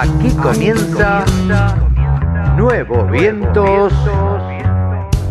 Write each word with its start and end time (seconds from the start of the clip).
Aquí 0.00 0.30
comienza 0.30 1.26
Nuevos 2.56 3.10
Vientos 3.10 3.92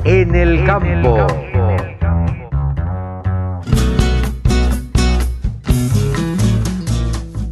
en 0.04 0.36
el 0.36 0.64
Campo. 0.64 1.26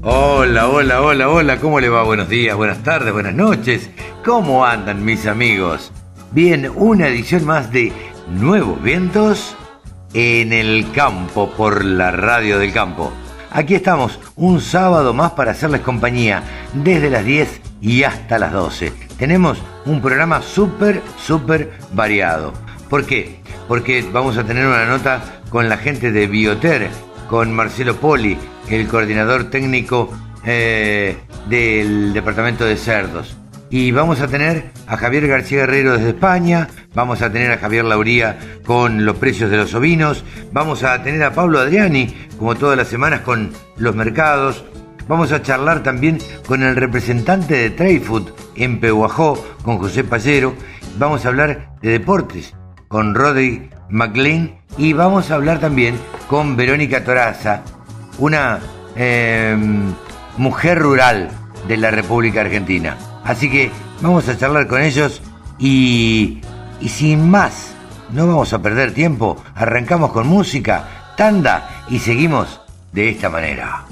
Hola, 0.04 0.68
hola, 0.68 1.02
hola, 1.02 1.30
hola, 1.30 1.60
¿cómo 1.60 1.80
le 1.80 1.90
va? 1.90 2.04
Buenos 2.04 2.30
días, 2.30 2.56
buenas 2.56 2.84
tardes, 2.84 3.12
buenas 3.12 3.34
noches. 3.34 3.90
¿Cómo 4.24 4.64
andan 4.64 5.04
mis 5.04 5.26
amigos? 5.26 5.92
Bien, 6.34 6.72
una 6.76 7.08
edición 7.08 7.46
más 7.46 7.72
de 7.72 7.92
Nuevos 8.30 8.80
Vientos 8.84 9.56
en 10.14 10.54
el 10.54 10.92
Campo 10.92 11.50
por 11.58 11.84
la 11.84 12.12
Radio 12.12 12.60
del 12.60 12.72
Campo. 12.72 13.12
Aquí 13.50 13.76
estamos, 13.76 14.20
un 14.36 14.62
sábado 14.62 15.14
más 15.14 15.32
para 15.32 15.52
hacerles 15.52 15.82
compañía, 15.82 16.44
desde 16.74 17.10
las 17.10 17.26
10 17.26 17.62
y 17.82 18.04
hasta 18.04 18.40
las 18.40 18.52
12. 18.54 18.92
Tenemos 19.18 19.62
un 19.86 20.02
programa 20.02 20.42
súper, 20.42 21.02
súper 21.18 21.72
variado. 21.94 22.54
¿Por 22.90 23.06
qué? 23.06 23.40
Porque 23.68 24.06
vamos 24.12 24.38
a 24.38 24.44
tener 24.44 24.66
una 24.66 24.86
nota 24.86 25.42
con 25.50 25.70
la 25.70 25.78
gente 25.78 26.12
de 26.12 26.28
Bioter, 26.28 26.90
con 27.30 27.54
Marcelo 27.54 27.96
Poli, 27.96 28.38
el 28.70 28.88
coordinador 28.88 29.50
técnico 29.50 30.10
eh, 30.46 31.18
del 31.50 32.14
Departamento 32.14 32.66
de 32.66 32.78
Cerdos. 32.78 33.36
Y 33.70 33.92
vamos 33.92 34.22
a 34.22 34.28
tener 34.28 34.72
a 34.88 34.96
Javier 34.96 35.28
García 35.28 35.60
Guerrero 35.60 35.98
desde 35.98 36.10
España, 36.10 36.70
vamos 36.94 37.22
a 37.22 37.32
tener 37.32 37.52
a 37.52 37.58
Javier 37.58 37.84
Lauría 37.84 38.38
con 38.66 39.06
los 39.06 39.18
precios 39.18 39.52
de 39.52 39.58
los 39.58 39.74
ovinos, 39.74 40.24
vamos 40.54 40.84
a 40.84 41.04
tener 41.04 41.22
a 41.24 41.34
Pablo 41.34 41.60
Adriani, 41.60 42.16
como 42.40 42.56
todas 42.56 42.78
las 42.78 42.88
semanas, 42.88 43.22
con 43.22 43.52
los 43.76 43.94
mercados, 43.94 44.64
vamos 45.08 45.32
a 45.32 45.42
charlar 45.42 45.84
también 45.84 46.20
con 46.46 46.64
el 46.64 46.76
representante 46.76 47.56
de 47.56 47.70
Trayfood 47.70 48.30
en 48.56 48.80
Pehuajó, 48.80 49.44
con 49.64 49.78
José 49.78 50.04
Pallero, 50.04 50.54
vamos 50.98 51.26
a 51.26 51.30
hablar 51.30 51.76
de 51.82 51.92
deportes 51.92 52.54
con 52.88 53.16
Roddy 53.16 53.70
McLean 53.90 54.60
y 54.78 54.94
vamos 54.94 55.32
a 55.32 55.36
hablar 55.36 55.60
también 55.60 55.98
con 56.28 56.56
Verónica 56.56 57.04
Toraza, 57.04 57.64
una 58.20 58.60
em, 58.96 59.94
mujer 60.38 60.80
rural 60.80 61.30
de 61.68 61.78
la 61.78 61.92
República 61.92 62.42
Argentina. 62.42 62.98
Así 63.24 63.50
que 63.50 63.72
vamos 64.02 64.28
a 64.28 64.38
charlar 64.38 64.68
con 64.68 64.82
ellos 64.82 65.22
y, 65.60 66.42
y 66.80 66.90
sin 66.90 67.30
más, 67.30 67.76
no 68.12 68.28
vamos 68.28 68.54
a 68.54 68.62
perder 68.62 68.94
tiempo, 68.94 69.38
arrancamos 69.56 70.12
con 70.12 70.28
música, 70.28 71.14
tanda 71.18 71.86
y 71.90 72.00
seguimos 72.00 72.62
de 72.94 73.10
esta 73.10 73.30
manera. 73.30 73.86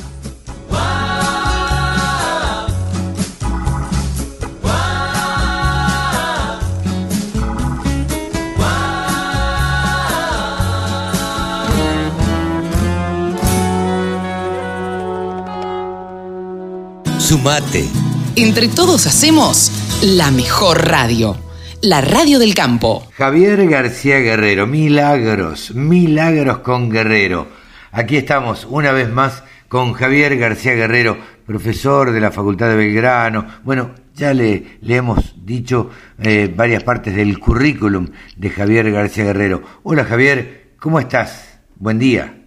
Sumate. 17.26 17.90
Entre 18.36 18.68
todos 18.68 19.08
hacemos 19.08 19.72
la 20.04 20.30
mejor 20.30 20.88
radio. 20.88 21.36
La 21.82 22.00
radio 22.00 22.38
del 22.38 22.54
campo. 22.54 23.08
Javier 23.18 23.68
García 23.68 24.20
Guerrero, 24.20 24.68
milagros, 24.68 25.74
milagros 25.74 26.60
con 26.60 26.92
Guerrero. 26.92 27.48
Aquí 27.92 28.18
estamos 28.18 28.68
una 28.70 28.92
vez 28.92 29.12
más 29.12 29.42
con 29.68 29.94
Javier 29.94 30.38
García 30.38 30.74
Guerrero, 30.74 31.18
profesor 31.48 32.12
de 32.12 32.22
la 32.22 32.30
Facultad 32.30 32.70
de 32.70 32.76
Belgrano. 32.76 33.48
Bueno, 33.64 33.96
ya 34.14 34.32
le, 34.32 34.78
le 34.82 34.96
hemos 34.96 35.34
dicho 35.44 35.90
eh, 36.20 36.54
varias 36.56 36.84
partes 36.84 37.16
del 37.16 37.40
currículum 37.40 38.08
de 38.38 38.52
Javier 38.52 38.92
García 38.92 39.24
Guerrero. 39.24 39.64
Hola 39.82 40.06
Javier, 40.06 40.76
¿cómo 40.80 41.00
estás? 41.00 41.58
Buen 41.78 41.98
día. 41.98 42.45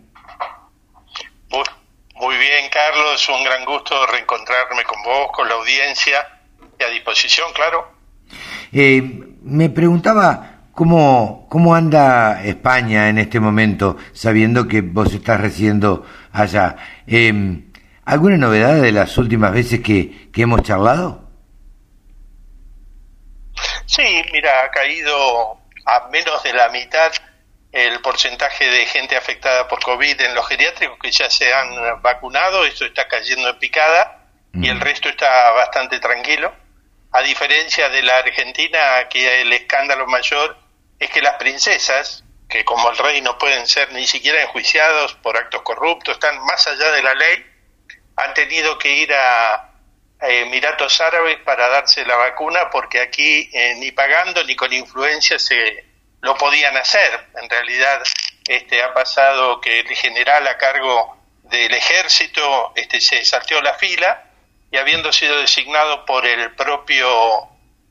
Bien, 2.39 2.71
Carlos, 2.71 3.29
un 3.31 3.43
gran 3.43 3.65
gusto 3.65 4.07
reencontrarme 4.07 4.85
con 4.85 5.03
vos, 5.03 5.29
con 5.33 5.49
la 5.49 5.55
audiencia 5.55 6.41
y 6.79 6.85
a 6.85 6.89
disposición, 6.89 7.53
claro. 7.53 7.93
Eh, 8.73 9.03
me 9.43 9.71
preguntaba 9.71 10.69
cómo, 10.73 11.49
cómo 11.51 11.75
anda 11.75 12.45
España 12.45 13.09
en 13.09 13.19
este 13.19 13.41
momento, 13.41 13.97
sabiendo 14.13 14.69
que 14.69 14.83
vos 14.83 15.13
estás 15.13 15.41
residiendo 15.41 16.07
allá. 16.33 16.77
Eh, 17.09 17.65
¿Alguna 18.05 18.37
novedad 18.37 18.81
de 18.81 18.93
las 18.93 19.19
últimas 19.19 19.53
veces 19.53 19.81
que, 19.81 20.31
que 20.33 20.43
hemos 20.43 20.63
charlado? 20.63 21.29
Sí, 23.87 24.23
mira, 24.33 24.63
ha 24.65 24.71
caído 24.71 25.59
a 25.87 26.09
menos 26.13 26.43
de 26.45 26.53
la 26.53 26.69
mitad 26.69 27.11
el 27.73 28.01
porcentaje 28.01 28.69
de 28.69 28.87
gente 28.87 29.17
afectada 29.17 29.69
por 29.69 29.83
COVID 29.83 30.21
en 30.21 30.35
los 30.35 30.47
geriátricos 30.49 30.99
que 30.99 31.11
ya 31.11 31.29
se 31.29 31.53
han 31.53 32.01
vacunado, 32.03 32.65
esto 32.65 32.87
está 32.87 33.07
cayendo 33.09 33.49
en 33.49 33.59
picada 33.59 34.25
y 34.55 34.69
el 34.69 34.81
resto 34.81 35.09
está 35.09 35.51
bastante 35.53 36.01
tranquilo. 36.01 36.53
A 37.13 37.23
diferencia 37.23 37.89
de 37.89 38.03
la 38.03 38.19
Argentina, 38.19 39.09
que 39.09 39.43
el 39.43 39.53
escándalo 39.53 40.07
mayor 40.07 40.59
es 40.99 41.11
que 41.11 41.23
las 41.23 41.35
princesas, 41.37 42.25
que 42.49 42.65
como 42.65 42.91
el 42.91 42.97
rey 42.97 43.21
no 43.21 43.39
pueden 43.39 43.67
ser 43.67 43.93
ni 43.93 44.07
siquiera 44.07 44.43
enjuiciados 44.43 45.15
por 45.15 45.37
actos 45.37 45.63
corruptos, 45.63 46.15
están 46.15 46.39
más 46.45 46.67
allá 46.67 46.91
de 46.93 47.03
la 47.03 47.15
ley, 47.15 47.47
han 48.17 48.35
tenido 48.35 48.79
que 48.79 48.91
ir 48.91 49.13
a, 49.15 49.65
Emiratos 50.21 51.01
Árabes 51.01 51.37
para 51.45 51.69
darse 51.69 52.05
la 52.05 52.17
vacuna 52.17 52.71
porque 52.71 53.01
aquí 53.01 53.49
eh, 53.53 53.77
ni 53.77 53.93
pagando 53.93 54.43
ni 54.43 54.57
con 54.57 54.73
influencia 54.73 55.39
se 55.39 55.88
lo 56.21 56.37
podían 56.37 56.77
hacer. 56.77 57.29
En 57.43 57.49
realidad 57.49 58.03
este, 58.47 58.83
ha 58.83 58.93
pasado 58.95 59.61
que 59.61 59.81
el 59.81 59.89
general 59.89 60.47
a 60.47 60.57
cargo 60.57 61.17
del 61.45 61.73
ejército 61.75 62.73
este, 62.75 63.01
se 63.01 63.25
salteó 63.25 63.61
la 63.63 63.75
fila 63.75 64.25
y 64.71 64.77
habiendo 64.77 65.13
sido 65.13 65.39
designado 65.41 66.05
por 66.05 66.27
el 66.27 66.53
propio 66.53 67.09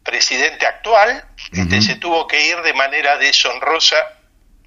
presidente 0.04 0.66
actual, 0.66 1.26
este, 1.52 1.82
se 1.82 1.96
tuvo 1.96 2.28
que 2.28 2.48
ir 2.48 2.62
de 2.62 2.74
manera 2.74 3.18
deshonrosa 3.18 3.98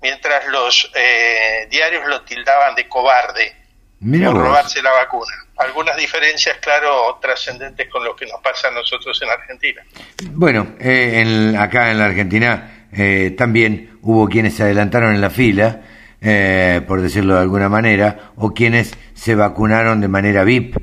mientras 0.03 0.47
los 0.49 0.91
eh, 0.95 1.67
diarios 1.71 2.07
lo 2.07 2.23
tildaban 2.23 2.75
de 2.75 2.89
cobarde 2.89 3.57
por 4.01 4.35
robarse 4.35 4.83
la 4.83 4.93
vacuna. 4.93 5.33
Algunas 5.59 5.97
diferencias, 5.97 6.57
claro, 6.59 7.19
trascendentes 7.21 7.89
con 7.89 8.03
lo 8.03 8.17
que 8.17 8.27
nos 8.27 8.41
pasa 8.41 8.69
a 8.69 8.71
nosotros 8.71 9.21
en 9.23 9.29
Argentina. 9.29 9.83
Bueno, 10.31 10.75
eh, 10.81 11.21
en, 11.21 11.57
acá 11.57 11.91
en 11.91 11.99
la 11.99 12.07
Argentina 12.07 12.80
eh, 12.93 13.35
también 13.37 13.91
hubo 14.03 14.29
quienes 14.29 14.55
se 14.55 14.63
adelantaron 14.65 15.15
en 15.15 15.21
la 15.21 15.31
fila, 15.31 15.83
eh, 16.21 16.83
por 16.87 17.01
decirlo 17.01 17.35
de 17.35 17.41
alguna 17.41 17.69
manera, 17.69 18.33
o 18.37 18.53
quienes 18.53 18.95
se 19.15 19.35
vacunaron 19.35 20.01
de 20.01 20.09
manera 20.09 20.45
VIP, 20.45 20.77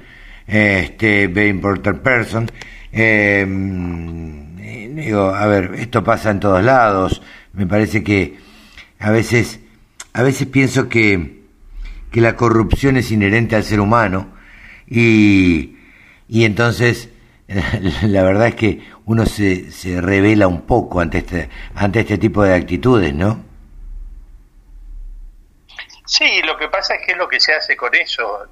este, 0.47 1.27
Very 1.27 1.49
Important 1.49 2.01
Person. 2.01 2.49
Eh, 2.91 3.45
digo, 4.93 5.33
a 5.33 5.45
ver, 5.47 5.75
esto 5.75 6.03
pasa 6.03 6.31
en 6.31 6.39
todos 6.39 6.63
lados. 6.63 7.21
Me 7.53 7.67
parece 7.67 8.03
que 8.03 8.37
a 8.99 9.11
veces, 9.11 9.59
a 10.13 10.23
veces 10.23 10.47
pienso 10.47 10.89
que, 10.89 11.41
que 12.11 12.21
la 12.21 12.35
corrupción 12.35 12.97
es 12.97 13.11
inherente 13.11 13.55
al 13.55 13.63
ser 13.63 13.79
humano 13.79 14.29
y, 14.87 15.75
y 16.27 16.45
entonces 16.45 17.09
la 18.01 18.23
verdad 18.23 18.47
es 18.47 18.55
que 18.55 18.81
uno 19.07 19.25
se, 19.25 19.71
se 19.71 20.01
revela 20.01 20.47
un 20.47 20.67
poco 20.67 20.99
ante 20.99 21.19
este, 21.19 21.49
ante 21.75 22.01
este 22.01 22.17
tipo 22.17 22.43
de 22.43 22.53
actitudes, 22.53 23.13
¿no? 23.13 23.43
Sí, 26.05 26.41
lo 26.43 26.57
que 26.57 26.67
pasa 26.67 26.95
es 26.95 27.05
que 27.05 27.13
es 27.13 27.17
lo 27.17 27.27
que 27.27 27.39
se 27.39 27.53
hace 27.53 27.75
con 27.77 27.95
eso. 27.95 28.47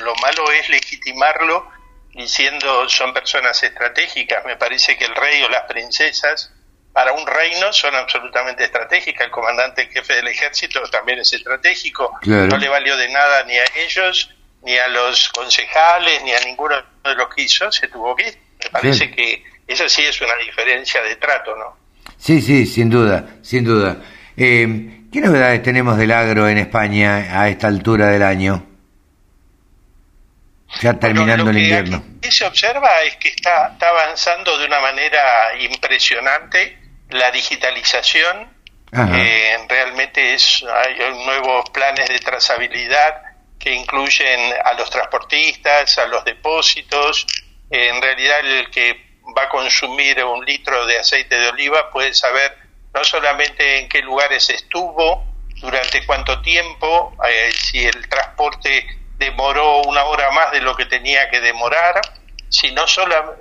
Lo 0.00 0.14
malo 0.16 0.50
es 0.52 0.68
legitimarlo 0.68 1.68
diciendo 2.14 2.88
son 2.88 3.12
personas 3.12 3.60
estratégicas. 3.62 4.44
Me 4.44 4.56
parece 4.56 4.96
que 4.96 5.04
el 5.04 5.14
rey 5.16 5.42
o 5.42 5.48
las 5.48 5.62
princesas 5.62 6.52
para 6.92 7.12
un 7.12 7.26
reino 7.26 7.72
son 7.72 7.94
absolutamente 7.96 8.64
estratégicas. 8.64 9.26
El 9.26 9.32
comandante 9.32 9.88
jefe 9.88 10.14
del 10.14 10.28
ejército 10.28 10.80
también 10.90 11.18
es 11.18 11.32
estratégico. 11.32 12.16
No 12.24 12.56
le 12.56 12.68
valió 12.68 12.96
de 12.96 13.08
nada 13.08 13.42
ni 13.44 13.58
a 13.58 13.64
ellos, 13.76 14.32
ni 14.62 14.76
a 14.76 14.86
los 14.88 15.28
concejales, 15.30 16.22
ni 16.22 16.32
a 16.32 16.40
ninguno 16.44 16.76
de 17.02 17.14
los 17.16 17.34
que 17.34 17.42
hizo. 17.42 17.70
Se 17.72 17.88
tuvo 17.88 18.14
que 18.14 18.28
ir. 18.28 18.38
Me 18.62 18.70
parece 18.70 19.10
que 19.10 19.47
eso 19.68 19.88
sí 19.88 20.02
es 20.02 20.20
una 20.20 20.34
diferencia 20.44 21.02
de 21.02 21.16
trato, 21.16 21.54
¿no? 21.56 21.76
Sí, 22.16 22.40
sí, 22.40 22.66
sin 22.66 22.90
duda, 22.90 23.36
sin 23.42 23.64
duda. 23.64 23.98
Eh, 24.36 25.04
¿Qué 25.12 25.20
novedades 25.20 25.62
tenemos 25.62 25.96
del 25.96 26.10
agro 26.10 26.48
en 26.48 26.58
España 26.58 27.40
a 27.40 27.48
esta 27.48 27.66
altura 27.66 28.08
del 28.08 28.22
año? 28.22 28.66
Ya 30.80 30.94
terminando 30.94 31.50
el 31.50 31.58
invierno. 31.58 32.04
Lo 32.14 32.20
que 32.20 32.30
se 32.30 32.44
observa 32.44 33.02
es 33.02 33.16
que 33.16 33.28
está, 33.28 33.68
está 33.72 33.88
avanzando 33.88 34.58
de 34.58 34.66
una 34.66 34.80
manera 34.80 35.22
impresionante 35.60 36.78
la 37.10 37.30
digitalización. 37.30 38.58
Eh, 38.92 39.56
realmente 39.68 40.34
es, 40.34 40.64
hay 40.64 40.96
nuevos 41.24 41.70
planes 41.70 42.08
de 42.08 42.18
trazabilidad 42.18 43.22
que 43.58 43.74
incluyen 43.74 44.52
a 44.64 44.72
los 44.74 44.88
transportistas, 44.90 45.98
a 45.98 46.06
los 46.06 46.24
depósitos, 46.24 47.26
en 47.70 48.00
realidad 48.00 48.40
el 48.40 48.70
que 48.70 49.07
va 49.36 49.44
a 49.44 49.48
consumir 49.48 50.22
un 50.24 50.44
litro 50.44 50.86
de 50.86 50.98
aceite 50.98 51.38
de 51.38 51.48
oliva 51.48 51.90
puede 51.90 52.14
saber 52.14 52.56
no 52.94 53.04
solamente 53.04 53.78
en 53.78 53.88
qué 53.88 54.00
lugares 54.02 54.48
estuvo, 54.50 55.24
durante 55.60 56.06
cuánto 56.06 56.40
tiempo, 56.40 57.16
eh, 57.28 57.50
si 57.52 57.84
el 57.84 58.08
transporte 58.08 58.86
demoró 59.16 59.82
una 59.82 60.04
hora 60.04 60.30
más 60.30 60.52
de 60.52 60.60
lo 60.60 60.76
que 60.76 60.86
tenía 60.86 61.28
que 61.30 61.40
demorar, 61.40 62.00
sino, 62.48 62.84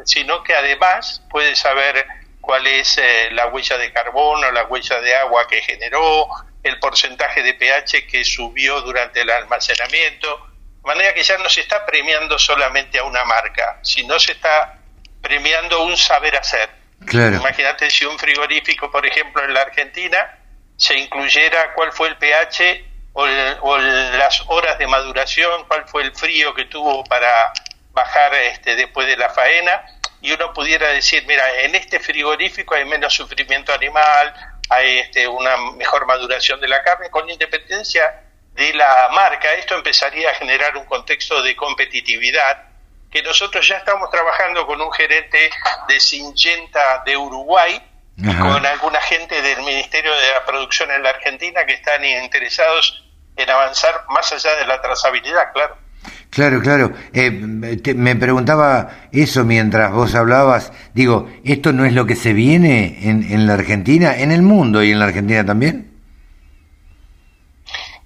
sino 0.04 0.44
que 0.44 0.56
además 0.56 1.24
puede 1.30 1.56
saber 1.56 2.06
cuál 2.42 2.66
es 2.66 2.98
eh, 2.98 3.30
la 3.32 3.48
huella 3.48 3.78
de 3.78 3.92
carbono, 3.94 4.52
la 4.52 4.66
huella 4.66 5.00
de 5.00 5.16
agua 5.16 5.48
que 5.48 5.62
generó, 5.62 6.28
el 6.64 6.80
porcentaje 6.80 7.44
de 7.44 7.54
pH 7.54 8.08
que 8.08 8.24
subió 8.24 8.82
durante 8.82 9.22
el 9.22 9.30
almacenamiento, 9.30 10.48
de 10.82 10.88
manera 10.88 11.14
que 11.14 11.24
ya 11.24 11.38
no 11.38 11.50
se 11.50 11.62
está 11.62 11.86
premiando 11.86 12.40
solamente 12.40 12.98
a 13.00 13.04
una 13.04 13.24
marca, 13.26 13.80
sino 13.84 14.18
se 14.20 14.34
está 14.34 14.80
premiando 15.28 15.84
un 15.84 15.98
saber 15.98 16.38
hacer. 16.38 16.70
Imagínate 17.12 17.92
si 17.92 18.06
un 18.06 18.18
frigorífico, 18.18 18.90
por 18.90 19.06
ejemplo, 19.06 19.44
en 19.44 19.54
la 19.54 19.62
Argentina, 19.62 20.38
se 20.78 20.98
incluyera 20.98 21.74
cuál 21.74 21.92
fue 21.92 22.08
el 22.08 22.18
pH 22.18 22.86
o, 23.14 23.78
las 23.78 24.42
horas 24.48 24.78
de 24.80 24.88
maduración, 24.88 25.66
cuál 25.68 25.86
fue 25.88 26.04
el 26.04 26.16
frío 26.16 26.54
que 26.54 26.66
tuvo 26.66 27.04
para 27.04 27.52
bajar 27.92 28.34
este, 28.36 28.76
después 28.76 29.06
de 29.08 29.18
la 29.18 29.30
faena, 29.30 29.86
y 30.22 30.32
uno 30.32 30.54
pudiera 30.54 30.88
decir, 30.90 31.26
mira, 31.28 31.44
en 31.62 31.76
este 31.76 32.00
frigorífico 32.00 32.76
hay 32.76 32.86
menos 32.86 33.14
sufrimiento 33.14 33.74
animal, 33.74 34.34
hay 34.70 35.00
este, 35.00 35.28
una 35.28 35.58
mejor 35.74 36.06
maduración 36.06 36.62
de 36.62 36.70
la 36.70 36.82
carne, 36.84 37.10
con 37.10 37.30
independencia 37.30 38.24
de 38.54 38.74
la 38.74 39.10
marca, 39.12 39.54
esto 39.56 39.76
empezaría 39.76 40.30
a 40.30 40.36
generar 40.36 40.78
un 40.78 40.86
contexto 40.86 41.42
de 41.42 41.56
competitividad 41.56 42.67
que 43.18 43.24
nosotros 43.24 43.68
ya 43.68 43.78
estamos 43.78 44.12
trabajando 44.12 44.68
con 44.68 44.80
un 44.80 44.92
gerente 44.92 45.50
de 45.88 46.00
Syngenta 46.00 47.02
de 47.04 47.18
Uruguay, 47.18 47.82
con 48.16 48.64
alguna 48.64 49.02
gente 49.02 49.42
del 49.42 49.60
Ministerio 49.60 50.12
de 50.12 50.30
la 50.40 50.46
Producción 50.46 50.92
en 50.92 51.02
la 51.02 51.10
Argentina 51.10 51.66
que 51.66 51.74
están 51.74 52.06
interesados 52.06 53.04
en 53.36 53.50
avanzar 53.50 54.06
más 54.10 54.32
allá 54.32 54.56
de 54.56 54.68
la 54.68 54.80
trazabilidad, 54.82 55.52
claro. 55.52 55.78
Claro, 56.30 56.62
claro. 56.62 56.92
Eh, 57.14 57.32
me 57.32 58.16
preguntaba 58.16 59.08
eso 59.12 59.44
mientras 59.46 59.92
vos 59.92 60.14
hablabas. 60.14 60.72
Digo, 60.94 61.28
¿esto 61.44 61.74
no 61.74 61.86
es 61.86 61.94
lo 61.94 62.06
que 62.06 62.16
se 62.16 62.34
viene 62.34 63.10
en, 63.10 63.24
en 63.32 63.48
la 63.48 63.54
Argentina, 63.54 64.16
en 64.16 64.32
el 64.32 64.44
mundo 64.44 64.84
y 64.84 64.92
en 64.92 65.00
la 65.00 65.06
Argentina 65.06 65.44
también? 65.44 65.92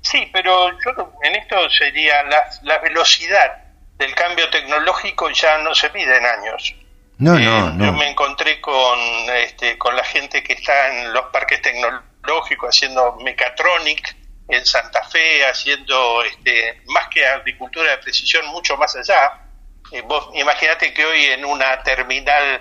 Sí, 0.02 0.30
pero 0.32 0.72
yo 0.72 1.14
en 1.24 1.36
esto 1.36 1.70
sería 1.70 2.24
la, 2.24 2.44
la 2.64 2.78
velocidad 2.80 3.61
del 4.02 4.16
cambio 4.16 4.50
tecnológico 4.50 5.30
ya 5.30 5.60
no 5.60 5.76
se 5.76 5.92
mide 5.92 6.18
en 6.18 6.26
años. 6.26 6.76
No, 7.20 7.38
no, 7.38 7.68
eh, 7.68 7.72
no. 7.76 7.86
Yo 7.86 7.94
me 7.94 8.10
encontré 8.10 8.60
con, 8.60 9.00
este, 9.36 9.78
con 9.78 9.96
la 9.96 10.04
gente 10.04 10.42
que 10.42 10.54
está 10.54 10.90
en 10.90 11.14
los 11.14 11.28
parques 11.28 11.62
tecnológicos 11.62 12.76
haciendo 12.76 13.18
mechatronic 13.24 14.16
en 14.48 14.66
Santa 14.66 15.04
Fe, 15.04 15.46
haciendo 15.46 16.24
este, 16.24 16.82
más 16.88 17.10
que 17.10 17.28
agricultura 17.28 17.92
de 17.92 17.98
precisión, 18.00 18.48
mucho 18.48 18.76
más 18.76 18.96
allá. 18.96 19.40
Eh, 19.92 20.02
vos 20.02 20.30
imagínate 20.34 20.94
que 20.96 21.06
hoy 21.06 21.26
en 21.26 21.46
una 21.46 21.84
terminal 21.84 22.60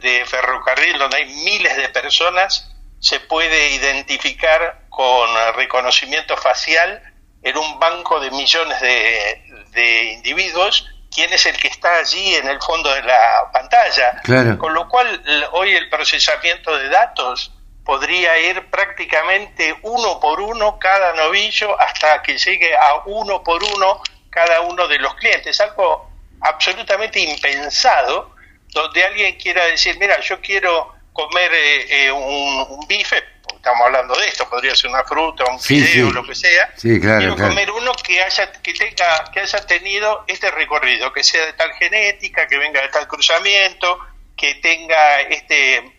de 0.00 0.24
ferrocarril 0.24 0.98
donde 0.98 1.18
hay 1.18 1.26
miles 1.26 1.76
de 1.76 1.90
personas, 1.90 2.74
se 2.98 3.20
puede 3.20 3.74
identificar 3.74 4.86
con 4.88 5.28
reconocimiento 5.54 6.34
facial 6.36 7.02
en 7.42 7.56
un 7.56 7.78
banco 7.78 8.20
de 8.20 8.30
millones 8.30 8.80
de, 8.80 9.57
de 9.72 10.12
individuos 10.12 10.88
quién 11.10 11.32
es 11.32 11.46
el 11.46 11.56
que 11.56 11.68
está 11.68 11.96
allí 11.96 12.36
en 12.36 12.48
el 12.48 12.60
fondo 12.60 12.92
de 12.92 13.02
la 13.02 13.50
pantalla. 13.52 14.22
Con 14.58 14.74
lo 14.74 14.88
cual, 14.88 15.22
hoy 15.52 15.74
el 15.74 15.88
procesamiento 15.88 16.76
de 16.78 16.88
datos 16.88 17.52
podría 17.84 18.38
ir 18.38 18.68
prácticamente 18.70 19.74
uno 19.82 20.20
por 20.20 20.40
uno 20.40 20.78
cada 20.78 21.14
novillo 21.14 21.80
hasta 21.80 22.22
que 22.22 22.36
llegue 22.36 22.76
a 22.76 23.02
uno 23.06 23.42
por 23.42 23.62
uno 23.64 24.02
cada 24.30 24.60
uno 24.60 24.86
de 24.86 24.98
los 24.98 25.14
clientes. 25.14 25.60
Algo 25.60 26.10
absolutamente 26.40 27.18
impensado, 27.20 28.34
donde 28.68 29.04
alguien 29.04 29.36
quiera 29.36 29.64
decir, 29.64 29.98
mira, 29.98 30.20
yo 30.20 30.40
quiero 30.40 30.94
comer 31.12 31.50
eh, 31.52 32.04
eh, 32.04 32.12
un, 32.12 32.86
bife, 32.86 33.24
estamos 33.58 33.86
hablando 33.86 34.14
de 34.16 34.28
esto, 34.28 34.48
podría 34.48 34.74
ser 34.74 34.90
una 34.90 35.04
fruta, 35.04 35.44
un 35.50 35.60
fideo, 35.60 36.10
lo 36.10 36.24
que 36.24 36.34
sea, 36.34 36.72
quiero 36.80 37.36
comer 37.36 37.70
uno 37.70 37.92
que 37.92 38.22
haya 38.22 38.50
que 38.52 38.72
tenga 38.72 39.24
que 39.32 39.40
haya 39.40 39.66
tenido 39.66 40.24
este 40.26 40.50
recorrido, 40.50 41.12
que 41.12 41.22
sea 41.22 41.44
de 41.44 41.52
tal 41.52 41.72
genética, 41.74 42.46
que 42.46 42.56
venga 42.56 42.80
de 42.80 42.88
tal 42.88 43.06
cruzamiento, 43.06 43.98
que 44.36 44.56
tenga 44.56 45.20
este 45.22 45.92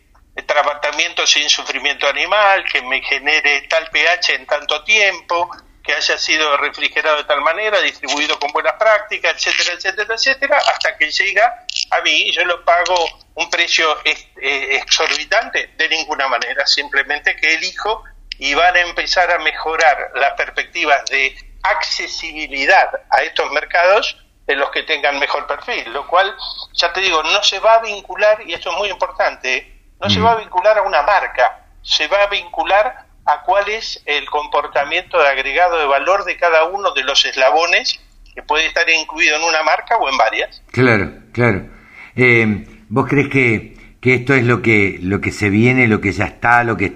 tratamiento 0.46 1.28
sin 1.28 1.50
sufrimiento 1.50 2.08
animal, 2.08 2.64
que 2.72 2.82
me 2.82 3.02
genere 3.02 3.68
tal 3.70 3.90
pH 3.90 4.36
en 4.36 4.46
tanto 4.46 4.84
tiempo, 4.84 5.50
que 5.84 5.94
haya 5.94 6.18
sido 6.18 6.56
refrigerado 6.58 7.18
de 7.18 7.24
tal 7.26 7.42
manera, 7.42 7.82
distribuido 7.82 8.40
con 8.40 8.52
buenas 8.52 8.74
prácticas, 8.80 9.36
etcétera, 9.36 9.74
etcétera, 9.76 10.16
etcétera, 10.16 10.58
hasta 10.58 10.98
que 10.98 11.12
llega 11.12 11.66
a 11.92 12.02
mí 12.02 12.30
y 12.30 12.32
yo 12.32 12.46
lo 12.46 12.64
pago 12.64 13.19
un 13.36 13.50
precio 13.50 13.86
eh, 14.04 14.76
exorbitante 14.76 15.74
de 15.78 15.90
ninguna 15.90 16.28
manera, 16.28 16.66
simplemente 16.68 17.36
que 17.36 17.56
elijo 17.56 18.04
y 18.38 18.54
van 18.54 18.76
a 18.76 18.82
empezar 18.82 19.32
a 19.32 19.40
mejorar 19.40 20.12
las 20.16 20.34
perspectivas 20.34 21.06
de 21.10 21.36
accesibilidad 21.62 22.90
a 23.10 23.22
estos 23.24 23.52
mercados 23.52 24.18
de 24.48 24.56
los 24.56 24.72
que 24.72 24.84
tengan 24.84 25.20
mejor 25.20 25.46
perfil, 25.46 25.94
lo 25.94 26.08
cual, 26.08 26.36
ya 26.74 26.92
te 26.92 27.02
digo, 27.02 27.22
no 27.22 27.44
se 27.44 27.60
va 27.60 27.76
a 27.76 27.82
vincular, 27.82 28.42
y 28.48 28.54
esto 28.54 28.72
es 28.72 28.78
muy 28.78 28.90
importante, 28.90 29.92
no 30.02 30.10
se 30.10 30.20
va 30.20 30.32
a 30.32 30.36
mm. 30.36 30.40
vincular 30.40 30.78
a 30.78 30.82
una 30.82 31.04
marca, 31.04 31.66
se 31.84 32.08
va 32.08 32.24
a 32.24 32.28
vincular 32.28 33.06
a 33.26 33.42
cuál 33.42 33.70
es 33.70 34.02
el 34.06 34.28
comportamiento 34.30 35.22
de 35.22 35.28
agregado 35.28 35.78
de 35.78 35.86
valor 35.86 36.24
de 36.26 36.36
cada 36.36 36.64
uno 36.64 36.92
de 36.94 37.04
los 37.04 37.24
eslabones 37.26 38.00
que 38.34 38.42
puede 38.42 38.66
estar 38.66 38.90
incluido 38.90 39.36
en 39.36 39.44
una 39.44 39.62
marca 39.62 39.98
o 39.98 40.10
en 40.10 40.18
varias. 40.18 40.64
Claro, 40.72 41.12
claro. 41.32 41.70
Eh, 42.16 42.66
¿Vos 42.90 43.08
crees 43.08 43.30
que, 43.30 43.78
que, 44.02 44.16
esto 44.16 44.34
es 44.34 44.44
lo 44.44 44.62
que, 44.62 45.00
lo 45.02 45.22
que 45.22 45.32
se 45.32 45.50
viene, 45.50 45.88
lo 45.88 46.02
que 46.02 46.12
ya 46.12 46.26
está, 46.26 46.64
lo 46.64 46.76
que, 46.76 46.96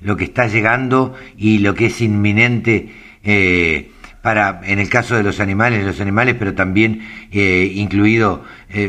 lo 0.00 0.16
que 0.16 0.24
está 0.24 0.46
llegando 0.46 1.14
y 1.36 1.58
lo 1.58 1.74
que 1.74 1.86
es 1.86 2.00
inminente 2.00 2.94
eh, 3.24 3.90
para, 4.22 4.60
en 4.64 4.78
el 4.78 4.88
caso 4.88 5.16
de 5.16 5.22
los 5.22 5.40
animales, 5.40 5.84
los 5.84 6.00
animales, 6.00 6.36
pero 6.38 6.54
también 6.54 7.28
eh, 7.32 7.72
incluido 7.74 8.44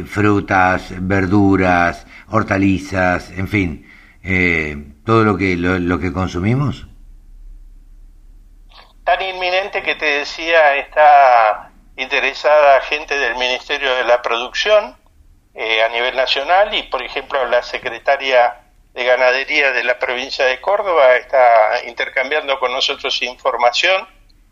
frutas, 0.06 0.94
verduras, 1.00 2.06
hortalizas, 2.28 3.32
en 3.32 3.48
fin, 3.48 3.86
todo 5.06 5.24
lo 5.24 5.38
que, 5.38 5.56
lo 5.56 6.00
que 6.00 6.14
consumimos? 6.14 6.88
Tan 9.04 9.22
inminente 9.22 9.84
que 9.84 9.96
te 9.96 10.06
decía 10.06 10.78
está 10.78 11.72
interesada 11.98 12.82
gente 12.82 13.18
del 13.18 13.36
Ministerio 13.36 13.94
de 13.96 14.06
la 14.06 14.22
Producción 14.22 14.96
eh, 15.56 15.84
a 15.84 15.90
nivel 15.90 16.16
nacional 16.16 16.74
y, 16.74 16.84
por 16.84 17.04
ejemplo, 17.04 17.46
la 17.46 17.62
secretaria 17.62 18.60
de 18.94 19.04
Ganadería 19.04 19.72
de 19.72 19.84
la 19.84 20.00
provincia 20.00 20.46
de 20.46 20.60
Córdoba 20.62 21.16
está 21.16 21.86
intercambiando 21.88 22.60
con 22.60 22.72
nosotros 22.72 23.22
información, 23.22 24.08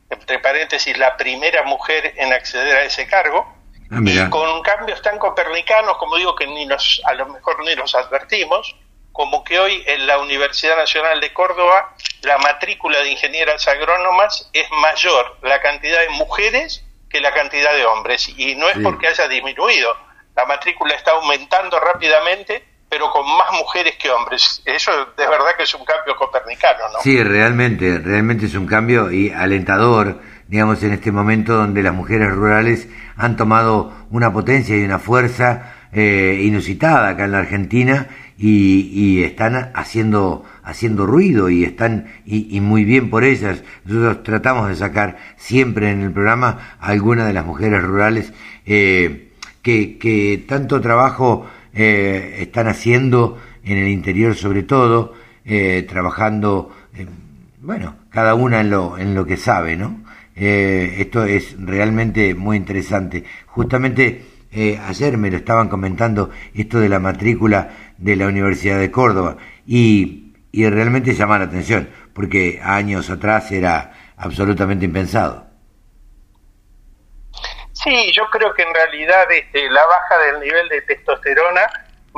entre 0.09 0.39
paréntesis, 0.39 0.97
la 0.97 1.15
primera 1.17 1.63
mujer 1.63 2.13
en 2.17 2.33
acceder 2.33 2.75
a 2.75 2.83
ese 2.83 3.07
cargo, 3.07 3.55
ah, 3.91 3.99
y 4.03 4.29
con 4.29 4.61
cambios 4.61 5.01
tan 5.01 5.17
copernicanos, 5.19 5.97
como 5.97 6.17
digo, 6.17 6.35
que 6.35 6.47
ni 6.47 6.65
nos, 6.65 7.01
a 7.05 7.13
lo 7.13 7.27
mejor 7.27 7.63
ni 7.63 7.75
los 7.75 7.95
advertimos, 7.95 8.75
como 9.11 9.43
que 9.43 9.59
hoy 9.59 9.83
en 9.87 10.07
la 10.07 10.19
Universidad 10.19 10.77
Nacional 10.77 11.19
de 11.19 11.33
Córdoba 11.33 11.95
la 12.21 12.37
matrícula 12.37 12.99
de 12.99 13.11
ingenieras 13.11 13.67
agrónomas 13.67 14.49
es 14.53 14.69
mayor 14.71 15.37
la 15.41 15.59
cantidad 15.61 15.99
de 15.99 16.09
mujeres 16.09 16.83
que 17.09 17.19
la 17.19 17.33
cantidad 17.33 17.73
de 17.73 17.85
hombres. 17.85 18.29
Y 18.37 18.55
no 18.55 18.69
es 18.69 18.77
porque 18.81 19.07
haya 19.07 19.27
disminuido, 19.27 19.95
la 20.35 20.45
matrícula 20.45 20.95
está 20.95 21.11
aumentando 21.11 21.79
rápidamente, 21.79 22.63
pero 22.89 23.09
con 23.11 23.25
más 23.25 23.51
mujeres 23.53 23.95
que 23.97 24.09
hombres. 24.09 24.61
Eso 24.65 24.91
de 25.17 25.27
verdad 25.27 25.55
que 25.57 25.63
es 25.63 25.73
un 25.73 25.85
cambio 25.85 26.15
copernicano, 26.15 26.79
¿no? 26.93 26.99
Sí, 27.01 27.21
realmente, 27.23 27.99
realmente 27.99 28.45
es 28.45 28.55
un 28.55 28.67
cambio 28.67 29.11
y 29.11 29.31
alentador, 29.31 30.19
digamos, 30.47 30.83
en 30.83 30.93
este 30.93 31.11
momento 31.11 31.53
donde 31.53 31.83
las 31.83 31.93
mujeres 31.93 32.31
rurales 32.31 32.87
han 33.15 33.37
tomado 33.37 33.93
una 34.09 34.33
potencia 34.33 34.75
y 34.75 34.83
una 34.83 34.99
fuerza 34.99 35.75
eh, 35.93 36.41
inusitada 36.43 37.09
acá 37.09 37.25
en 37.25 37.31
la 37.33 37.39
Argentina 37.39 38.07
y, 38.37 39.23
están 39.23 39.71
haciendo 39.75 40.45
haciendo 40.63 41.05
ruido 41.05 41.49
y 41.49 41.63
están 41.63 42.11
y, 42.25 42.59
muy 42.59 42.85
bien 42.85 43.09
por 43.09 43.23
ellas 43.23 43.63
nosotros 43.83 44.23
tratamos 44.23 44.69
de 44.69 44.75
sacar 44.75 45.17
siempre 45.37 45.91
en 45.91 46.01
el 46.01 46.11
programa 46.11 46.77
a 46.79 46.87
algunas 46.87 47.27
de 47.27 47.33
las 47.33 47.45
mujeres 47.45 47.83
rurales 47.83 48.33
eh, 48.65 49.30
que, 49.61 50.43
tanto 50.47 50.81
trabajo 50.81 51.47
eh, 51.73 52.37
están 52.39 52.67
haciendo 52.67 53.37
en 53.63 53.77
el 53.77 53.87
interior 53.87 54.35
sobre 54.35 54.63
todo 54.63 55.13
eh, 55.45 55.85
trabajando 55.87 56.71
bueno 57.61 57.95
cada 58.09 58.35
una 58.35 58.61
en 58.61 58.69
lo 58.69 58.97
en 58.97 59.15
lo 59.15 59.25
que 59.25 59.37
sabe 59.37 59.77
no 59.77 60.01
esto 60.35 61.25
es 61.25 61.55
realmente 61.59 62.33
muy 62.33 62.57
interesante 62.57 63.23
justamente 63.45 64.23
eh, 64.53 64.77
ayer 64.85 65.17
me 65.17 65.31
lo 65.31 65.37
estaban 65.37 65.69
comentando 65.69 66.29
esto 66.53 66.79
de 66.79 66.89
la 66.89 66.99
matrícula 66.99 67.69
de 67.97 68.17
la 68.17 68.27
Universidad 68.27 68.79
de 68.79 68.91
Córdoba 68.91 69.37
y, 69.65 70.33
y 70.51 70.67
realmente 70.67 71.13
llama 71.13 71.39
la 71.39 71.45
atención 71.45 71.87
porque 72.13 72.59
años 72.61 73.09
atrás 73.09 73.49
era 73.53 73.93
absolutamente 74.17 74.83
impensado. 74.83 75.50
Sí, 77.83 78.11
yo 78.11 78.29
creo 78.29 78.53
que 78.53 78.61
en 78.61 78.73
realidad 78.73 79.31
este, 79.31 79.69
la 79.69 79.85
baja 79.85 80.17
del 80.19 80.39
nivel 80.39 80.69
de 80.69 80.81
testosterona 80.81 81.67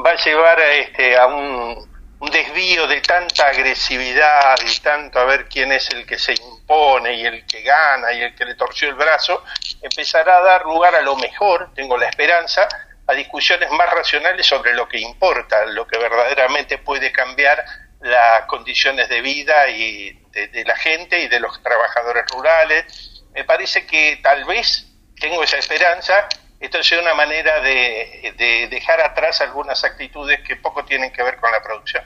va 0.05 0.11
a 0.11 0.15
llevar 0.15 0.59
a, 0.59 0.71
este, 0.73 1.17
a 1.17 1.27
un, 1.27 1.91
desvío 2.31 2.87
de 2.87 3.01
tanta 3.01 3.47
agresividad 3.47 4.55
y 4.65 4.79
tanto 4.79 5.19
a 5.19 5.25
ver 5.25 5.45
quién 5.49 5.73
es 5.73 5.89
el 5.89 6.05
que 6.05 6.17
se 6.17 6.33
impone 6.33 7.15
y 7.15 7.25
el 7.25 7.45
que 7.45 7.61
gana 7.63 8.13
y 8.13 8.21
el 8.21 8.33
que 8.33 8.45
le 8.45 8.55
torció 8.55 8.87
el 8.87 8.95
brazo, 8.95 9.43
empezará 9.81 10.37
a 10.37 10.41
dar 10.41 10.65
lugar 10.65 10.95
a 10.95 11.01
lo 11.01 11.17
mejor, 11.17 11.73
tengo 11.75 11.97
la 11.97 12.07
esperanza, 12.07 12.67
a 13.05 13.13
discusiones 13.13 13.69
más 13.71 13.89
racionales 13.89 14.45
sobre 14.47 14.73
lo 14.73 14.87
que 14.87 14.99
importa, 14.99 15.65
lo 15.65 15.85
que 15.85 15.97
verdaderamente 15.97 16.77
puede 16.77 17.11
cambiar 17.11 17.63
las 17.99 18.45
condiciones 18.45 19.09
de 19.09 19.21
vida 19.21 19.67
y 19.69 20.11
de, 20.31 20.63
la 20.65 20.75
gente 20.77 21.19
y 21.19 21.27
de 21.27 21.39
los 21.39 21.61
trabajadores 21.61 22.25
rurales. 22.33 23.23
Me 23.33 23.43
parece 23.43 23.85
que 23.85 24.19
tal 24.23 24.45
vez, 24.45 24.92
tengo 25.23 25.41
esa 25.41 25.57
esperanza, 25.57 26.13
esto 26.59 26.83
sea 26.83 26.99
una 26.99 27.13
manera 27.13 27.61
de, 27.61 28.67
dejar 28.69 28.99
atrás 28.99 29.39
algunas 29.39 29.81
actitudes 29.85 30.41
que 30.45 30.57
poco 30.57 30.83
tienen 30.83 31.13
que 31.13 31.23
ver 31.23 31.37
con 31.37 31.49
la 31.49 31.63
producción. 31.63 32.03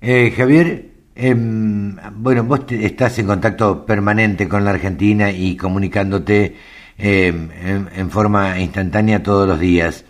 Eh, 0.00 0.32
Javier, 0.36 0.84
em, 1.16 1.96
bueno, 2.12 2.44
vos 2.44 2.60
estás 2.70 3.18
en 3.18 3.26
contacto 3.26 3.84
permanente 3.84 4.48
con 4.48 4.64
la 4.64 4.70
Argentina 4.70 5.28
y 5.30 5.56
comunicándote 5.56 6.56
em, 6.96 7.50
en, 7.96 8.10
forma 8.10 8.60
instantánea 8.60 9.20
todos 9.24 9.48
los 9.48 9.58
días. 9.58 10.04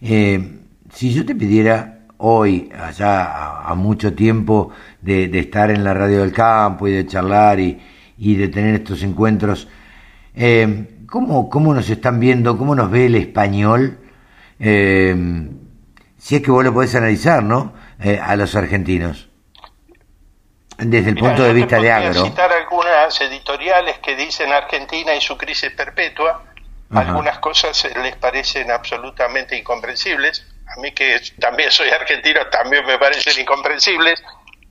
Em, 0.00 0.60
si 0.94 1.12
yo 1.12 1.26
te 1.26 1.34
pidiera 1.34 2.02
hoy, 2.18 2.70
allá 2.72 3.62
a, 3.62 3.74
mucho 3.74 4.14
tiempo 4.14 4.70
de, 5.00 5.24
estar 5.40 5.72
en 5.72 5.82
la 5.82 5.92
radio 5.92 6.20
del 6.20 6.32
campo 6.32 6.86
y 6.86 6.92
de 6.92 7.06
charlar 7.06 7.58
y, 7.58 7.80
de 8.16 8.48
tener 8.48 8.76
estos 8.76 9.02
encuentros, 9.02 9.66
eh, 10.36 10.86
¿cómo, 11.10 11.50
¿cómo, 11.50 11.74
nos 11.74 11.88
están 11.90 12.20
viendo, 12.20 12.56
cómo 12.56 12.74
nos 12.74 12.90
ve 12.90 13.06
el 13.06 13.16
español? 13.16 13.98
Eh, 14.58 15.14
si 16.18 16.36
es 16.36 16.42
que 16.42 16.50
vos 16.50 16.64
lo 16.64 16.72
podés 16.72 16.94
analizar, 16.94 17.42
¿no? 17.42 17.74
Eh, 18.02 18.18
a 18.22 18.36
los 18.36 18.54
argentinos. 18.54 19.28
Desde 20.78 21.10
el 21.10 21.16
punto 21.16 21.42
de 21.42 21.52
vista 21.52 21.78
de 21.78 21.92
agro. 21.92 22.24
citar 22.24 22.50
algunas 22.50 23.20
editoriales 23.20 23.98
que 23.98 24.16
dicen 24.16 24.50
Argentina 24.50 25.14
y 25.14 25.20
su 25.20 25.36
crisis 25.36 25.70
perpetua. 25.72 26.44
Algunas 26.92 27.38
cosas 27.38 27.86
les 28.02 28.16
parecen 28.16 28.70
absolutamente 28.70 29.56
incomprensibles 29.56 30.44
a 30.76 30.80
mí 30.80 30.92
que 30.92 31.20
también 31.40 31.70
soy 31.70 31.90
argentino, 31.90 32.46
también 32.46 32.86
me 32.86 32.98
parecen 32.98 33.40
incomprensibles, 33.40 34.22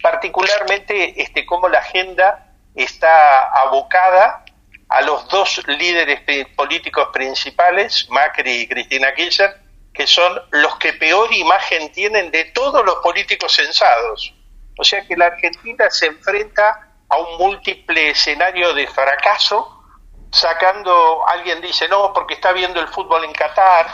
particularmente 0.01 1.22
este, 1.22 1.46
cómo 1.46 1.67
la 1.67 1.79
agenda 1.79 2.46
está 2.75 3.50
abocada 3.62 4.46
a 4.89 5.01
los 5.01 5.27
dos 5.29 5.62
líderes 5.67 6.22
políticos 6.55 7.10
principales, 7.13 8.10
Macri 8.10 8.62
y 8.62 8.67
Cristina 8.67 9.13
Kirchner, 9.13 9.55
que 9.93 10.08
son 10.08 10.41
los 10.51 10.77
que 10.77 10.93
peor 10.93 11.31
imagen 11.34 11.91
tienen 11.91 12.31
de 12.31 12.46
todos 12.46 12.84
los 12.84 12.96
políticos 12.96 13.53
censados. 13.53 14.34
O 14.77 14.84
sea 14.84 15.05
que 15.05 15.15
la 15.15 15.27
Argentina 15.27 15.89
se 15.89 16.08
enfrenta 16.08 16.89
a 17.08 17.17
un 17.17 17.38
múltiple 17.38 18.10
escenario 18.10 18.74
de 18.74 18.88
fracaso, 18.88 19.84
sacando, 20.31 21.27
alguien 21.27 21.62
dice, 21.62 21.88
no, 21.88 22.13
porque 22.13 22.36
está 22.36 22.51
viendo 22.51 22.79
el 22.79 22.88
fútbol 22.88 23.25
en 23.25 23.34
Qatar, 23.34 23.88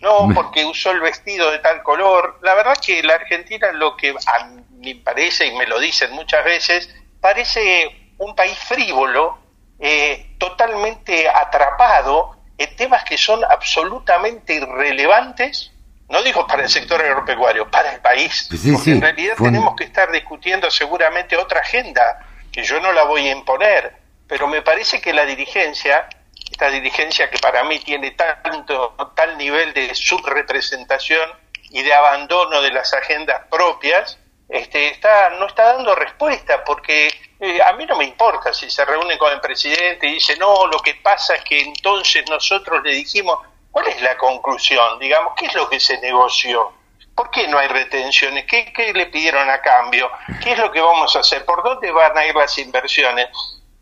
no 0.00 0.28
porque 0.34 0.64
usó 0.64 0.90
el 0.90 1.00
vestido 1.00 1.50
de 1.50 1.60
tal 1.60 1.82
color. 1.82 2.38
La 2.42 2.54
verdad 2.54 2.76
que 2.84 3.02
la 3.02 3.14
Argentina 3.14 3.72
lo 3.72 3.96
que 3.96 4.10
a 4.10 4.44
mí 4.70 4.94
parece, 4.94 5.46
y 5.46 5.56
me 5.56 5.66
lo 5.66 5.78
dicen 5.78 6.12
muchas 6.12 6.44
veces, 6.44 6.94
parece 7.20 8.12
un 8.18 8.34
país 8.34 8.58
frívolo, 8.58 9.45
eh, 9.78 10.34
totalmente 10.38 11.28
atrapado 11.28 12.36
en 12.58 12.74
temas 12.76 13.04
que 13.04 13.18
son 13.18 13.44
absolutamente 13.44 14.54
irrelevantes, 14.54 15.72
no 16.08 16.22
digo 16.22 16.46
para 16.46 16.62
el 16.62 16.68
sector 16.68 17.00
agropecuario, 17.00 17.70
para 17.70 17.92
el 17.92 18.00
país. 18.00 18.48
porque 18.48 18.92
en 18.92 19.00
realidad 19.00 19.34
tenemos 19.36 19.74
que 19.76 19.84
estar 19.84 20.10
discutiendo 20.10 20.70
seguramente 20.70 21.36
otra 21.36 21.60
agenda, 21.60 22.26
que 22.52 22.62
yo 22.62 22.80
no 22.80 22.92
la 22.92 23.04
voy 23.04 23.28
a 23.28 23.32
imponer, 23.32 23.96
pero 24.26 24.46
me 24.46 24.62
parece 24.62 25.00
que 25.00 25.12
la 25.12 25.26
dirigencia 25.26 26.08
esta 26.50 26.70
dirigencia 26.70 27.28
que 27.28 27.38
para 27.38 27.64
mí 27.64 27.78
tiene 27.80 28.12
tanto, 28.12 28.94
tal 29.14 29.36
nivel 29.36 29.72
de 29.74 29.94
subrepresentación 29.94 31.28
y 31.70 31.82
de 31.82 31.92
abandono 31.92 32.62
de 32.62 32.70
las 32.70 32.94
agendas 32.94 33.42
propias, 33.50 34.18
este, 34.48 34.88
está, 34.88 35.30
no 35.38 35.46
está 35.46 35.74
dando 35.74 35.94
respuesta, 35.94 36.64
porque 36.64 37.08
a 37.38 37.72
mí 37.74 37.86
no 37.86 37.96
me 37.96 38.04
importa 38.04 38.52
si 38.52 38.70
se 38.70 38.84
reúne 38.84 39.18
con 39.18 39.32
el 39.32 39.40
presidente 39.40 40.06
y 40.06 40.14
dice, 40.14 40.36
no, 40.36 40.66
lo 40.66 40.78
que 40.78 40.94
pasa 40.96 41.34
es 41.34 41.44
que 41.44 41.60
entonces 41.60 42.24
nosotros 42.28 42.82
le 42.82 42.92
dijimos, 42.92 43.38
¿cuál 43.70 43.88
es 43.88 44.00
la 44.00 44.16
conclusión? 44.16 44.98
Digamos, 44.98 45.34
¿qué 45.36 45.46
es 45.46 45.54
lo 45.54 45.68
que 45.68 45.78
se 45.78 45.98
negoció? 46.00 46.72
¿Por 47.14 47.30
qué 47.30 47.48
no 47.48 47.58
hay 47.58 47.68
retenciones? 47.68 48.44
¿Qué, 48.46 48.72
¿Qué 48.72 48.92
le 48.92 49.06
pidieron 49.06 49.48
a 49.48 49.60
cambio? 49.60 50.10
¿Qué 50.42 50.52
es 50.52 50.58
lo 50.58 50.70
que 50.70 50.80
vamos 50.80 51.14
a 51.16 51.20
hacer? 51.20 51.44
¿Por 51.44 51.62
dónde 51.62 51.90
van 51.90 52.16
a 52.16 52.26
ir 52.26 52.34
las 52.34 52.56
inversiones? 52.58 53.28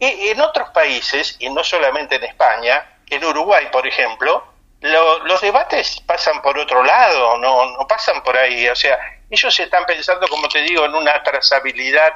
en 0.00 0.40
otros 0.40 0.68
países, 0.70 1.36
y 1.38 1.48
no 1.48 1.64
solamente 1.64 2.16
en 2.16 2.24
España, 2.24 2.98
en 3.08 3.24
Uruguay, 3.24 3.68
por 3.70 3.86
ejemplo, 3.86 4.44
los 4.80 5.40
debates 5.40 6.00
pasan 6.06 6.42
por 6.42 6.58
otro 6.58 6.82
lado, 6.82 7.38
no, 7.38 7.70
no 7.76 7.86
pasan 7.86 8.22
por 8.22 8.36
ahí. 8.36 8.68
O 8.68 8.76
sea, 8.76 8.98
ellos 9.30 9.58
están 9.58 9.86
pensando, 9.86 10.28
como 10.28 10.48
te 10.48 10.60
digo, 10.60 10.84
en 10.84 10.94
una 10.94 11.22
trazabilidad 11.22 12.12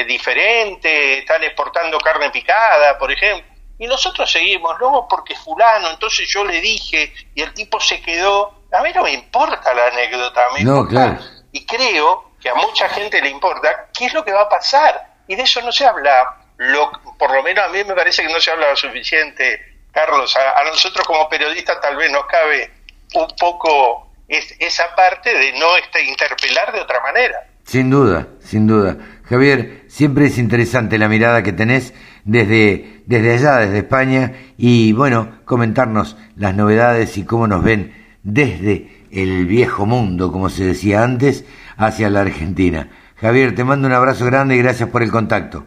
eh, 0.00 0.04
diferente, 0.04 1.18
están 1.18 1.42
exportando 1.44 1.98
carne 1.98 2.30
picada, 2.30 2.98
por 2.98 3.10
ejemplo. 3.12 3.46
Y 3.78 3.86
nosotros 3.86 4.30
seguimos, 4.30 4.78
no, 4.80 5.06
porque 5.08 5.36
fulano, 5.36 5.90
entonces 5.90 6.28
yo 6.28 6.44
le 6.44 6.60
dije 6.60 7.12
y 7.34 7.42
el 7.42 7.54
tipo 7.54 7.78
se 7.80 8.00
quedó. 8.00 8.64
A 8.72 8.82
mí 8.82 8.90
no 8.94 9.04
me 9.04 9.12
importa 9.12 9.72
la 9.72 9.86
anécdota, 9.86 10.42
me 10.54 10.64
no, 10.64 10.86
Claro. 10.86 11.18
Y 11.52 11.64
creo 11.64 12.32
que 12.40 12.50
a 12.50 12.54
mucha 12.54 12.88
gente 12.88 13.20
le 13.20 13.28
importa 13.30 13.88
qué 13.96 14.06
es 14.06 14.12
lo 14.12 14.24
que 14.24 14.32
va 14.32 14.42
a 14.42 14.48
pasar. 14.48 15.18
Y 15.28 15.36
de 15.36 15.42
eso 15.42 15.60
no 15.62 15.70
se 15.72 15.86
habla 15.86 16.38
lo, 16.58 16.90
por 17.18 17.32
lo 17.32 17.42
menos 17.42 17.64
a 17.64 17.68
mí 17.68 17.82
me 17.84 17.94
parece 17.94 18.22
que 18.22 18.32
no 18.32 18.40
se 18.40 18.50
habla 18.50 18.70
lo 18.70 18.76
suficiente, 18.76 19.60
Carlos. 19.92 20.36
A, 20.36 20.64
nosotros 20.64 21.06
como 21.06 21.28
periodistas 21.28 21.80
tal 21.80 21.96
vez 21.96 22.10
nos 22.10 22.26
cabe 22.26 22.70
un 23.14 23.28
poco 23.38 24.10
esa 24.28 24.94
parte 24.94 25.32
de 25.32 25.52
no 25.52 25.76
este, 25.76 26.02
interpelar 26.04 26.72
de 26.72 26.80
otra 26.80 27.00
manera. 27.00 27.46
Sin 27.64 27.90
duda, 27.90 28.26
sin 28.40 28.66
duda. 28.66 28.96
Javier, 29.28 29.84
siempre 29.88 30.26
es 30.26 30.38
interesante 30.38 30.96
la 30.96 31.08
mirada 31.08 31.42
que 31.42 31.52
tenés 31.52 31.92
desde, 32.24 33.02
desde 33.06 33.34
allá, 33.34 33.56
desde 33.56 33.78
España, 33.78 34.32
y 34.56 34.92
bueno, 34.94 35.40
comentarnos 35.44 36.16
las 36.36 36.54
novedades 36.54 37.18
y 37.18 37.26
cómo 37.26 37.46
nos 37.46 37.62
ven 37.62 38.18
desde 38.22 39.06
el 39.12 39.46
viejo 39.46 39.84
mundo, 39.84 40.32
como 40.32 40.48
se 40.48 40.64
decía 40.64 41.02
antes, 41.02 41.44
hacia 41.76 42.08
la 42.08 42.22
Argentina. 42.22 42.90
Javier, 43.16 43.54
te 43.54 43.64
mando 43.64 43.86
un 43.86 43.94
abrazo 43.94 44.24
grande 44.24 44.54
y 44.54 44.62
gracias 44.62 44.88
por 44.88 45.02
el 45.02 45.10
contacto. 45.10 45.64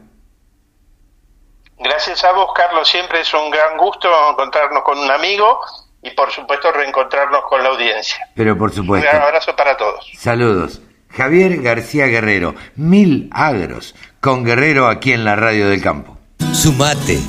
Gracias 1.78 2.24
a 2.24 2.32
vos, 2.32 2.52
Carlos. 2.56 2.88
Siempre 2.88 3.22
es 3.22 3.34
un 3.34 3.50
gran 3.50 3.78
gusto 3.78 4.08
encontrarnos 4.32 4.84
con 4.84 4.98
un 4.98 5.10
amigo 5.10 5.60
y, 6.02 6.12
por 6.12 6.32
supuesto, 6.32 6.72
reencontrarnos 6.72 7.44
con 7.50 7.62
la 7.62 7.70
audiencia. 7.70 8.28
Pero, 8.36 8.58
por 8.58 8.72
supuesto. 8.72 9.08
Un 9.08 9.12
gran 9.12 9.28
abrazo 9.28 9.56
para 9.56 9.76
todos. 9.76 10.12
Saludos. 10.16 10.82
Javier 11.14 11.62
García 11.62 12.08
Guerrero, 12.08 12.56
Mil 12.76 13.30
Agros, 13.32 13.96
con 14.20 14.44
Guerrero 14.44 14.88
aquí 14.88 15.12
en 15.12 15.26
la 15.26 15.36
Radio 15.36 15.70
del 15.70 15.82
Campo. 15.82 16.18
Sumate. 16.54 17.20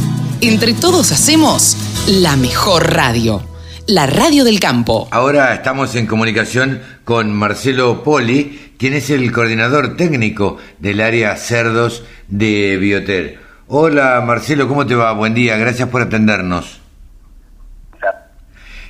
Entre 0.40 0.72
todos 0.74 1.12
hacemos 1.12 1.76
la 2.06 2.36
mejor 2.36 2.92
radio, 2.92 3.42
la 3.86 4.06
Radio 4.06 4.44
del 4.44 4.60
Campo. 4.60 5.08
Ahora 5.10 5.54
estamos 5.54 5.94
en 5.94 6.06
comunicación 6.06 6.80
con 7.04 7.32
Marcelo 7.32 8.02
Poli, 8.02 8.72
quien 8.78 8.94
es 8.94 9.10
el 9.10 9.30
coordinador 9.32 9.96
técnico 9.96 10.58
del 10.78 11.00
área 11.00 11.36
cerdos 11.36 12.04
de 12.28 12.76
Bioter. 12.78 13.38
Hola 13.68 14.22
Marcelo, 14.26 14.68
¿cómo 14.68 14.86
te 14.86 14.94
va? 14.94 15.12
Buen 15.12 15.34
día, 15.34 15.56
gracias 15.56 15.88
por 15.88 16.02
atendernos. 16.02 16.80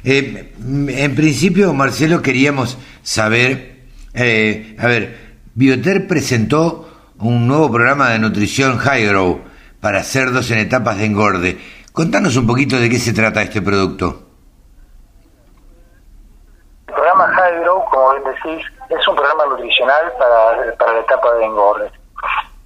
Eh, 0.05 0.53
en 0.59 1.15
principio, 1.15 1.73
Marcelo, 1.73 2.23
queríamos 2.23 2.79
saber, 3.03 3.72
eh, 4.15 4.77
a 4.79 4.87
ver, 4.87 5.39
Bioter 5.55 6.07
presentó 6.07 6.89
un 7.19 7.47
nuevo 7.47 7.71
programa 7.71 8.11
de 8.11 8.19
nutrición 8.19 8.79
High 8.79 9.07
Grow 9.07 9.41
para 9.81 10.03
cerdos 10.03 10.51
en 10.51 10.59
etapas 10.59 10.99
de 10.99 11.07
engorde. 11.07 11.59
Contanos 11.93 12.37
un 12.37 12.47
poquito 12.47 12.77
de 12.77 12.89
qué 12.89 12.99
se 12.99 13.13
trata 13.13 13.43
este 13.43 13.63
producto. 13.63 14.23
El 16.89 16.95
programa 16.95 17.29
High 17.29 17.61
Grow, 17.61 17.85
como 17.91 18.13
bien 18.13 18.25
decís, 18.25 18.67
es 18.89 19.09
un 19.09 19.17
programa 19.17 19.47
nutricional 19.47 20.13
para, 20.19 20.77
para 20.77 20.93
la 20.93 21.01
etapa 21.01 21.35
de 21.35 21.45
engorde 21.45 22.03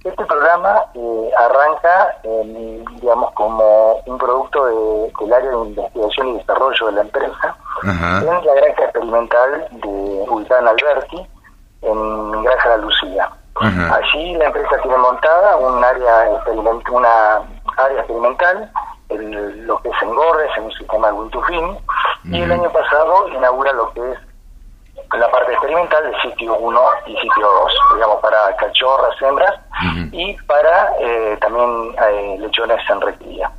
este 0.07 0.25
programa 0.25 0.85
eh, 0.93 1.31
arranca, 1.37 2.17
digamos, 3.01 3.31
como 3.33 3.95
un 4.05 4.17
producto 4.17 4.65
del 4.65 5.33
área 5.33 5.51
de 5.51 5.67
investigación 5.67 6.27
y 6.29 6.37
desarrollo 6.37 6.85
de 6.87 6.91
la 6.93 7.01
empresa, 7.01 7.57
en 7.83 8.25
la 8.25 8.53
granja 8.55 8.83
experimental 8.83 9.67
de 9.71 10.25
ubicada 10.29 10.61
en 10.61 10.67
Alberti, 10.67 11.27
en 11.81 12.43
Granja 12.43 12.69
La 12.69 12.77
Lucía. 12.77 13.29
Allí 13.59 14.35
la 14.35 14.45
empresa 14.45 14.77
tiene 14.83 14.97
montada 14.97 15.57
un 15.57 15.83
área 15.83 16.31
experiment 16.35 16.87
una 16.89 17.41
área 17.77 17.99
experimental, 17.99 18.71
en 19.09 19.67
lo 19.67 19.81
que 19.81 19.89
es 19.89 20.01
engordes, 20.01 20.51
en 20.57 20.65
un 20.65 20.71
sistema 20.73 21.11
Wintufin, 21.13 21.77
y 22.25 22.41
el 22.41 22.51
año 22.51 22.69
pasado 22.71 23.29
inaugura 23.29 23.73
lo 23.73 23.91
que 23.93 24.11
es 24.11 24.19
la 25.17 25.31
parte 25.31 25.53
experimental 25.53 26.11
de 26.11 26.21
sitio 26.21 26.55
1 26.55 26.81
y 27.07 27.15
sitio 27.17 27.47
2, 27.47 27.73
digamos, 27.95 28.17
para 28.21 28.55
cachorras, 28.57 29.21
hembras 29.21 29.53
y 30.11 30.33
para 30.43 30.91
eh, 30.99 31.37
también 31.39 31.95
eh, 32.09 32.37
lechones 32.39 32.79
en 32.89 33.01
recría. 33.01 33.51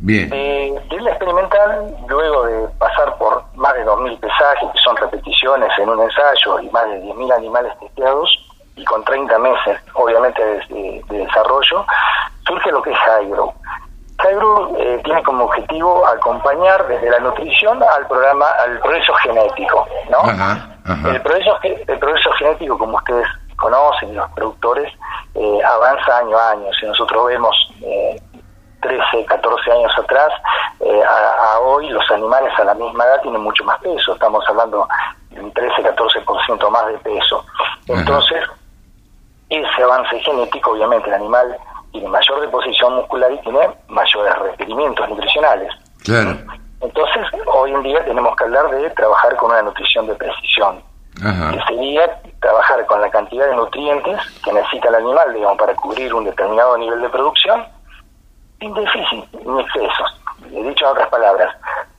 Bien. 0.00 0.30
Eh, 0.32 0.74
de 0.88 1.00
la 1.00 1.10
experimental, 1.10 1.94
luego 2.08 2.46
de 2.46 2.68
pasar 2.78 3.16
por 3.18 3.44
más 3.54 3.74
de 3.74 3.84
2.000 3.84 4.18
pesajes, 4.18 4.70
que 4.72 4.78
son 4.82 4.96
repeticiones 4.96 5.70
en 5.78 5.88
un 5.88 6.00
ensayo, 6.00 6.60
y 6.60 6.70
más 6.70 6.86
de 6.86 7.02
10.000 7.02 7.36
animales 7.36 7.78
testeados, 7.80 8.50
y 8.76 8.84
con 8.84 9.04
30 9.04 9.38
meses, 9.38 9.78
obviamente, 9.94 10.42
de, 10.42 11.04
desarrollo, 11.08 11.84
surge 12.46 12.72
lo 12.72 12.80
que 12.80 12.92
es 12.92 12.98
Hydro. 12.98 13.52
Hydro 14.24 14.72
eh, 14.78 15.00
tiene 15.04 15.22
como 15.22 15.44
objetivo 15.44 16.06
acompañar 16.06 16.86
desde 16.88 17.10
la 17.10 17.18
nutrición 17.20 17.82
al 17.82 18.06
programa, 18.06 18.46
al 18.64 18.78
progreso 18.80 19.12
genético, 19.14 19.86
¿no? 20.10 21.10
El, 21.10 21.20
progreso, 21.20 21.58
el 21.62 21.98
progreso 21.98 22.32
genético, 22.32 22.78
como 22.78 22.96
ustedes 22.96 23.26
conocen, 23.56 24.16
los 24.16 24.30
productores, 24.30 24.92
eh, 25.34 25.58
avanza 25.64 26.18
año 26.18 26.36
a 26.36 26.50
año. 26.52 26.72
Si 26.78 26.86
nosotros 26.86 27.26
vemos 27.26 27.54
eh, 27.82 28.20
13, 28.80 29.24
14 29.26 29.72
años 29.72 29.92
atrás, 29.98 30.32
eh, 30.80 31.02
a, 31.04 31.58
hoy 31.60 31.88
los 31.90 32.08
animales 32.10 32.52
a 32.58 32.64
la 32.64 32.74
misma 32.74 33.04
edad 33.04 33.20
tienen 33.22 33.40
mucho 33.42 33.64
más 33.64 33.78
peso, 33.80 34.14
estamos 34.14 34.44
hablando 34.48 34.88
de 35.30 35.40
un 35.40 35.52
13, 35.52 35.82
14% 35.82 36.70
más 36.70 36.86
de 36.86 36.98
peso. 36.98 37.44
Entonces, 37.86 38.44
ese 39.48 39.82
avance 39.82 40.18
genético, 40.20 40.72
obviamente, 40.72 41.08
el 41.08 41.14
animal 41.14 41.56
tiene 41.92 42.08
mayor 42.08 42.40
deposición 42.40 42.96
muscular 42.96 43.32
y 43.32 43.38
tiene 43.40 43.68
mayores 43.88 44.38
requerimientos 44.38 45.08
nutricionales. 45.08 45.72
Claro. 46.04 46.36
Entonces, 46.80 47.26
hoy 47.46 47.72
en 47.72 47.82
día 47.82 48.04
tenemos 48.04 48.34
que 48.36 48.44
hablar 48.44 48.70
de 48.70 48.88
trabajar 48.90 49.36
con 49.36 49.50
una 49.50 49.62
nutrición 49.62 50.06
de 50.06 50.14
precisión, 50.14 50.82
que 51.14 51.60
sería 51.68 52.20
trabajar 52.40 52.86
con 52.86 53.00
la 53.02 53.10
cantidad 53.10 53.46
de 53.46 53.56
nutrientes 53.56 54.18
que 54.42 54.52
necesita 54.52 54.88
el 54.88 54.94
animal, 54.94 55.34
digamos, 55.34 55.58
para 55.58 55.74
cubrir 55.74 56.14
un 56.14 56.24
determinado 56.24 56.78
nivel 56.78 57.02
de 57.02 57.08
producción 57.10 57.66
sin 58.60 58.74
déficit 58.74 59.24
ni 59.44 59.60
excesos. 59.60 60.20
Dicho 60.50 60.84
en 60.84 60.92
otras 60.92 61.08
palabras, 61.08 61.56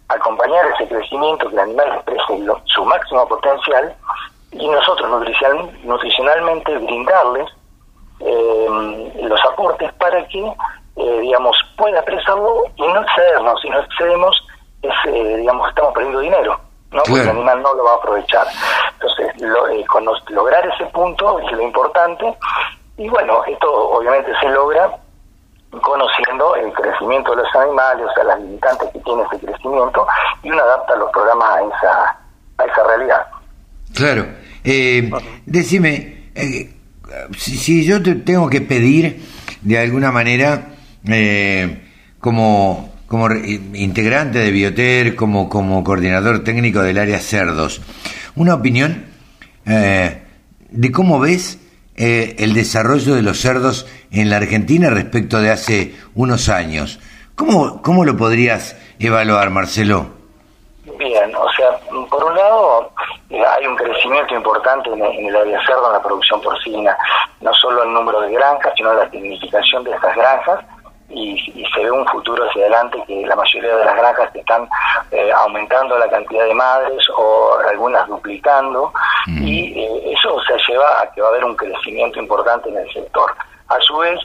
acompañar 0.07 0.65
ese 0.67 0.87
crecimiento, 0.87 1.49
que 1.49 1.55
el 1.55 1.59
animal 1.59 1.87
exprese 1.95 2.45
su 2.65 2.85
máximo 2.85 3.27
potencial 3.27 3.95
y 4.51 4.67
nosotros 4.67 5.09
nutricionalmente 5.83 6.77
brindarles 6.77 7.49
eh, 8.19 9.11
los 9.23 9.39
aportes 9.45 9.91
para 9.93 10.25
que, 10.27 10.53
eh, 10.97 11.19
digamos, 11.21 11.57
pueda 11.77 11.99
expresarlo 11.99 12.63
y 12.75 12.87
no 12.87 13.01
excedernos. 13.01 13.61
Si 13.61 13.69
no 13.69 13.79
excedemos, 13.79 14.47
es, 14.81 14.93
eh, 15.05 15.37
digamos, 15.37 15.69
estamos 15.69 15.93
perdiendo 15.93 16.19
dinero. 16.19 16.59
¿no? 16.91 17.01
Porque 17.03 17.21
el 17.21 17.29
animal 17.29 17.61
no 17.61 17.73
lo 17.73 17.85
va 17.85 17.93
a 17.93 17.95
aprovechar. 17.95 18.45
Entonces, 18.93 19.41
lo, 19.41 19.63
con 19.87 20.05
lograr 20.29 20.67
ese 20.67 20.85
punto 20.87 21.39
es 21.39 21.51
lo 21.53 21.61
importante. 21.61 22.37
Y 22.97 23.07
bueno, 23.07 23.43
esto 23.45 23.89
obviamente 23.91 24.31
se 24.41 24.49
logra 24.49 24.91
conociendo 25.79 26.55
el 26.55 26.71
crecimiento 26.73 27.31
de 27.31 27.43
los 27.43 27.55
animales, 27.55 28.05
o 28.09 28.13
sea, 28.13 28.23
las 28.25 28.41
limitantes 28.41 28.89
que 28.91 28.99
tiene 28.99 29.23
ese 29.23 29.45
crecimiento, 29.45 30.05
y 30.43 30.49
uno 30.51 30.61
adapta 30.61 30.95
los 30.95 31.11
programas 31.11 31.49
a 31.49 31.61
esa, 31.61 32.19
a 32.57 32.65
esa 32.65 32.83
realidad. 32.87 33.25
Claro. 33.93 34.25
Eh, 34.63 35.09
decime, 35.45 36.31
eh, 36.35 36.73
si, 37.37 37.85
yo 37.85 38.01
te 38.01 38.15
tengo 38.15 38.49
que 38.49 38.61
pedir 38.61 39.21
de 39.61 39.79
alguna 39.79 40.11
manera, 40.11 40.69
eh, 41.07 41.87
como, 42.19 42.93
como 43.07 43.29
integrante 43.31 44.39
de 44.39 44.51
Bioter, 44.51 45.15
como, 45.15 45.49
como 45.49 45.83
coordinador 45.83 46.43
técnico 46.43 46.81
del 46.81 46.97
área 46.97 47.19
cerdos, 47.19 47.81
una 48.35 48.55
opinión 48.55 49.05
eh, 49.65 50.21
de 50.69 50.91
cómo 50.91 51.19
ves 51.19 51.59
eh, 51.95 52.35
el 52.39 52.53
desarrollo 52.53 53.15
de 53.15 53.21
los 53.21 53.39
cerdos 53.39 53.85
en 54.11 54.29
la 54.29 54.37
Argentina 54.37 54.89
respecto 54.89 55.39
de 55.39 55.51
hace 55.51 55.95
unos 56.15 56.49
años. 56.49 56.99
¿Cómo, 57.35 57.81
cómo 57.81 58.05
lo 58.05 58.17
podrías 58.17 58.75
evaluar, 58.99 59.49
Marcelo? 59.49 60.07
Bien, 60.97 61.33
o 61.35 61.51
sea, 61.53 61.69
por 62.09 62.23
un 62.23 62.35
lado 62.35 62.91
hay 63.29 63.65
un 63.65 63.75
crecimiento 63.75 64.35
importante 64.35 64.89
en, 64.89 65.01
el 65.01 65.35
área 65.35 65.59
cerdo, 65.65 65.87
en 65.87 65.93
la 65.93 66.01
producción 66.01 66.41
porcina, 66.41 66.95
no 67.39 67.53
solo 67.53 67.83
el 67.83 67.93
número 67.93 68.21
de 68.21 68.33
granjas, 68.33 68.73
sino 68.75 68.93
la 68.93 69.09
tecnificación 69.09 69.83
de 69.83 69.91
estas 69.91 70.15
granjas 70.15 70.59
y, 71.13 71.37
se 71.73 71.83
ve 71.83 71.91
un 71.91 72.05
futuro 72.07 72.43
hacia 72.47 72.63
adelante 72.63 73.03
que 73.07 73.25
la 73.25 73.35
mayoría 73.35 73.75
de 73.75 73.85
las 73.85 73.95
granjas 73.95 74.35
están 74.35 74.67
eh, 75.11 75.31
aumentando 75.31 75.97
la 75.97 76.09
cantidad 76.09 76.45
de 76.45 76.53
madres 76.53 77.03
o 77.15 77.57
algunas 77.69 78.07
duplicando 78.07 78.91
mm. 79.27 79.47
y 79.47 79.79
eh, 79.79 80.13
eso 80.13 80.37
se 80.41 80.57
lleva 80.67 81.01
a 81.01 81.11
que 81.11 81.21
va 81.21 81.27
a 81.27 81.31
haber 81.31 81.45
un 81.45 81.55
crecimiento 81.55 82.19
importante 82.19 82.69
en 82.69 82.77
el 82.77 82.93
sector. 82.93 83.31
A 83.71 83.79
su 83.79 83.97
vez, 83.97 84.19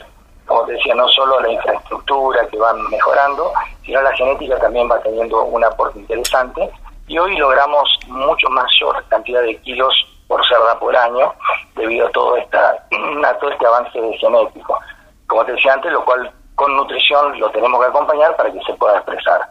como 0.44 0.64
te 0.64 0.72
decía, 0.72 0.92
no 0.96 1.06
solo 1.08 1.40
la 1.40 1.52
infraestructura 1.52 2.48
que 2.48 2.58
va 2.58 2.72
mejorando, 2.90 3.52
sino 3.84 4.02
la 4.02 4.12
genética 4.16 4.58
también 4.58 4.90
va 4.90 5.00
teniendo 5.00 5.44
un 5.44 5.62
aporte 5.62 6.00
interesante 6.00 6.68
y 7.06 7.16
hoy 7.16 7.36
logramos 7.36 7.88
mucho 8.08 8.48
mayor 8.50 9.04
cantidad 9.08 9.42
de 9.42 9.56
kilos 9.58 9.94
por 10.26 10.44
cerda 10.48 10.76
por 10.80 10.96
año 10.96 11.32
debido 11.76 12.08
a 12.08 12.10
todo, 12.10 12.36
esta, 12.36 12.70
a 13.24 13.38
todo 13.38 13.50
este 13.50 13.66
avance 13.66 14.00
genético. 14.18 14.80
Como 15.28 15.44
te 15.44 15.52
decía 15.52 15.74
antes, 15.74 15.92
lo 15.92 16.04
cual 16.04 16.28
con 16.56 16.76
nutrición 16.76 17.38
lo 17.38 17.48
tenemos 17.50 17.80
que 17.80 17.86
acompañar 17.86 18.34
para 18.34 18.52
que 18.52 18.58
se 18.66 18.72
pueda 18.74 18.96
expresar. 18.96 19.42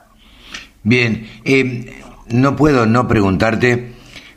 Bien, 0.84 1.26
eh, 1.46 2.04
no 2.28 2.58
puedo 2.58 2.86
no 2.86 3.08
preguntarte 3.08 3.94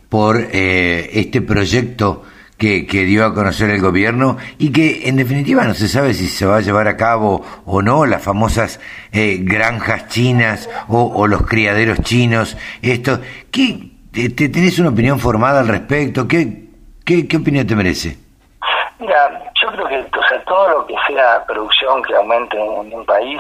por 0.09 0.37
eh, 0.37 1.11
este 1.15 1.43
proyecto 1.43 2.23
que, 2.59 2.87
que, 2.87 3.05
dio 3.05 3.25
a 3.25 3.35
conocer 3.35 3.71
el 3.71 3.81
gobierno 3.81 4.37
y 4.59 4.73
que 4.73 5.09
en 5.09 5.17
definitiva 5.17 5.65
no 5.65 5.75
se 5.75 5.89
sabe 5.89 6.13
si 6.13 6.27
se 6.29 6.45
va 6.45 6.57
a 6.57 6.61
llevar 6.61 6.89
a 6.89 6.97
cabo 6.97 7.45
o 7.65 7.83
no, 7.83 8.05
las 8.05 8.23
famosas 8.23 8.81
eh, 9.13 9.39
granjas 9.41 10.09
chinas 10.09 10.69
o, 10.89 11.27
los 11.27 11.47
criaderos 11.47 12.01
chinos. 12.03 12.57
Esto, 12.83 13.21
¿qué, 13.51 13.91
te, 14.13 14.49
¿Tenés 14.49 14.79
una 14.79 14.91
opinión 14.91 15.19
formada 15.19 15.61
al 15.61 15.69
respecto? 15.69 16.27
¿Qué, 16.27 16.69
qué, 17.05 17.29
qué 17.29 17.37
opinión 17.37 17.67
te 17.67 17.77
merece? 17.77 18.19
Mira, 18.99 19.53
yo 19.63 19.69
creo 19.71 19.87
que 19.87 20.19
o 20.19 20.29
sea, 20.29 20.45
todo 20.45 20.69
lo 20.71 20.87
que 20.87 20.95
sea 21.07 21.45
producción 21.47 22.03
que 22.03 22.15
aumente 22.17 22.57
en 22.57 22.93
un 22.93 23.07
país 23.07 23.39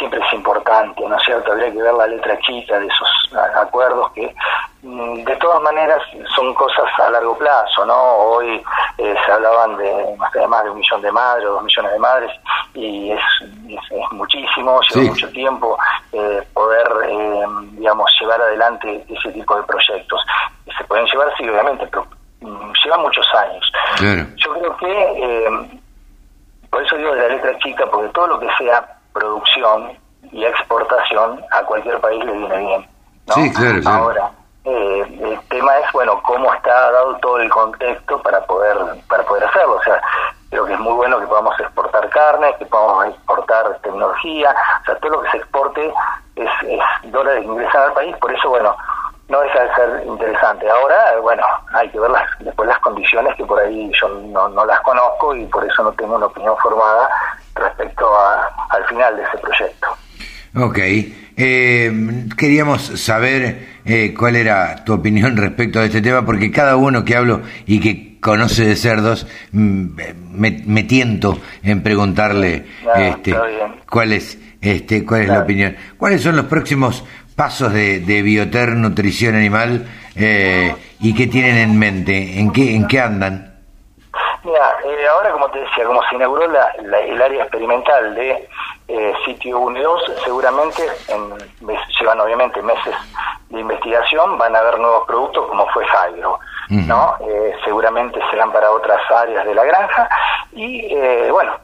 siempre 0.00 0.18
es 0.18 0.32
importante, 0.32 1.06
¿no 1.06 1.14
es 1.14 1.22
cierto? 1.24 1.52
Habría 1.52 1.70
que 1.70 1.82
ver 1.82 1.92
la 1.92 2.06
letra 2.06 2.38
chica 2.40 2.80
de 2.80 2.86
esos 2.86 3.08
acuerdos 3.54 4.10
que 4.12 4.34
mm, 4.82 5.24
de 5.24 5.36
todas 5.36 5.62
maneras 5.62 6.00
son 6.34 6.54
cosas 6.54 6.86
a 6.98 7.10
largo 7.10 7.36
plazo, 7.36 7.84
¿no? 7.84 7.94
Hoy 7.94 8.62
eh, 8.96 9.14
se 9.24 9.32
hablaban 9.32 9.76
de 9.76 10.16
más 10.48 10.64
de 10.64 10.70
un 10.70 10.78
millón 10.78 11.02
de 11.02 11.12
madres 11.12 11.46
o 11.46 11.52
dos 11.52 11.62
millones 11.62 11.92
de 11.92 11.98
madres 11.98 12.32
y 12.72 13.12
es, 13.12 13.20
es, 13.68 14.12
muchísimo, 14.12 14.80
lleva 14.88 15.06
mucho 15.08 15.28
tiempo 15.30 15.78
eh, 16.12 16.42
poder, 16.54 16.88
eh, 17.06 17.46
digamos, 17.72 18.10
llevar 18.18 18.40
adelante 18.40 19.04
ese 19.06 19.32
tipo 19.32 19.54
de 19.56 19.62
proyectos. 19.64 20.24
Y 20.64 20.72
se 20.72 20.84
pueden 20.84 21.04
llevar, 21.06 21.28
sí, 21.36 21.46
obviamente, 21.46 21.86
pero 21.88 22.06
mm, 22.40 22.72
llevan 22.82 23.02
muchos 23.02 23.26
años. 23.34 23.72
Yo 24.36 24.54
creo 24.54 24.76
que 24.78 25.78
por 26.70 26.82
eso 26.82 26.96
digo 26.96 27.14
de 27.14 27.22
la 27.22 27.34
letra 27.34 27.58
chica, 27.58 27.84
porque 27.90 28.08
todo 28.10 28.28
lo 28.28 28.40
que 28.40 28.48
sea 28.56 28.99
producción 29.12 29.92
y 30.32 30.44
exportación 30.44 31.40
a 31.50 31.62
cualquier 31.62 32.00
país 32.00 32.24
le 32.24 32.32
viene 32.32 32.56
bien. 32.58 32.88
Sí, 33.34 33.52
claro, 33.52 33.80
Ahora, 33.86 34.30
eh, 34.64 35.18
el 35.22 35.40
tema 35.48 35.78
es, 35.78 35.92
bueno, 35.92 36.20
cómo 36.22 36.52
está 36.52 36.90
dado 36.90 37.16
todo 37.18 37.38
el 37.38 37.50
contexto 37.50 38.20
para 38.22 38.44
poder, 38.44 38.76
para 39.08 39.22
poder 39.24 39.44
hacerlo. 39.44 39.76
O 39.76 39.82
sea, 39.82 40.00
creo 40.50 40.66
que 40.66 40.72
es 40.74 40.80
muy 40.80 40.92
bueno 40.92 41.18
que 41.20 41.26
podamos 41.26 41.58
exportar 41.60 42.08
carne, 42.10 42.54
que 42.58 42.66
podamos 42.66 43.06
exportar 43.06 43.78
tecnología, 43.82 44.54
o 44.82 44.84
sea, 44.84 44.96
todo 44.96 45.12
lo 45.12 45.22
que 45.22 45.30
se 45.30 45.36
exporte 45.38 45.92
es, 46.36 46.50
es 46.62 47.14
hora 47.14 47.32
de 47.32 47.42
ingresar 47.42 47.82
al 47.82 47.92
país, 47.92 48.16
por 48.18 48.32
eso, 48.32 48.48
bueno, 48.48 48.76
no 49.30 49.40
deja 49.40 49.62
de 49.62 49.74
ser 49.74 50.06
interesante. 50.06 50.68
Ahora, 50.68 50.96
bueno, 51.22 51.42
hay 51.72 51.88
que 51.90 52.00
ver 52.00 52.10
las, 52.10 52.24
después 52.40 52.68
las 52.68 52.78
condiciones 52.80 53.34
que 53.36 53.44
por 53.44 53.60
ahí 53.60 53.90
yo 54.00 54.08
no, 54.08 54.48
no 54.48 54.66
las 54.66 54.80
conozco 54.80 55.34
y 55.36 55.46
por 55.46 55.64
eso 55.64 55.84
no 55.84 55.92
tengo 55.92 56.16
una 56.16 56.26
opinión 56.26 56.56
formada 56.60 57.08
respecto 57.54 58.10
al 58.70 58.84
final 58.86 59.16
de 59.16 59.22
ese 59.22 59.38
proyecto. 59.38 59.86
Ok, 60.56 60.78
eh, 61.36 62.26
queríamos 62.36 62.82
saber 63.00 63.68
eh, 63.84 64.12
cuál 64.18 64.34
era 64.34 64.84
tu 64.84 64.94
opinión 64.94 65.36
respecto 65.36 65.78
a 65.78 65.84
este 65.84 66.02
tema, 66.02 66.26
porque 66.26 66.50
cada 66.50 66.74
uno 66.74 67.04
que 67.04 67.14
hablo 67.14 67.42
y 67.66 67.80
que 67.80 68.18
conoce 68.20 68.64
de 68.64 68.76
cerdos, 68.76 69.28
mm, 69.52 69.86
me, 70.32 70.82
tiento 70.82 71.38
en 71.62 71.82
preguntarle 71.84 72.66
este, 72.96 73.34
cuál 73.88 74.12
es, 74.12 74.38
este, 74.60 75.04
cuál 75.06 75.22
es 75.22 75.28
la 75.28 75.40
opinión. 75.40 75.76
¿Cuáles 75.96 76.20
son 76.20 76.36
los 76.36 76.46
próximos 76.46 77.04
pasos 77.40 77.72
de, 77.72 78.00
de 78.00 78.20
Bioter 78.20 78.68
Nutrición 78.76 79.34
Animal 79.34 79.86
eh, 80.14 80.76
y 81.00 81.14
qué 81.14 81.26
tienen 81.26 81.56
en 81.56 81.78
mente, 81.78 82.38
en 82.38 82.52
qué, 82.52 82.76
en 82.76 82.86
qué 82.86 83.00
andan. 83.00 83.54
Mira, 84.44 84.76
eh, 84.84 85.06
ahora 85.08 85.30
como 85.32 85.48
te 85.48 85.60
decía, 85.60 85.86
como 85.86 86.02
se 86.02 86.16
inauguró 86.16 86.46
la, 86.48 86.68
el 86.98 87.22
área 87.22 87.44
experimental 87.44 88.14
de 88.14 88.46
eh, 88.88 89.14
sitio 89.24 89.58
1 89.58 89.78
y 89.78 89.82
2, 89.82 90.12
seguramente 90.22 90.82
en, 91.08 91.66
llevan 91.98 92.20
obviamente 92.20 92.60
meses 92.60 92.94
de 93.48 93.60
investigación, 93.60 94.36
van 94.36 94.54
a 94.54 94.58
haber 94.58 94.78
nuevos 94.78 95.06
productos 95.06 95.48
como 95.48 95.66
fue 95.68 95.86
Jairo. 95.86 96.38
¿no? 96.68 97.16
Eh, 97.20 97.56
seguramente 97.64 98.20
serán 98.30 98.52
para 98.52 98.70
otras 98.70 99.00
áreas 99.10 99.46
de 99.46 99.54
la 99.54 99.64
granja 99.64 100.08
y 100.52 100.94
eh, 100.94 101.28
bueno, 101.32 101.56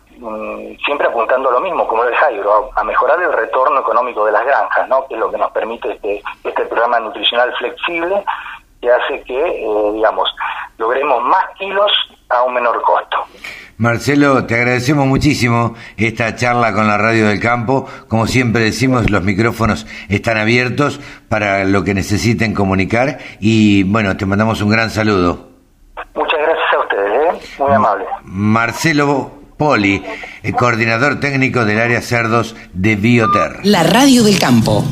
siempre 0.85 1.07
apuntando 1.07 1.48
a 1.48 1.52
lo 1.52 1.61
mismo, 1.61 1.87
como 1.87 2.05
el 2.05 2.14
Jairo, 2.14 2.70
a, 2.74 2.85
mejorar 2.85 3.20
el 3.22 3.33
retorno 3.33 3.81
económico 3.81 4.24
de 4.24 4.33
las 4.33 4.44
granjas, 4.44 4.88
¿no? 4.88 5.07
que 5.07 5.14
es 5.14 5.20
lo 5.20 5.31
que 5.31 5.38
nos 5.38 5.50
permite 5.52 5.92
este, 5.92 6.22
este 6.44 6.64
programa 6.66 7.00
nutricional 7.00 7.52
flexible 7.59 8.24
que 8.81 8.90
hace 8.90 9.22
que, 9.22 9.64
eh, 9.64 9.92
digamos, 9.94 10.29
logremos 10.79 11.22
más 11.22 11.44
kilos 11.59 11.90
a 12.29 12.42
un 12.42 12.55
menor 12.55 12.81
costo. 12.83 13.18
Marcelo, 13.79 14.46
te 14.46 14.55
agradecemos 14.55 15.07
muchísimo 15.07 15.74
esta 15.98 16.35
charla 16.35 16.72
con 16.72 16.87
la 16.87 16.96
Radio 16.96 17.29
del 17.29 17.40
Campo. 17.40 17.87
Como 18.09 18.26
siempre 18.26 18.62
decimos, 18.62 19.11
los 19.11 19.22
micrófonos 19.22 19.87
están 20.09 20.38
abiertos 20.38 20.98
para 21.29 21.64
lo 21.64 21.85
que 21.85 21.92
necesiten 21.92 22.55
comunicar 22.55 23.18
y 23.38 23.83
bueno, 23.85 24.16
te 24.16 24.24
mandamos 24.24 24.62
un 24.62 24.70
gran 24.70 24.88
saludo. 24.88 25.50
Muchas 26.14 26.40
gracias 26.40 26.74
a 26.74 26.79
ustedes, 26.81 27.35
¿eh? 27.35 27.55
muy 27.59 27.72
amable. 27.72 28.07
Marcelo 28.24 29.36
Poli, 29.57 30.03
el 30.42 30.53
coordinador 30.55 31.19
técnico 31.21 31.64
del 31.64 31.79
área 31.79 32.03
cerdos 32.03 32.55
de 32.75 32.97
Bioter. 32.97 33.61
La 33.64 33.83
Radio 33.83 34.23
del 34.23 34.38
Campo, 34.38 34.85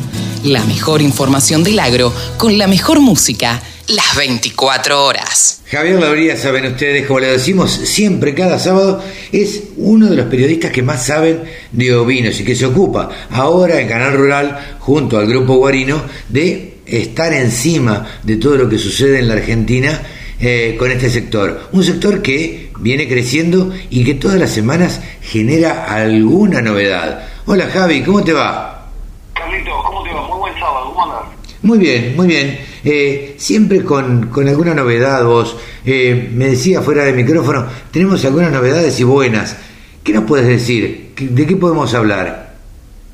la 0.42 0.64
mejor 0.64 1.02
información 1.02 1.62
del 1.62 1.78
agro 1.78 2.12
con 2.38 2.56
la 2.56 2.66
mejor 2.66 3.00
música 3.00 3.60
las 3.88 4.16
24 4.16 5.04
horas. 5.04 5.62
Javier 5.70 6.00
Labría, 6.00 6.36
saben 6.36 6.66
ustedes, 6.66 7.06
como 7.06 7.20
le 7.20 7.32
decimos 7.32 7.70
siempre, 7.70 8.34
cada 8.34 8.58
sábado, 8.58 9.02
es 9.32 9.64
uno 9.76 10.08
de 10.08 10.16
los 10.16 10.26
periodistas 10.26 10.72
que 10.72 10.82
más 10.82 11.04
saben 11.04 11.42
de 11.72 11.94
ovinos 11.94 12.40
y 12.40 12.44
que 12.44 12.56
se 12.56 12.66
ocupa 12.66 13.10
ahora 13.30 13.80
en 13.80 13.88
Canal 13.88 14.14
Rural, 14.14 14.76
junto 14.78 15.18
al 15.18 15.26
Grupo 15.26 15.56
Guarino, 15.56 16.02
de 16.28 16.78
estar 16.86 17.32
encima 17.32 18.06
de 18.22 18.36
todo 18.36 18.56
lo 18.56 18.68
que 18.68 18.78
sucede 18.78 19.18
en 19.18 19.28
la 19.28 19.34
Argentina 19.34 20.00
eh, 20.40 20.76
con 20.78 20.90
este 20.90 21.10
sector. 21.10 21.68
Un 21.72 21.84
sector 21.84 22.22
que 22.22 22.63
viene 22.78 23.08
creciendo 23.08 23.72
y 23.90 24.04
que 24.04 24.14
todas 24.14 24.38
las 24.38 24.50
semanas 24.50 25.02
genera 25.22 25.84
alguna 25.84 26.60
novedad. 26.60 27.28
Hola 27.46 27.66
Javi, 27.66 28.02
¿cómo 28.02 28.22
te 28.22 28.32
va? 28.32 28.86
Carlito, 29.34 29.70
¿cómo 29.82 30.02
te 30.02 30.12
va? 30.12 30.28
Muy 30.28 30.38
buen 30.38 30.54
sábado, 30.54 30.92
¿cómo 30.92 31.04
andas? 31.04 31.34
Muy 31.62 31.78
bien, 31.78 32.14
muy 32.16 32.26
bien. 32.26 32.60
Eh, 32.84 33.36
siempre 33.38 33.82
con, 33.82 34.28
con, 34.28 34.46
alguna 34.48 34.74
novedad 34.74 35.24
vos. 35.24 35.56
Eh, 35.86 36.28
me 36.32 36.48
decía 36.48 36.82
fuera 36.82 37.04
de 37.04 37.12
micrófono, 37.12 37.66
tenemos 37.90 38.24
algunas 38.24 38.52
novedades 38.52 39.00
y 39.00 39.04
buenas. 39.04 39.56
¿Qué 40.04 40.12
nos 40.12 40.24
puedes 40.24 40.46
decir? 40.46 41.14
¿De 41.16 41.46
qué 41.46 41.56
podemos 41.56 41.94
hablar? 41.94 42.54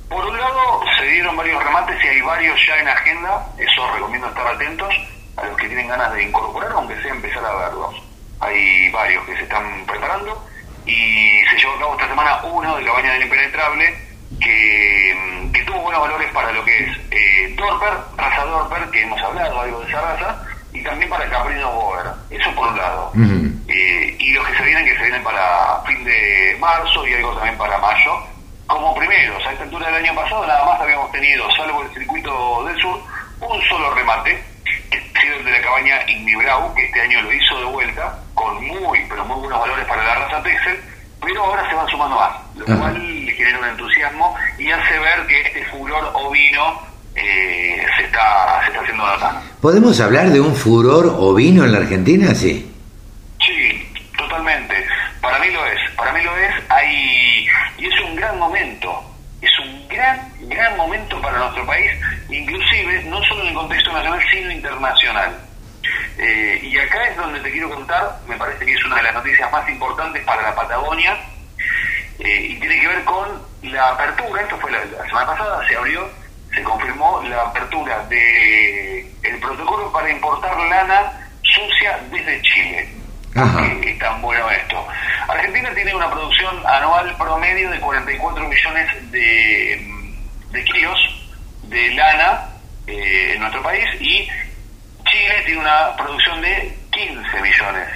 Por 0.08 0.24
un 0.24 0.36
lado, 0.36 0.80
se 0.98 1.06
dieron 1.06 1.36
varios 1.36 1.62
remates 1.62 1.96
y 2.04 2.08
hay 2.08 2.20
varios 2.22 2.58
ya 2.66 2.80
en 2.80 2.88
agenda. 2.88 3.46
Eso 3.56 3.94
recomiendo 3.94 4.26
estar 4.26 4.46
atentos 4.48 4.88
a 5.36 5.46
los 5.46 5.56
que 5.56 5.68
tienen 5.68 5.86
ganas 5.86 6.12
de 6.14 6.24
incorporar, 6.24 6.72
aunque 6.72 7.00
sea 7.00 7.12
empezar 7.12 7.44
a 7.44 7.68
verlos. 7.68 7.99
Hay 8.40 8.90
varios 8.90 9.24
que 9.26 9.36
se 9.36 9.42
están 9.42 9.84
preparando 9.86 10.46
y 10.86 11.40
se 11.50 11.56
llevó 11.58 11.74
a 11.74 11.78
cabo 11.78 11.92
esta 11.94 12.08
semana 12.08 12.40
uno 12.42 12.76
de 12.76 12.84
Cabaña 12.84 13.12
del 13.12 13.22
Impenetrable 13.22 14.10
que, 14.40 15.50
que, 15.52 15.62
tuvo 15.64 15.82
buenos 15.82 16.00
valores 16.00 16.32
para 16.32 16.52
lo 16.52 16.64
que 16.64 16.84
es 16.84 16.96
eh, 17.10 17.54
Dorper, 17.56 17.92
raza 18.16 18.44
Dorper, 18.44 18.90
que 18.90 19.02
hemos 19.02 19.20
hablado 19.20 19.60
algo 19.60 19.80
de 19.80 19.88
esa 19.88 20.00
raza, 20.00 20.44
y 20.72 20.82
también 20.82 21.10
para 21.10 21.28
Caprino 21.28 21.72
Boer. 21.72 22.06
Eso 22.30 22.54
por 22.54 22.68
un 22.68 22.76
lado. 22.76 23.12
eh, 23.68 24.16
y 24.18 24.32
los 24.32 24.46
que 24.46 24.56
se 24.56 24.64
vienen, 24.64 24.84
que 24.84 24.96
se 24.96 25.02
vienen 25.02 25.22
para 25.22 25.82
fin 25.86 26.02
de 26.04 26.56
marzo 26.58 27.06
y 27.06 27.14
algo 27.14 27.34
también 27.34 27.58
para 27.58 27.78
mayo. 27.78 28.12
Como 28.66 28.94
primeros, 28.94 29.44
a 29.44 29.52
esta 29.52 29.64
altura 29.64 29.86
del 29.88 30.04
año 30.04 30.14
pasado 30.14 30.46
nada 30.46 30.64
más 30.64 30.80
habíamos 30.80 31.10
tenido, 31.10 31.50
salvo 31.56 31.82
el 31.82 31.92
circuito 31.92 32.64
del 32.64 32.80
sur, 32.80 33.00
un 33.40 33.62
solo 33.62 33.92
remate, 33.94 34.40
que 34.90 34.96
ha 34.96 35.20
sido 35.20 35.36
el 35.36 35.44
de 35.44 35.50
la 35.50 35.60
cabaña 35.60 35.98
Ignibrau, 36.06 36.72
que 36.74 36.86
este 36.86 37.00
año 37.00 37.20
lo 37.22 37.32
hizo 37.32 37.58
de 37.58 37.64
vuelta, 37.64 38.16
con 38.50 38.66
muy, 38.66 38.98
pero 39.08 39.24
muy 39.24 39.40
buenos 39.40 39.60
valores 39.60 39.86
para 39.86 40.04
la 40.04 40.14
raza 40.14 40.42
Texel, 40.42 40.78
pero 41.22 41.44
ahora 41.44 41.68
se 41.68 41.74
van 41.74 41.88
sumando 41.88 42.16
más, 42.16 42.32
lo 42.56 42.78
cual 42.78 43.26
le 43.26 43.32
genera 43.32 43.58
un 43.58 43.64
entusiasmo 43.66 44.34
y 44.58 44.70
hace 44.70 44.98
ver 44.98 45.26
que 45.26 45.40
este 45.40 45.64
furor 45.66 46.10
ovino 46.14 46.80
eh, 47.14 47.84
se, 47.96 48.04
está, 48.04 48.60
se 48.62 48.68
está 48.68 48.80
haciendo 48.80 49.06
notar. 49.06 49.40
¿Podemos 49.60 50.00
hablar 50.00 50.30
de 50.30 50.40
un 50.40 50.54
furor 50.54 51.14
ovino 51.18 51.64
en 51.64 51.72
la 51.72 51.78
Argentina? 51.78 52.34
Sí. 52.34 52.72
Sí, 53.38 53.92
totalmente. 54.16 54.86
Para 55.20 55.38
mí 55.38 55.50
lo 55.50 55.64
es, 55.66 55.78
para 55.96 56.12
mí 56.12 56.22
lo 56.22 56.36
es. 56.36 56.54
Hay, 56.70 57.46
y 57.78 57.86
es 57.86 58.00
un 58.08 58.16
gran 58.16 58.38
momento, 58.38 59.02
es 59.42 59.50
un 59.60 59.88
gran, 59.88 60.32
gran 60.48 60.76
momento 60.76 61.20
para 61.20 61.38
nuestro 61.38 61.66
país, 61.66 61.90
inclusive 62.28 63.04
no 63.04 63.22
solo 63.24 63.42
en 63.42 63.48
el 63.48 63.54
contexto 63.54 63.92
nacional, 63.92 64.20
sino 64.32 64.50
internacional. 64.50 65.49
Eh, 66.18 66.60
y 66.62 66.78
acá 66.78 67.08
es 67.08 67.16
donde 67.16 67.40
te 67.40 67.50
quiero 67.50 67.70
contar, 67.70 68.18
me 68.26 68.36
parece 68.36 68.64
que 68.64 68.72
es 68.72 68.84
una 68.84 68.96
de 68.96 69.02
las 69.04 69.14
noticias 69.14 69.50
más 69.50 69.68
importantes 69.68 70.22
para 70.24 70.42
la 70.42 70.54
Patagonia, 70.54 71.18
eh, 72.18 72.46
y 72.50 72.60
tiene 72.60 72.80
que 72.80 72.88
ver 72.88 73.04
con 73.04 73.42
la 73.62 73.90
apertura, 73.90 74.42
esto 74.42 74.58
fue 74.58 74.70
la, 74.70 74.84
la, 74.84 75.06
semana 75.06 75.26
pasada, 75.26 75.66
se 75.66 75.76
abrió, 75.76 76.08
se 76.54 76.62
confirmó 76.62 77.22
la 77.22 77.42
apertura 77.42 78.04
de 78.06 79.00
el 79.22 79.38
protocolo 79.40 79.90
para 79.92 80.10
importar 80.10 80.58
lana 80.58 81.12
sucia 81.42 81.98
desde 82.10 82.42
Chile. 82.42 82.88
Es 83.84 83.98
tan 83.98 84.20
bueno 84.20 84.50
esto. 84.50 84.86
Argentina 85.28 85.70
tiene 85.74 85.94
una 85.94 86.10
producción 86.10 86.66
anual 86.66 87.16
promedio 87.16 87.70
de 87.70 87.78
44 87.78 88.48
millones 88.48 89.12
de, 89.12 90.14
de 90.50 90.64
kilos 90.64 90.98
de 91.62 91.90
lana 91.94 92.48
eh, 92.86 93.32
en 93.34 93.40
nuestro 93.40 93.62
país 93.62 93.86
y 94.00 94.28
Chile 95.10 95.42
tiene 95.44 95.60
una 95.60 95.96
producción 95.96 96.40
de 96.40 96.72
15 96.92 97.40
millones 97.40 97.88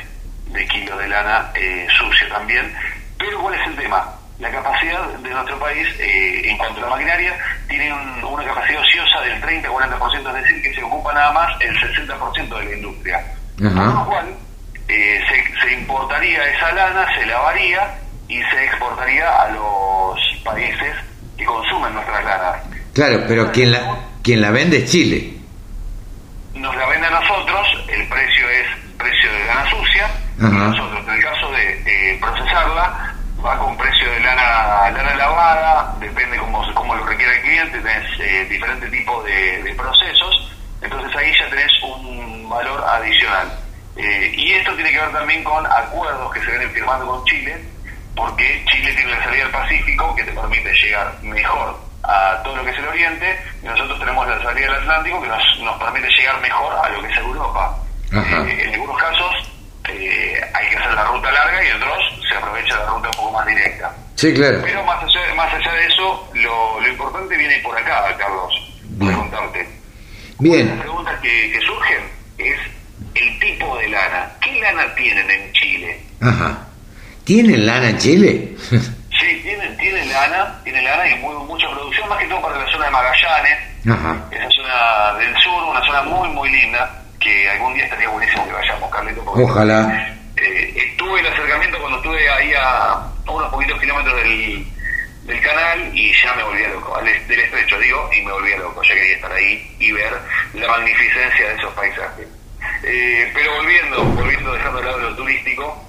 de 0.53 0.66
kilos 0.66 0.98
de 0.98 1.09
lana 1.09 1.50
eh, 1.55 1.87
sucia 1.96 2.29
también. 2.29 2.72
Pero 3.18 3.40
¿cuál 3.40 3.55
es 3.55 3.66
el 3.68 3.77
tema? 3.77 4.05
La 4.38 4.50
capacidad 4.50 5.07
de 5.09 5.31
nuestro 5.31 5.59
país 5.59 5.87
eh, 6.00 6.42
en 6.44 6.59
cuanto 6.59 6.81
a 6.81 6.85
la 6.85 6.90
maquinaria 6.90 7.37
tiene 7.68 7.92
un, 7.92 8.24
una 8.24 8.44
capacidad 8.44 8.81
ociosa 8.81 9.20
del 9.22 9.40
30-40%, 9.40 10.29
es 10.29 10.42
decir, 10.42 10.62
que 10.62 10.74
se 10.74 10.83
ocupa 10.83 11.12
nada 11.14 11.33
más 11.33 11.48
el 11.61 11.77
60% 11.77 12.59
de 12.59 12.64
la 12.64 12.74
industria. 12.74 13.24
Con 13.59 13.74
lo 13.74 14.07
cual, 14.07 14.35
eh, 14.88 15.20
se, 15.29 15.61
se 15.61 15.74
importaría 15.74 16.44
esa 16.44 16.72
lana, 16.72 17.07
se 17.16 17.27
lavaría 17.27 17.94
y 18.29 18.42
se 18.42 18.64
exportaría 18.64 19.42
a 19.42 19.48
los 19.50 20.18
países 20.44 20.96
que 21.38 21.44
consumen 21.44 21.94
nuestras 21.94 22.24
lanas. 22.24 22.57
Claro, 22.92 23.24
pero 23.29 23.53
quien 23.53 23.72
la, 23.72 23.98
quien 24.22 24.40
la 24.40 24.50
vende 24.50 24.79
es 24.79 24.90
Chile 24.90 25.34
nos 26.55 26.77
la 26.77 26.87
vende 26.87 27.07
a 27.07 27.11
nosotros, 27.11 27.85
el 27.88 28.07
precio 28.09 28.49
es 28.49 28.67
precio 28.97 29.33
de 29.33 29.45
lana 29.47 29.71
sucia, 29.71 30.11
y 30.38 30.43
nosotros 30.43 31.05
en 31.07 31.14
el 31.14 31.23
caso 31.23 31.51
de 31.51 31.83
eh, 31.87 32.19
procesarla, 32.21 33.14
va 33.45 33.59
con 33.59 33.77
precio 33.77 34.11
de 34.11 34.21
lana, 34.21 34.90
lana 34.90 35.14
lavada, 35.17 35.95
depende 35.99 36.38
cómo, 36.38 36.62
cómo 36.75 36.95
lo 36.95 37.05
requiera 37.05 37.35
el 37.35 37.43
cliente, 37.43 37.79
tenés 37.81 38.21
eh, 38.21 38.47
diferentes 38.49 38.90
tipos 38.90 39.25
de, 39.25 39.62
de, 39.62 39.75
procesos, 39.75 40.53
entonces 40.81 41.17
ahí 41.17 41.33
ya 41.38 41.51
tenés 41.51 41.71
un 41.83 42.49
valor 42.49 42.83
adicional. 42.88 43.59
Eh, 43.97 44.33
y 44.37 44.53
esto 44.53 44.75
tiene 44.75 44.90
que 44.90 44.99
ver 44.99 45.12
también 45.12 45.45
con 45.45 45.64
acuerdos 45.67 46.33
que 46.33 46.40
se 46.40 46.51
vienen 46.51 46.71
firmando 46.71 47.07
con 47.07 47.25
Chile, 47.25 47.62
porque 48.17 48.64
Chile 48.71 48.93
tiene 48.95 49.11
la 49.11 49.25
salida 49.25 49.45
al 49.45 49.51
Pacífico 49.51 50.14
que 50.14 50.25
te 50.25 50.33
permite 50.33 50.73
llegar 50.73 51.12
mejor 51.23 51.84
a 52.07 52.43
todo 52.43 52.57
lo 52.57 52.64
que 52.64 52.71
es 52.71 52.79
el 52.79 52.87
Oriente 52.87 53.38
y 53.62 53.67
nosotros 53.67 53.99
tenemos 53.99 54.27
la 54.29 54.43
salida 54.43 54.67
del 54.67 54.83
Atlántico 54.83 55.23
que 55.23 55.29
nos, 55.29 55.43
nos 55.61 55.83
permite 55.83 56.09
llegar 56.17 56.40
mejor 56.40 56.75
a 56.85 56.88
lo 56.90 57.03
que 57.03 57.09
es 57.12 57.19
Europa. 57.19 57.79
Eh, 58.12 58.64
en 58.67 58.75
algunos 58.75 58.97
casos 58.99 59.53
eh, 59.88 60.40
hay 60.55 60.69
que 60.69 60.77
hacer 60.77 60.95
la 60.95 61.05
ruta 61.05 61.33
larga 61.33 61.64
y 61.64 61.69
en 61.69 61.77
otros 61.77 61.99
se 62.29 62.37
aprovecha 62.37 62.77
la 62.77 62.87
ruta 62.87 63.09
un 63.09 63.17
poco 63.17 63.33
más 63.33 63.47
directa. 63.47 63.93
Sí, 64.14 64.33
claro. 64.33 64.61
Pero 64.62 64.85
más 64.85 65.03
allá, 65.03 65.35
más 65.35 65.53
allá 65.53 65.73
de 65.73 65.87
eso, 65.87 66.31
lo, 66.35 66.81
lo 66.81 66.88
importante 66.88 67.37
viene 67.37 67.59
por 67.59 67.77
acá, 67.77 68.14
Carlos, 68.17 68.55
preguntarte. 68.99 69.69
Bien. 70.38 70.69
Las 70.69 70.81
preguntas 70.81 71.21
que, 71.21 71.53
que 71.53 71.61
surgen 71.61 72.05
es 72.38 72.59
el 73.14 73.38
tipo 73.40 73.77
de 73.79 73.88
lana. 73.88 74.31
¿Qué 74.40 74.61
lana 74.61 74.95
tienen 74.95 75.31
en 75.31 75.53
Chile? 75.53 76.01
Ajá. 76.21 76.67
¿Tienen 77.25 77.67
lana 77.67 77.90
en 77.90 77.99
Chile? 77.99 78.57
Sí, 79.24 79.40
tienen, 79.42 79.74
tienen 79.78 80.06
lana, 80.12 80.54
tienen 80.64 80.84
lana 80.84 81.08
y 81.08 81.14
muy, 81.16 81.34
mucha 81.46 81.66
producción, 81.70 82.08
más 82.10 82.18
que 82.18 82.26
todo 82.26 82.42
para 82.42 82.58
la 82.58 82.70
zona 82.70 82.84
de 82.84 82.90
Magallanes, 82.90 83.58
Ajá. 83.88 84.16
esa 84.30 84.48
zona 84.50 85.18
del 85.18 85.34
sur, 85.42 85.62
una 85.64 85.80
zona 85.87 86.02
muy, 86.02 86.28
muy 86.28 86.50
linda, 86.50 86.90
que 87.18 87.48
algún 87.48 87.72
día 87.72 87.84
estaría 87.84 88.08
buenísimo 88.10 88.44
que 88.46 88.52
vayamos, 88.52 88.90
Carlito. 88.90 89.22
Ojalá. 89.26 90.14
Eh, 90.37 90.74
estuve 90.76 91.20
el 91.20 91.26
acercamiento 91.26 91.78
cuando 91.80 91.96
estuve 91.98 92.28
ahí 92.30 92.52
a, 92.52 92.90
a 92.92 93.30
unos 93.30 93.50
poquitos 93.50 93.80
kilómetros 93.80 94.14
del, 94.16 94.66
del 95.24 95.40
canal 95.40 95.90
y 95.96 96.12
ya 96.22 96.34
me 96.34 96.42
volvía 96.42 96.68
loco, 96.68 97.00
del 97.02 97.40
estrecho 97.40 97.78
digo, 97.78 98.10
y 98.14 98.20
me 98.22 98.32
volvía 98.32 98.58
loco, 98.58 98.82
ya 98.82 98.94
quería 98.94 99.14
estar 99.14 99.32
ahí 99.32 99.74
y 99.78 99.90
ver 99.92 100.12
la 100.52 100.68
magnificencia 100.68 101.48
de 101.48 101.54
esos 101.54 101.72
paisajes. 101.72 102.26
Eh, 102.82 103.30
pero 103.34 103.54
volviendo, 103.54 104.04
volviendo 104.04 104.52
dejando 104.52 104.80
de 104.80 104.84
lado 104.84 104.98
lo 104.98 105.16
turístico, 105.16 105.82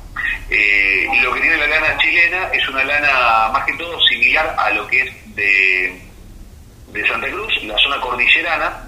eh, 0.50 1.08
lo 1.22 1.34
que 1.34 1.42
tiene 1.42 1.58
la 1.58 1.68
lana 1.68 1.98
chilena 1.98 2.50
es 2.54 2.68
una 2.70 2.84
lana 2.84 3.50
más 3.52 3.66
que 3.66 3.74
todo 3.74 4.00
similar 4.02 4.56
a 4.58 4.70
lo 4.72 4.88
que 4.88 5.02
es 5.02 5.36
de, 5.36 6.02
de 6.88 7.08
Santa 7.08 7.28
Cruz, 7.28 7.52
la 7.64 7.78
zona 7.78 8.00
cordillerana, 8.00 8.88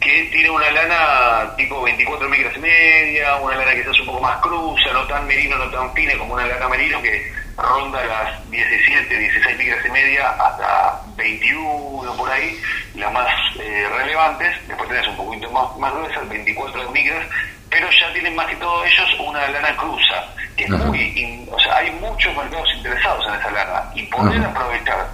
que 0.00 0.24
tiene 0.32 0.50
una 0.50 0.70
lana 0.70 1.56
tipo 1.56 1.82
24 1.82 2.28
micras 2.28 2.56
y 2.56 2.60
media, 2.60 3.36
una 3.36 3.56
lana 3.56 3.74
que 3.74 3.88
hace 3.88 4.00
un 4.00 4.06
poco 4.06 4.20
más 4.20 4.40
cruza, 4.40 4.92
no 4.92 5.06
tan 5.06 5.26
merino, 5.26 5.56
no 5.56 5.70
tan 5.70 5.92
fina 5.94 6.18
como 6.18 6.34
una 6.34 6.46
lana 6.46 6.68
merino 6.68 7.00
que 7.00 7.32
ronda 7.56 8.04
las 8.04 8.50
17, 8.50 9.16
16 9.16 9.58
micras 9.58 9.86
y 9.86 9.90
media 9.90 10.30
hasta 10.30 11.00
21 11.16 12.16
por 12.16 12.30
ahí, 12.30 12.60
las 12.96 13.12
más 13.12 13.28
eh, 13.60 13.88
relevantes, 13.96 14.56
después 14.66 14.88
tenés 14.88 15.06
un 15.08 15.16
poquito 15.16 15.50
más, 15.50 15.76
más 15.78 15.94
gruesas, 15.94 16.28
24 16.28 16.90
micras, 16.90 17.26
pero 17.74 17.88
ya 17.90 18.12
tienen 18.12 18.36
más 18.36 18.46
que 18.46 18.54
todo 18.54 18.84
ellos 18.84 19.08
una 19.18 19.48
lana 19.48 19.76
cruza, 19.76 20.24
que 20.56 20.62
es 20.62 20.70
muy, 20.70 21.48
o 21.50 21.58
sea, 21.58 21.78
hay 21.78 21.90
muchos 22.00 22.32
mercados 22.36 22.68
interesados 22.76 23.26
en 23.26 23.34
esa 23.34 23.50
lana 23.50 23.90
y 23.96 24.02
poder 24.04 24.40
aprovechar 24.44 25.08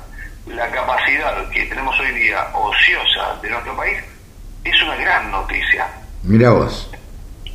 la 0.47 0.71
capacidad 0.71 1.49
que 1.49 1.65
tenemos 1.65 1.99
hoy 1.99 2.13
día 2.13 2.47
ociosa 2.53 3.35
de 3.41 3.49
nuestro 3.49 3.75
país 3.75 3.97
es 4.63 4.83
una 4.83 4.95
gran 4.97 5.31
noticia. 5.31 5.89
Mira 6.23 6.51
vos. 6.51 6.91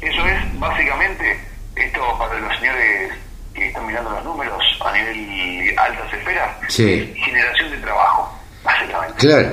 Eso 0.02 0.26
es 0.26 0.60
básicamente, 0.60 1.40
esto 1.76 2.02
para 2.18 2.40
los 2.40 2.56
señores 2.58 3.14
que 3.54 3.68
están 3.68 3.86
mirando 3.86 4.10
los 4.10 4.24
números 4.24 4.64
a 4.84 4.92
nivel 4.92 5.76
altas 5.78 6.14
esferas, 6.14 6.50
sí. 6.68 7.14
generación 7.16 7.70
de 7.70 7.78
trabajo, 7.78 8.40
básicamente. 8.64 9.18
Claro. 9.20 9.50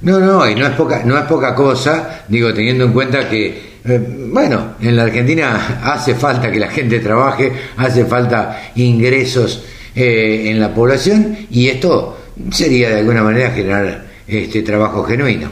No, 0.00 0.18
no, 0.18 0.48
y 0.48 0.54
no 0.54 0.66
es 0.66 0.72
poca, 0.72 1.02
no 1.04 1.18
es 1.18 1.24
poca 1.24 1.54
cosa, 1.54 2.24
digo, 2.26 2.54
teniendo 2.54 2.84
en 2.84 2.92
cuenta 2.94 3.28
que, 3.28 3.73
eh, 3.86 4.00
bueno, 4.32 4.76
en 4.80 4.96
la 4.96 5.02
Argentina 5.02 5.80
hace 5.84 6.14
falta 6.14 6.50
que 6.50 6.58
la 6.58 6.70
gente 6.70 7.00
trabaje, 7.00 7.52
hace 7.76 8.06
falta 8.06 8.70
ingresos 8.76 9.64
eh, 9.94 10.50
en 10.50 10.58
la 10.58 10.72
población 10.72 11.46
y 11.50 11.68
esto 11.68 12.18
sería 12.50 12.90
de 12.90 13.00
alguna 13.00 13.22
manera 13.22 13.50
generar 13.50 14.04
este 14.26 14.62
trabajo 14.62 15.04
genuino 15.04 15.50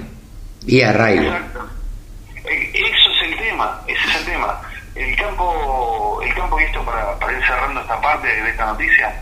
y 0.67 0.81
arraigo. 0.81 1.25
Exacto. 1.25 1.61
Eso 2.45 3.11
es 3.11 3.31
el 3.31 3.37
tema, 3.37 3.83
ese 3.87 4.01
es 4.09 4.17
el 4.17 4.25
tema. 4.25 4.61
El 4.95 5.17
campo, 5.17 6.21
el 6.25 6.35
campo 6.35 6.59
y 6.59 6.65
esto 6.65 6.83
para, 6.85 7.19
para 7.19 7.39
ir 7.39 7.45
cerrando 7.47 7.81
esta 7.83 8.01
parte 8.01 8.29
de 8.29 8.51
esta 8.51 8.67
noticia, 8.67 9.13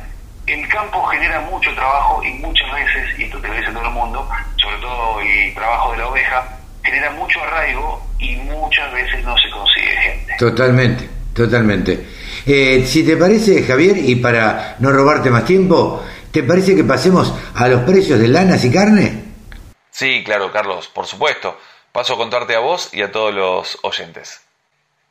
el 0.46 0.68
campo 0.68 1.02
genera 1.06 1.40
mucho 1.40 1.74
trabajo 1.74 2.22
y 2.24 2.32
muchas 2.34 2.72
veces, 2.72 3.18
y 3.18 3.24
esto 3.24 3.40
te 3.40 3.48
lo 3.48 3.54
dice 3.54 3.72
todo 3.72 3.84
el 3.84 3.90
mundo, 3.90 4.28
sobre 4.56 4.76
todo 4.78 5.20
el 5.20 5.54
trabajo 5.54 5.92
de 5.92 5.98
la 5.98 6.06
oveja, 6.08 6.59
genera 6.90 7.10
mucho 7.12 7.40
arraigo 7.42 8.04
y 8.18 8.36
muchas 8.36 8.92
veces 8.92 9.24
no 9.24 9.36
se 9.38 9.48
consigue 9.50 9.96
gente. 10.02 10.34
Totalmente, 10.38 11.08
totalmente. 11.34 12.06
Eh, 12.46 12.84
si 12.86 13.04
te 13.04 13.16
parece, 13.16 13.62
Javier, 13.62 13.96
y 13.96 14.16
para 14.16 14.76
no 14.80 14.90
robarte 14.90 15.30
más 15.30 15.44
tiempo, 15.44 16.04
¿te 16.32 16.42
parece 16.42 16.74
que 16.74 16.84
pasemos 16.84 17.32
a 17.54 17.68
los 17.68 17.82
precios 17.82 18.18
de 18.18 18.28
lanas 18.28 18.64
y 18.64 18.72
carne? 18.72 19.24
Sí, 19.90 20.22
claro, 20.24 20.52
Carlos, 20.52 20.88
por 20.88 21.06
supuesto. 21.06 21.58
Paso 21.92 22.14
a 22.14 22.16
contarte 22.16 22.54
a 22.54 22.60
vos 22.60 22.90
y 22.92 23.02
a 23.02 23.10
todos 23.10 23.34
los 23.34 23.78
oyentes. 23.82 24.40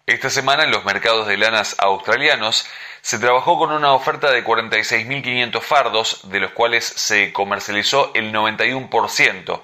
Esta 0.06 0.30
semana 0.30 0.64
en 0.64 0.72
los 0.72 0.86
mercados 0.86 1.28
de 1.28 1.38
lanas 1.38 1.76
australianos 1.80 2.66
se 3.02 3.20
trabajó 3.20 3.58
con 3.58 3.72
una 3.72 3.94
oferta 3.94 4.32
de 4.32 4.44
46.500 4.44 5.62
fardos, 5.62 6.22
de 6.30 6.40
los 6.40 6.52
cuales 6.52 6.86
se 6.86 7.32
comercializó 7.32 8.12
el 8.16 8.34
91%. 8.34 9.62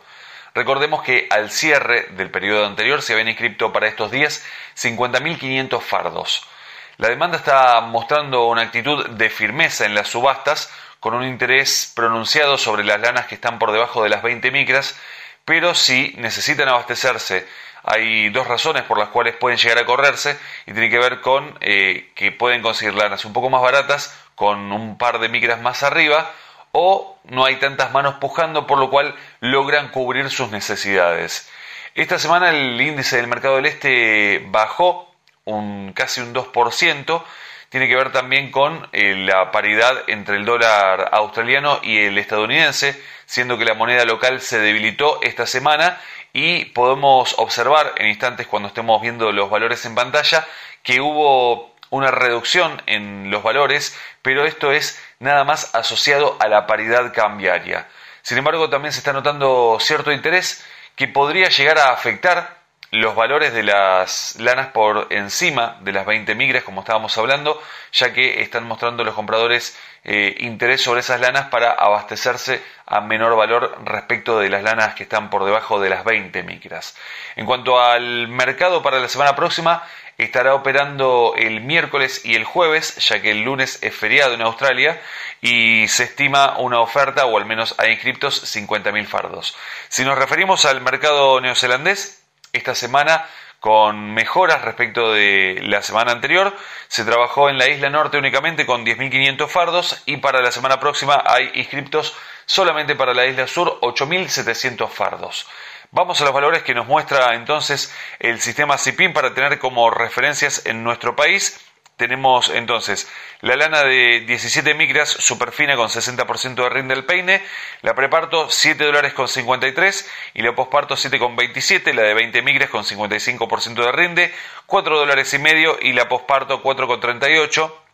Recordemos 0.56 1.04
que 1.04 1.28
al 1.30 1.52
cierre 1.52 2.08
del 2.12 2.32
periodo 2.32 2.65
anterior 2.65 3.02
se 3.02 3.12
habían 3.12 3.28
inscrito 3.28 3.74
para 3.74 3.89
estos 3.89 4.10
días 4.10 4.41
50.500 4.78 5.82
fardos. 5.82 6.48
La 6.96 7.10
demanda 7.10 7.36
está 7.38 7.82
mostrando 7.82 8.46
una 8.46 8.62
actitud 8.62 9.06
de 9.10 9.30
firmeza 9.30 9.86
en 9.86 9.94
las 9.94 10.08
subastas, 10.08 10.72
con 11.02 11.13
un 11.13 11.26
interés 11.26 11.91
pronunciado 11.94 12.58
sobre 12.58 12.86
las 12.86 13.02
lanas 13.02 13.28
que 13.28 13.36
están 13.36 13.60
por 13.60 13.74
debajo 13.74 14.02
de 14.02 14.08
las 14.08 14.24
20 14.24 14.50
micras, 14.52 14.98
pero 15.44 15.76
si 15.76 16.15
necesitan 16.18 16.70
abastecerse, 16.70 17.46
hay 17.84 18.30
dos 18.30 18.48
razones 18.48 18.84
por 18.84 18.98
las 18.98 19.10
cuales 19.10 19.36
pueden 19.36 19.60
llegar 19.60 19.78
a 19.78 19.86
correrse 19.86 20.39
y 20.65 20.72
tiene 20.72 20.89
que 20.89 20.98
ver 20.98 21.20
con 21.20 21.58
eh, 21.60 22.12
que 22.15 22.32
pueden 22.32 22.62
conseguir 22.62 22.96
lanas 22.96 23.26
un 23.26 23.34
poco 23.34 23.50
más 23.50 23.62
baratas 23.62 24.18
con 24.36 24.72
un 24.72 24.98
par 24.98 25.20
de 25.20 25.28
micras 25.28 25.60
más 25.60 25.84
arriba 25.84 26.32
o 26.78 27.18
no 27.24 27.46
hay 27.46 27.56
tantas 27.56 27.94
manos 27.94 28.16
pujando 28.16 28.68
por 28.68 28.78
lo 28.78 28.90
cual 28.90 29.16
logran 29.40 29.88
cubrir 29.92 30.30
sus 30.30 30.52
necesidades. 30.52 31.50
Esta 31.96 32.20
semana 32.20 32.50
el 32.50 32.80
índice 32.82 33.16
del 33.16 33.28
mercado 33.28 33.56
del 33.56 33.66
este 33.66 34.44
bajó 34.48 35.10
un 35.46 35.94
casi 35.94 36.20
un 36.20 36.34
2%, 36.34 37.24
tiene 37.70 37.88
que 37.88 37.96
ver 37.96 38.12
también 38.12 38.52
con 38.52 38.90
eh, 38.92 39.16
la 39.16 39.52
paridad 39.52 40.04
entre 40.08 40.36
el 40.36 40.44
dólar 40.44 41.12
australiano 41.14 41.80
y 41.82 42.00
el 42.00 42.18
estadounidense, 42.18 43.02
siendo 43.26 43.58
que 43.58 43.64
la 43.64 43.74
moneda 43.74 44.04
local 44.04 44.42
se 44.42 44.60
debilitó 44.60 45.22
esta 45.22 45.46
semana 45.46 45.98
y 46.34 46.66
podemos 46.66 47.36
observar 47.38 47.94
en 47.96 48.08
instantes 48.08 48.48
cuando 48.48 48.68
estemos 48.68 49.02
viendo 49.02 49.32
los 49.32 49.50
valores 49.50 49.86
en 49.86 49.96
pantalla 49.96 50.46
que 50.84 51.00
hubo 51.00 51.75
una 51.89 52.12
reducción 52.12 52.82
en 52.86 53.30
los 53.32 53.43
valores, 53.43 53.98
pero 54.21 54.45
esto 54.45 54.71
es 54.71 55.02
nada 55.19 55.43
más 55.43 55.74
asociado 55.76 56.38
a 56.39 56.48
la 56.48 56.67
paridad 56.67 57.13
cambiaria. 57.13 57.88
Sin 58.21 58.38
embargo, 58.38 58.69
también 58.69 58.91
se 58.91 59.00
está 59.00 59.13
notando 59.13 59.78
cierto 59.80 60.12
interés 60.12 60.65
que 60.95 61.08
podría 61.08 61.50
llegar 61.50 61.78
a 61.78 61.91
afectar 61.91 62.65
los 62.91 63.15
valores 63.15 63.54
de 63.54 63.63
las 63.63 64.36
lanas 64.39 64.67
por 64.67 65.08
encima 65.10 65.78
de 65.82 65.91
las 65.91 66.06
20 66.06 66.34
migras, 66.36 66.63
como 66.63 66.82
estábamos 66.82 67.17
hablando, 67.17 67.62
ya 67.91 68.13
que 68.13 68.41
están 68.41 68.65
mostrando 68.65 69.04
los 69.04 69.15
compradores 69.15 69.78
eh, 70.04 70.36
interés 70.39 70.82
sobre 70.82 71.02
esas 71.02 71.19
lanas 71.19 71.48
para 71.50 71.71
abastecerse 71.71 72.63
a 72.86 73.02
menor 73.02 73.36
valor 73.36 73.78
respecto 73.84 74.39
de 74.39 74.50
las 74.50 74.63
lanas 74.63 74.95
que 74.95 75.04
están 75.04 75.30
por 75.30 75.43
debajo 75.45 75.80
de 75.80 75.89
las 75.89 76.04
20 76.06 76.43
micras. 76.43 76.95
En 77.36 77.45
cuanto 77.45 77.82
al 77.82 78.28
mercado 78.28 78.82
para 78.82 79.00
la 79.00 79.10
semana 79.10 79.36
próxima, 79.36 79.84
estará 80.17 80.56
operando 80.56 81.34
el 81.38 81.62
miércoles 81.62 82.21
y 82.23 82.36
el 82.36 82.43
jueves, 82.43 82.95
ya 83.08 83.21
que 83.21 83.32
el 83.32 83.41
lunes 83.43 83.80
es 83.82 83.95
feriado 83.95 84.34
en 84.34 84.41
Australia 84.41 85.01
y 85.41 85.88
se 85.88 86.04
estima 86.04 86.58
una 86.58 86.80
oferta, 86.80 87.25
o 87.25 87.38
al 87.38 87.45
menos 87.45 87.75
hay 87.78 87.91
inscriptos, 87.91 88.43
50.000 88.56 89.06
fardos. 89.06 89.56
Si 89.89 90.04
nos 90.04 90.17
referimos 90.17 90.65
al 90.65 90.82
mercado 90.82 91.41
neozelandés, 91.41 92.23
esta 92.54 92.73
semana 92.73 93.25
con 93.60 94.13
mejoras 94.13 94.62
respecto 94.62 95.12
de 95.12 95.60
la 95.63 95.82
semana 95.82 96.12
anterior. 96.12 96.56
Se 96.88 97.04
trabajó 97.04 97.49
en 97.49 97.58
la 97.58 97.67
isla 97.67 97.89
norte 97.89 98.17
únicamente 98.17 98.65
con 98.65 98.86
10.500 98.86 99.47
fardos 99.47 100.04
y 100.06 100.17
para 100.17 100.41
la 100.41 100.51
semana 100.51 100.80
próxima 100.80 101.23
hay 101.25 101.49
inscriptos 101.56 102.13
solamente 102.45 102.95
para 102.95 103.15
la 103.15 103.25
isla 103.25 103.47
sur 103.47 103.80
8.700 103.82 104.88
fardos. 104.89 105.47
Vamos 105.95 106.19
a 106.19 106.25
los 106.25 106.34
valores 106.34 106.62
que 106.63 106.75
nos 106.75 106.88
muestra 106.88 107.36
entonces 107.36 107.89
el 108.19 108.41
sistema 108.41 108.77
CIPIN 108.77 109.13
para 109.13 109.34
tener 109.34 109.58
como 109.60 109.89
referencias 109.89 110.65
en 110.65 110.84
nuestro 110.84 111.15
país 111.15 111.58
tenemos 111.95 112.49
entonces 112.49 113.10
la 113.39 113.55
lana 113.55 113.86
de 113.86 114.19
17 114.27 114.73
micras 114.73 115.08
superfina 115.08 115.77
con 115.77 115.88
60% 115.88 116.55
de 116.55 116.69
rinde 116.69 116.95
del 116.95 117.05
peine, 117.05 117.41
la 117.81 117.95
preparto 117.95 118.49
7 118.49 118.84
dólares 118.84 119.13
con 119.13 119.29
53 119.29 120.12
y 120.34 120.41
la 120.41 120.53
posparto 120.53 120.97
7 120.97 121.17
con 121.17 121.38
27, 121.38 121.93
la 121.93 122.01
de 122.01 122.13
20 122.13 122.41
micras 122.41 122.69
con 122.69 122.84
55% 122.84 123.75
de 123.75 123.91
rinde, 123.93 124.34
4 124.65 124.97
dólares 124.97 125.34
y 125.34 125.39
medio 125.39 125.77
y 125.81 125.93
la 125.93 126.10
posparto 126.10 126.62
4 126.62 126.88
con 126.88 126.99
38. 126.99 127.85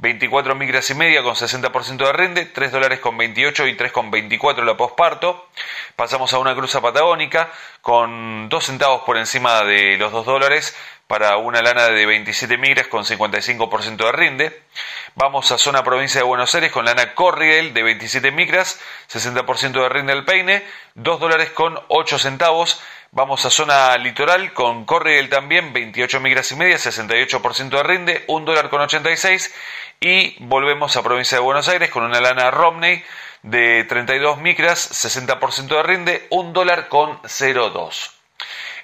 24 0.00 0.54
micras 0.54 0.90
y 0.90 0.94
media 0.94 1.22
con 1.22 1.34
60% 1.34 1.96
de 1.98 2.12
rinde, 2.12 2.46
3 2.46 2.72
dólares 2.72 3.00
con 3.00 3.18
28 3.18 3.66
y 3.66 3.76
3 3.76 3.92
con 3.92 4.10
24 4.10 4.64
la 4.64 4.76
posparto. 4.76 5.48
Pasamos 5.94 6.32
a 6.32 6.38
una 6.38 6.54
cruza 6.54 6.80
patagónica 6.80 7.50
con 7.82 8.48
2 8.48 8.64
centavos 8.64 9.02
por 9.02 9.18
encima 9.18 9.62
de 9.64 9.98
los 9.98 10.10
2 10.10 10.24
dólares, 10.24 10.74
para 11.10 11.38
una 11.38 11.60
lana 11.60 11.88
de 11.88 12.06
27 12.06 12.56
migras 12.56 12.86
con 12.86 13.04
55% 13.04 13.96
de 13.96 14.12
rinde. 14.12 14.62
Vamos 15.16 15.50
a 15.50 15.58
zona 15.58 15.82
provincia 15.82 16.20
de 16.20 16.24
Buenos 16.24 16.54
Aires 16.54 16.70
con 16.70 16.84
lana 16.84 17.16
Corriel 17.16 17.74
de 17.74 17.82
27 17.82 18.30
micras, 18.30 18.78
60% 19.12 19.72
de 19.72 19.88
rinde 19.88 20.14
del 20.14 20.24
peine, 20.24 20.62
2 20.94 21.18
dólares 21.18 21.50
con 21.50 21.76
8 21.88 22.16
centavos. 22.16 22.80
Vamos 23.10 23.44
a 23.44 23.50
zona 23.50 23.98
litoral 23.98 24.52
con 24.52 24.84
Corriel 24.84 25.28
también, 25.28 25.72
28 25.72 26.20
migras 26.20 26.52
y 26.52 26.54
media, 26.54 26.76
68% 26.76 27.70
de 27.70 27.82
rinde, 27.82 28.24
1 28.28 28.46
dólar 28.46 28.70
con 28.70 28.80
86. 28.80 29.52
Y 29.98 30.36
volvemos 30.44 30.96
a 30.96 31.02
provincia 31.02 31.38
de 31.38 31.42
Buenos 31.42 31.66
Aires 31.66 31.90
con 31.90 32.04
una 32.04 32.20
lana 32.20 32.52
Romney 32.52 33.02
de 33.42 33.82
32 33.82 34.38
micras, 34.38 34.88
60% 34.92 35.66
de 35.74 35.82
rinde, 35.82 36.26
1 36.30 36.52
dólar 36.52 36.86
con 36.86 37.20
0,2. 37.22 38.12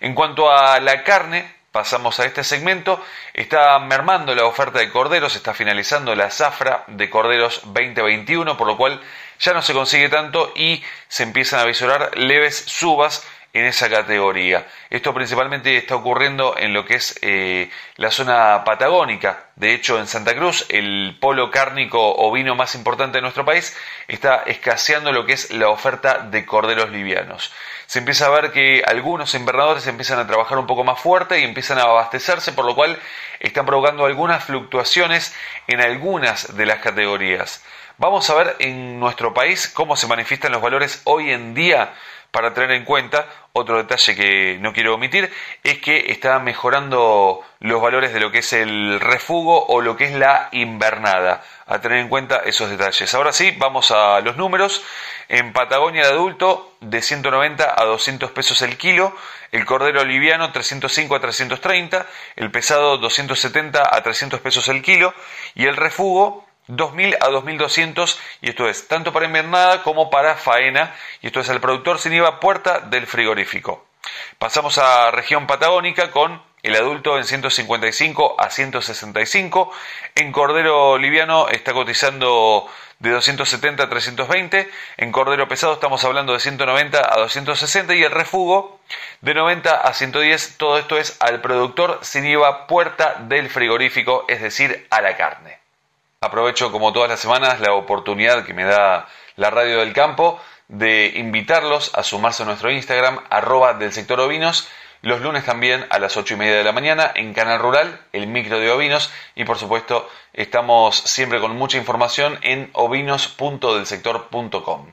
En 0.00 0.16
cuanto 0.16 0.50
a 0.50 0.80
la 0.80 1.04
carne, 1.04 1.55
pasamos 1.76 2.18
a 2.20 2.24
este 2.24 2.42
segmento. 2.42 3.04
Está 3.34 3.78
mermando 3.80 4.34
la 4.34 4.46
oferta 4.46 4.78
de 4.78 4.88
corderos, 4.88 5.36
está 5.36 5.52
finalizando 5.52 6.14
la 6.14 6.30
zafra 6.30 6.84
de 6.86 7.10
corderos 7.10 7.60
2021, 7.64 8.56
por 8.56 8.66
lo 8.66 8.78
cual 8.78 8.98
ya 9.38 9.52
no 9.52 9.60
se 9.60 9.74
consigue 9.74 10.08
tanto 10.08 10.54
y 10.56 10.82
se 11.08 11.24
empiezan 11.24 11.60
a 11.60 11.64
visorar 11.64 12.16
leves 12.16 12.56
subas 12.66 13.28
en 13.56 13.64
esa 13.64 13.88
categoría. 13.88 14.66
Esto 14.90 15.14
principalmente 15.14 15.78
está 15.78 15.96
ocurriendo 15.96 16.54
en 16.58 16.74
lo 16.74 16.84
que 16.84 16.96
es 16.96 17.18
eh, 17.22 17.70
la 17.96 18.10
zona 18.10 18.64
patagónica. 18.64 19.46
De 19.56 19.72
hecho, 19.72 19.98
en 19.98 20.06
Santa 20.06 20.34
Cruz, 20.36 20.66
el 20.68 21.16
polo 21.18 21.50
cárnico 21.50 22.16
ovino 22.16 22.54
más 22.54 22.74
importante 22.74 23.16
de 23.16 23.22
nuestro 23.22 23.46
país 23.46 23.74
está 24.08 24.42
escaseando 24.44 25.10
lo 25.10 25.24
que 25.24 25.32
es 25.32 25.50
la 25.52 25.70
oferta 25.70 26.18
de 26.18 26.44
corderos 26.44 26.90
livianos. 26.90 27.50
Se 27.86 28.00
empieza 28.00 28.26
a 28.26 28.30
ver 28.30 28.52
que 28.52 28.82
algunos 28.86 29.34
invernadores 29.34 29.86
empiezan 29.86 30.18
a 30.18 30.26
trabajar 30.26 30.58
un 30.58 30.66
poco 30.66 30.84
más 30.84 31.00
fuerte 31.00 31.40
y 31.40 31.44
empiezan 31.44 31.78
a 31.78 31.84
abastecerse, 31.84 32.52
por 32.52 32.66
lo 32.66 32.74
cual 32.74 32.98
están 33.40 33.64
provocando 33.64 34.04
algunas 34.04 34.44
fluctuaciones 34.44 35.34
en 35.66 35.80
algunas 35.80 36.56
de 36.56 36.66
las 36.66 36.80
categorías. 36.80 37.64
Vamos 37.98 38.28
a 38.28 38.34
ver 38.34 38.56
en 38.58 39.00
nuestro 39.00 39.32
país 39.32 39.68
cómo 39.68 39.96
se 39.96 40.06
manifiestan 40.06 40.52
los 40.52 40.60
valores 40.60 41.00
hoy 41.04 41.30
en 41.30 41.54
día 41.54 41.94
para 42.30 42.52
tener 42.52 42.72
en 42.72 42.84
cuenta, 42.84 43.26
otro 43.52 43.78
detalle 43.78 44.14
que 44.14 44.58
no 44.60 44.72
quiero 44.72 44.94
omitir, 44.94 45.32
es 45.62 45.78
que 45.78 46.12
está 46.12 46.38
mejorando 46.38 47.42
los 47.60 47.80
valores 47.80 48.12
de 48.12 48.20
lo 48.20 48.30
que 48.30 48.38
es 48.38 48.52
el 48.52 49.00
refugo 49.00 49.66
o 49.66 49.80
lo 49.80 49.96
que 49.96 50.04
es 50.04 50.12
la 50.12 50.48
invernada. 50.52 51.42
A 51.66 51.80
tener 51.80 51.98
en 51.98 52.08
cuenta 52.08 52.42
esos 52.44 52.70
detalles. 52.70 53.12
Ahora 53.14 53.32
sí, 53.32 53.54
vamos 53.58 53.90
a 53.90 54.20
los 54.20 54.36
números. 54.36 54.84
En 55.28 55.52
Patagonia 55.52 56.06
de 56.06 56.12
adulto, 56.12 56.76
de 56.80 57.02
190 57.02 57.74
a 57.76 57.84
200 57.84 58.30
pesos 58.30 58.62
el 58.62 58.76
kilo. 58.76 59.12
El 59.50 59.64
cordero 59.64 60.04
liviano, 60.04 60.52
305 60.52 61.16
a 61.16 61.20
330. 61.20 62.06
El 62.36 62.50
pesado, 62.52 62.98
270 62.98 63.82
a 63.90 64.02
300 64.02 64.40
pesos 64.40 64.68
el 64.68 64.82
kilo. 64.82 65.12
Y 65.54 65.66
el 65.66 65.76
refugo, 65.76 66.45
2.000 66.68 67.16
a 67.20 67.28
2.200 67.28 68.18
y 68.40 68.50
esto 68.50 68.68
es 68.68 68.88
tanto 68.88 69.12
para 69.12 69.26
invernada 69.26 69.82
como 69.82 70.10
para 70.10 70.34
faena 70.34 70.94
y 71.22 71.28
esto 71.28 71.40
es 71.40 71.48
el 71.48 71.60
productor 71.60 71.98
sin 71.98 72.12
IVA 72.12 72.40
puerta 72.40 72.80
del 72.80 73.06
frigorífico. 73.06 73.86
Pasamos 74.38 74.78
a 74.78 75.10
región 75.10 75.46
patagónica 75.46 76.10
con 76.10 76.42
el 76.62 76.74
adulto 76.74 77.16
en 77.16 77.24
155 77.24 78.36
a 78.40 78.50
165, 78.50 79.70
en 80.16 80.32
cordero 80.32 80.98
liviano 80.98 81.48
está 81.48 81.72
cotizando 81.72 82.68
de 82.98 83.10
270 83.10 83.84
a 83.84 83.88
320, 83.88 84.70
en 84.96 85.12
cordero 85.12 85.48
pesado 85.48 85.74
estamos 85.74 86.02
hablando 86.04 86.32
de 86.32 86.40
190 86.40 86.98
a 86.98 87.20
260 87.20 87.94
y 87.94 88.02
el 88.02 88.10
refugo 88.10 88.80
de 89.20 89.34
90 89.34 89.74
a 89.74 89.92
110, 89.92 90.56
todo 90.56 90.78
esto 90.78 90.98
es 90.98 91.16
al 91.20 91.40
productor 91.40 92.00
sin 92.02 92.26
IVA 92.26 92.66
puerta 92.66 93.16
del 93.20 93.48
frigorífico, 93.48 94.24
es 94.28 94.40
decir, 94.40 94.86
a 94.90 95.00
la 95.00 95.16
carne. 95.16 95.55
Aprovecho 96.26 96.70
como 96.72 96.92
todas 96.92 97.08
las 97.08 97.20
semanas 97.20 97.60
la 97.60 97.72
oportunidad 97.72 98.44
que 98.44 98.52
me 98.52 98.64
da 98.64 99.06
la 99.36 99.50
radio 99.50 99.78
del 99.78 99.92
campo 99.92 100.40
de 100.66 101.12
invitarlos 101.14 101.92
a 101.94 102.02
sumarse 102.02 102.42
a 102.42 102.46
nuestro 102.46 102.72
Instagram, 102.72 103.20
arroba 103.30 103.74
del 103.74 103.92
sector 103.92 104.18
ovinos, 104.18 104.66
los 105.02 105.20
lunes 105.20 105.44
también 105.44 105.86
a 105.88 106.00
las 106.00 106.16
ocho 106.16 106.34
y 106.34 106.36
media 106.36 106.56
de 106.56 106.64
la 106.64 106.72
mañana 106.72 107.12
en 107.14 107.32
Canal 107.32 107.60
Rural, 107.60 108.00
el 108.12 108.26
micro 108.26 108.58
de 108.58 108.72
ovinos, 108.72 109.12
y 109.36 109.44
por 109.44 109.56
supuesto 109.56 110.10
estamos 110.32 110.96
siempre 110.96 111.40
con 111.40 111.56
mucha 111.56 111.78
información 111.78 112.40
en 112.42 112.70
ovinos.delsector.com. 112.72 114.90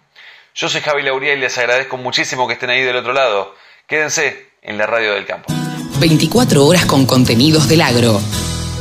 Yo 0.53 0.69
soy 0.69 0.81
Javi 0.81 1.01
Lauría 1.01 1.33
y 1.33 1.39
les 1.39 1.57
agradezco 1.57 1.97
muchísimo 1.97 2.47
que 2.47 2.53
estén 2.53 2.69
ahí 2.69 2.81
del 2.81 2.97
otro 2.97 3.13
lado. 3.13 3.55
Quédense 3.87 4.51
en 4.61 4.77
la 4.77 4.85
radio 4.85 5.15
del 5.15 5.25
campo. 5.25 5.51
24 5.99 6.63
horas 6.63 6.85
con 6.85 7.07
contenidos 7.07 7.67
del 7.67 7.81
agro. 7.81 8.21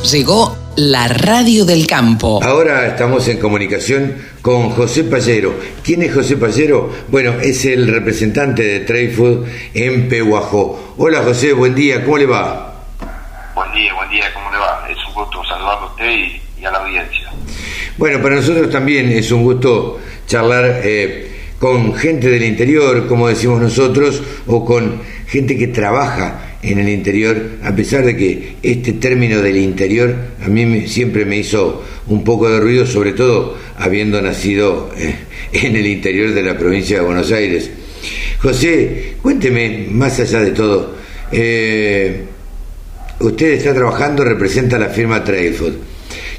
Llegó 0.03 0.62
la 0.75 1.07
radio 1.07 1.65
del 1.65 1.85
campo. 1.85 2.43
Ahora 2.43 2.87
estamos 2.87 3.27
en 3.27 3.37
comunicación 3.37 4.15
con 4.41 4.71
José 4.71 5.03
Pallero. 5.03 5.53
¿Quién 5.83 6.01
es 6.01 6.13
José 6.13 6.37
Pallero? 6.37 6.91
Bueno, 7.09 7.33
es 7.41 7.65
el 7.65 7.87
representante 7.87 8.63
de 8.63 8.79
Trade 8.81 9.09
Food 9.09 9.45
en 9.73 10.09
Pehuajó. 10.09 10.95
Hola 10.97 11.21
José, 11.23 11.53
buen 11.53 11.75
día, 11.75 12.03
¿cómo 12.03 12.17
le 12.17 12.25
va? 12.25 12.85
Buen 13.53 13.71
día, 13.73 13.93
buen 13.93 14.09
día, 14.09 14.25
¿cómo 14.33 14.51
le 14.51 14.57
va? 14.57 14.87
Es 14.89 14.97
un 15.07 15.13
gusto 15.13 15.43
saludarlo 15.45 15.87
a 15.87 15.91
usted 15.91 16.11
y, 16.11 16.65
a 16.65 16.71
la 16.71 16.77
audiencia. 16.79 17.31
Bueno, 17.97 18.21
para 18.21 18.35
nosotros 18.35 18.71
también 18.71 19.11
es 19.11 19.31
un 19.31 19.43
gusto 19.43 19.99
charlar 20.25 20.81
eh, 20.83 21.51
con 21.59 21.93
gente 21.93 22.29
del 22.29 22.43
interior, 22.43 23.07
como 23.07 23.27
decimos 23.27 23.61
nosotros, 23.61 24.21
o 24.47 24.65
con 24.65 25.01
gente 25.27 25.57
que 25.57 25.67
trabaja 25.67 26.52
en 26.63 26.79
el 26.79 26.89
interior, 26.89 27.37
a 27.61 27.75
pesar 27.75 28.05
de 28.05 28.15
que 28.15 28.55
este 28.63 28.93
término 28.93 29.41
del 29.41 29.57
interior 29.57 30.15
a 30.43 30.47
mí 30.47 30.87
siempre 30.87 31.25
me 31.25 31.37
hizo 31.37 31.83
un 32.07 32.23
poco 32.23 32.49
de 32.49 32.59
ruido, 32.59 32.85
sobre 32.85 33.11
todo 33.11 33.57
habiendo 33.77 34.21
nacido 34.21 34.89
eh, 34.97 35.15
en 35.51 35.75
el 35.75 35.85
interior 35.85 36.33
de 36.33 36.41
la 36.41 36.57
provincia 36.57 36.99
de 36.99 37.05
Buenos 37.05 37.31
Aires. 37.31 37.69
José, 38.39 39.15
cuénteme, 39.21 39.87
más 39.89 40.19
allá 40.19 40.41
de 40.41 40.51
todo, 40.51 40.95
eh, 41.31 42.23
usted 43.19 43.53
está 43.53 43.73
trabajando, 43.73 44.23
representa 44.23 44.77
la 44.79 44.89
firma 44.89 45.23
Trailfood. 45.23 45.73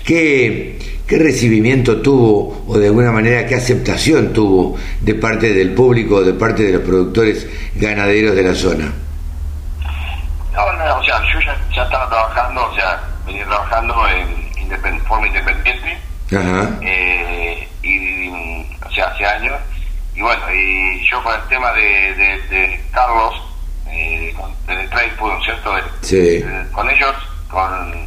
¿Qué, 0.05 0.77
¿Qué 1.07 1.19
recibimiento 1.19 2.01
tuvo 2.01 2.65
o 2.67 2.79
de 2.79 2.87
alguna 2.87 3.13
manera 3.13 3.47
qué 3.47 3.57
aceptación 3.57 4.33
tuvo 4.33 4.77
de 5.03 5.15
parte 5.15 5.53
del 5.53 5.73
público, 5.73 6.23
de 6.23 6.33
parte 6.33 6.63
de 6.63 6.73
los 6.73 6.83
productores 6.83 7.47
ganaderos 7.75 8.35
de 8.35 8.43
la 8.43 8.55
zona? 8.55 8.93
No, 10.55 10.73
no, 10.73 10.99
o 10.99 11.05
sea, 11.05 11.21
yo 11.33 11.41
ya, 11.41 11.57
ya 11.75 11.83
estaba 11.83 12.04
trabajando, 12.15 12.67
o 12.71 12.75
sea, 12.75 13.01
venía 13.27 13.45
trabajando 13.45 14.09
en 14.09 15.01
forma 15.03 15.27
independiente. 15.27 15.99
Eh, 16.83 17.69
y, 17.83 18.29
o 18.85 18.91
sea, 18.93 19.07
hace 19.09 19.27
años. 19.27 19.61
Y 20.15 20.23
bueno, 20.23 20.43
y 20.53 21.09
yo 21.11 21.23
con 21.23 21.35
el 21.35 21.49
tema 21.49 21.73
de, 21.73 22.15
de, 22.15 22.85
Carlos, 22.93 23.35
eh, 23.89 24.33
con, 24.37 24.79
el 24.79 24.89
Trade 24.91 25.11
Food, 25.13 25.43
¿cierto? 25.43 25.75
sí. 26.03 26.45
con 26.73 26.89
ellos, 26.89 27.15
con 27.51 28.07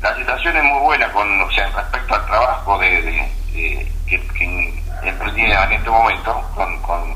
la 0.00 0.16
situación 0.16 0.56
es 0.56 0.64
muy 0.64 0.80
buena, 0.80 1.12
con, 1.12 1.40
o 1.40 1.50
sea, 1.50 1.68
respecto 1.70 2.14
al 2.14 2.26
trabajo 2.26 2.78
de, 2.78 3.28
que, 3.52 3.86
que 4.06 4.82
emprendía 5.02 5.64
en 5.64 5.72
este 5.72 5.90
momento, 5.90 6.50
con, 6.54 6.80
con 6.82 7.14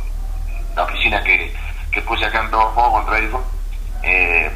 la 0.75 0.83
oficina 0.83 1.23
que, 1.23 1.55
que 1.93 2.03
puse 2.03 2.25
acá 2.25 2.41
en 2.41 2.51
Rojo 2.51 2.93
con 2.93 3.07
Trade 3.07 3.29
Food. 3.29 3.45
Eh, 4.03 4.51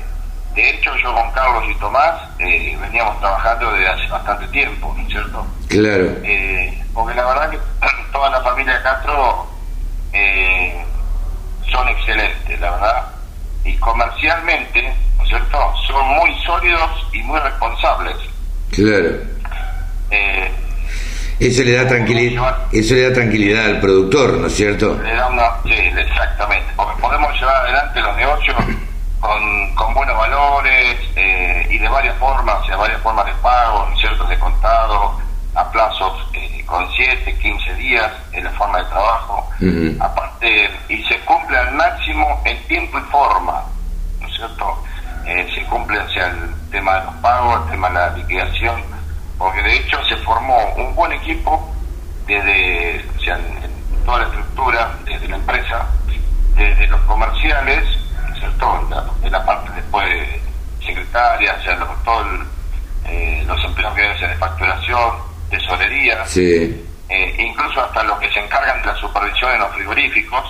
de 0.58 0.70
hecho, 0.70 0.90
yo 0.96 1.14
con 1.14 1.30
Carlos 1.30 1.62
y 1.70 1.74
Tomás 1.78 2.20
eh, 2.40 2.76
veníamos 2.80 3.20
trabajando 3.20 3.70
desde 3.74 3.88
hace 3.90 4.08
bastante 4.08 4.48
tiempo, 4.48 4.92
¿no 4.96 5.02
es 5.04 5.08
cierto? 5.08 5.46
Claro. 5.68 6.16
Eh, 6.24 6.82
porque 6.92 7.14
la 7.14 7.26
verdad 7.26 7.50
que 7.50 7.58
toda 8.12 8.28
la 8.28 8.40
familia 8.40 8.76
de 8.76 8.82
Castro 8.82 9.46
eh, 10.12 10.84
son 11.70 11.88
excelentes, 11.90 12.58
la 12.58 12.72
verdad. 12.72 13.04
Y 13.64 13.76
comercialmente, 13.76 14.92
¿no 15.16 15.22
es 15.22 15.28
cierto? 15.28 15.74
Son 15.86 16.04
muy 16.08 16.34
sólidos 16.44 17.06
y 17.12 17.22
muy 17.22 17.38
responsables. 17.38 18.16
Claro. 18.72 19.10
eso 21.38 21.62
le 21.62 21.72
da 21.72 21.86
tranquilidad, 21.86 22.56
eso 22.72 22.94
le 22.94 23.08
da 23.08 23.14
tranquilidad 23.14 23.64
al 23.64 23.80
productor, 23.80 24.32
¿no 24.38 24.48
es 24.48 24.56
cierto? 24.56 24.98
Le 25.04 25.14
da 25.14 25.28
una, 25.28 25.62
sí, 25.62 25.70
exactamente. 25.72 26.72
Porque 26.74 27.00
podemos 27.00 27.32
llevar 27.38 27.54
adelante 27.54 28.00
los 28.00 28.16
negocios 28.16 28.56
con, 29.20 29.74
con 29.74 29.94
buenos 29.94 30.16
valores 30.16 30.98
eh, 31.16 31.66
y 31.70 31.78
de 31.78 31.88
varias 31.88 32.16
formas, 32.18 32.60
o 32.62 32.66
sea, 32.66 32.76
varias 32.76 33.00
formas 33.02 33.26
de 33.26 33.32
pago, 33.34 33.88
ciertos 34.00 34.28
de 34.28 34.38
contado, 34.38 35.18
a 35.54 35.70
plazos 35.70 36.28
eh, 36.34 36.62
con 36.66 36.86
7, 36.92 37.36
15 37.38 37.74
días 37.74 38.12
en 38.32 38.44
la 38.44 38.50
forma 38.52 38.78
de 38.78 38.84
trabajo. 38.84 39.50
Aparte, 40.00 40.70
y 40.88 41.02
se 41.04 41.18
cumple 41.20 41.58
al 41.58 41.74
máximo 41.74 42.40
en 42.44 42.62
tiempo 42.68 42.98
y 42.98 43.02
forma, 43.10 43.64
¿no 44.20 44.28
es 44.28 44.34
cierto? 44.34 44.84
Eh, 45.26 45.46
se 45.54 45.64
cumple 45.64 45.98
sea, 46.10 46.28
el 46.28 46.70
tema 46.70 47.00
de 47.00 47.04
los 47.06 47.14
pagos, 47.16 47.62
el 47.64 47.70
tema 47.72 47.88
de 47.88 47.94
la 47.94 48.10
liquidación, 48.10 48.82
porque 49.36 49.62
de 49.62 49.76
hecho 49.76 49.98
se 50.08 50.16
formó 50.18 50.56
un 50.76 50.94
buen 50.94 51.12
equipo 51.12 51.74
desde, 52.26 53.04
o 53.16 53.20
sea, 53.20 53.36
en 53.36 54.04
toda 54.04 54.20
la 54.20 54.24
estructura, 54.26 54.98
desde 55.04 55.28
la 55.28 55.36
empresa, 55.36 55.86
desde 56.54 56.86
los 56.86 57.00
comerciales, 57.02 57.84
en 58.42 59.32
la, 59.32 59.44
parte 59.44 59.72
después 59.72 60.06
secretaria, 60.84 61.60
sea, 61.62 61.76
los, 61.76 62.04
todos 62.04 62.26
eh, 63.06 63.44
los 63.46 63.64
empleos 63.64 63.94
que 63.94 64.02
deben 64.02 64.18
ser 64.18 64.30
de 64.30 64.36
facturación, 64.36 65.12
tesorería, 65.50 66.24
eh, 66.36 67.36
incluso 67.38 67.80
hasta 67.80 68.02
los 68.04 68.18
que 68.18 68.30
se 68.30 68.40
encargan 68.40 68.80
de 68.82 68.88
la 68.88 68.96
supervisión 68.96 69.52
en 69.52 69.60
los 69.60 69.74
frigoríficos. 69.74 70.44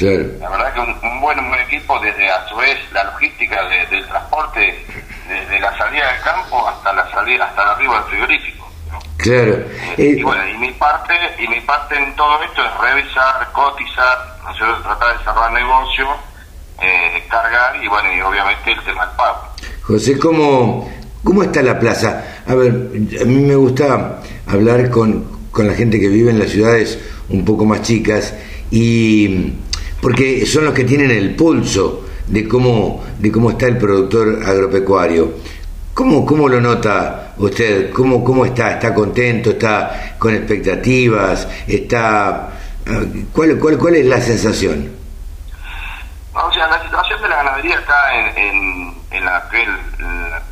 La 0.00 0.48
verdad 0.48 0.72
que 0.74 0.80
un, 0.80 1.20
buen, 1.20 1.48
buen 1.48 1.60
equipo 1.60 1.98
desde 1.98 2.30
a 2.30 2.46
su 2.48 2.54
vez 2.56 2.78
la 2.92 3.02
logística 3.04 3.60
del 3.90 4.06
transporte, 4.06 4.84
desde 5.26 5.58
la 5.58 5.76
salida 5.76 6.12
del 6.12 6.22
campo 6.22 6.68
hasta 6.68 6.92
la 6.92 7.10
salida, 7.10 7.46
hasta 7.46 7.62
el 7.62 7.68
arribo 7.70 7.94
del 7.94 8.04
frigorífico. 8.04 8.68
Claro. 9.16 9.58
Eh, 9.96 10.14
y 10.16 10.22
bueno, 10.22 10.48
y 10.48 10.54
mi 10.54 10.70
parte, 10.72 11.14
y 11.40 11.48
mi 11.48 11.60
parte 11.62 11.96
en 11.96 12.14
todo 12.14 12.40
esto 12.44 12.64
es 12.64 12.78
revisar, 12.78 13.50
cotizar, 13.50 14.38
tratar 14.84 15.18
de 15.18 15.24
cerrar 15.24 15.52
negocio 15.52 16.06
eh, 16.80 17.22
cargar 17.28 17.82
y 17.82 17.88
bueno, 17.88 18.08
y 18.14 18.20
obviamente 18.20 18.72
el 18.72 18.84
tema 18.84 19.06
del 19.06 19.16
pago. 19.16 19.38
José, 19.82 20.18
¿cómo, 20.18 20.90
¿cómo 21.24 21.42
está 21.42 21.62
la 21.62 21.78
plaza? 21.78 22.42
A 22.46 22.54
ver, 22.54 22.90
a 23.20 23.24
mí 23.24 23.42
me 23.42 23.56
gusta 23.56 24.20
hablar 24.46 24.90
con, 24.90 25.24
con 25.50 25.66
la 25.66 25.74
gente 25.74 25.98
que 25.98 26.08
vive 26.08 26.30
en 26.30 26.38
las 26.38 26.50
ciudades 26.50 26.98
un 27.28 27.44
poco 27.44 27.64
más 27.64 27.82
chicas 27.82 28.34
y 28.70 29.52
porque 30.00 30.46
son 30.46 30.64
los 30.64 30.74
que 30.74 30.84
tienen 30.84 31.10
el 31.10 31.34
pulso 31.34 32.04
de 32.26 32.46
cómo, 32.46 33.04
de 33.18 33.32
cómo 33.32 33.50
está 33.50 33.66
el 33.66 33.78
productor 33.78 34.42
agropecuario. 34.44 35.32
¿Cómo, 35.94 36.24
cómo 36.24 36.48
lo 36.48 36.60
nota 36.60 37.34
usted? 37.38 37.90
¿Cómo, 37.90 38.22
¿Cómo 38.22 38.44
está? 38.44 38.72
¿Está 38.72 38.94
contento? 38.94 39.50
¿Está 39.50 40.14
con 40.18 40.32
expectativas? 40.32 41.48
¿Está 41.66 42.50
¿Cuál, 43.32 43.58
cuál, 43.58 43.76
cuál 43.76 43.96
es 43.96 44.06
la 44.06 44.20
sensación? 44.20 44.97
O 47.68 47.70
sea, 47.70 47.76
la 47.76 47.76
ganadería 47.76 47.78
acá 47.78 48.14
en, 48.14 48.94
en, 49.10 49.24
la, 49.24 49.48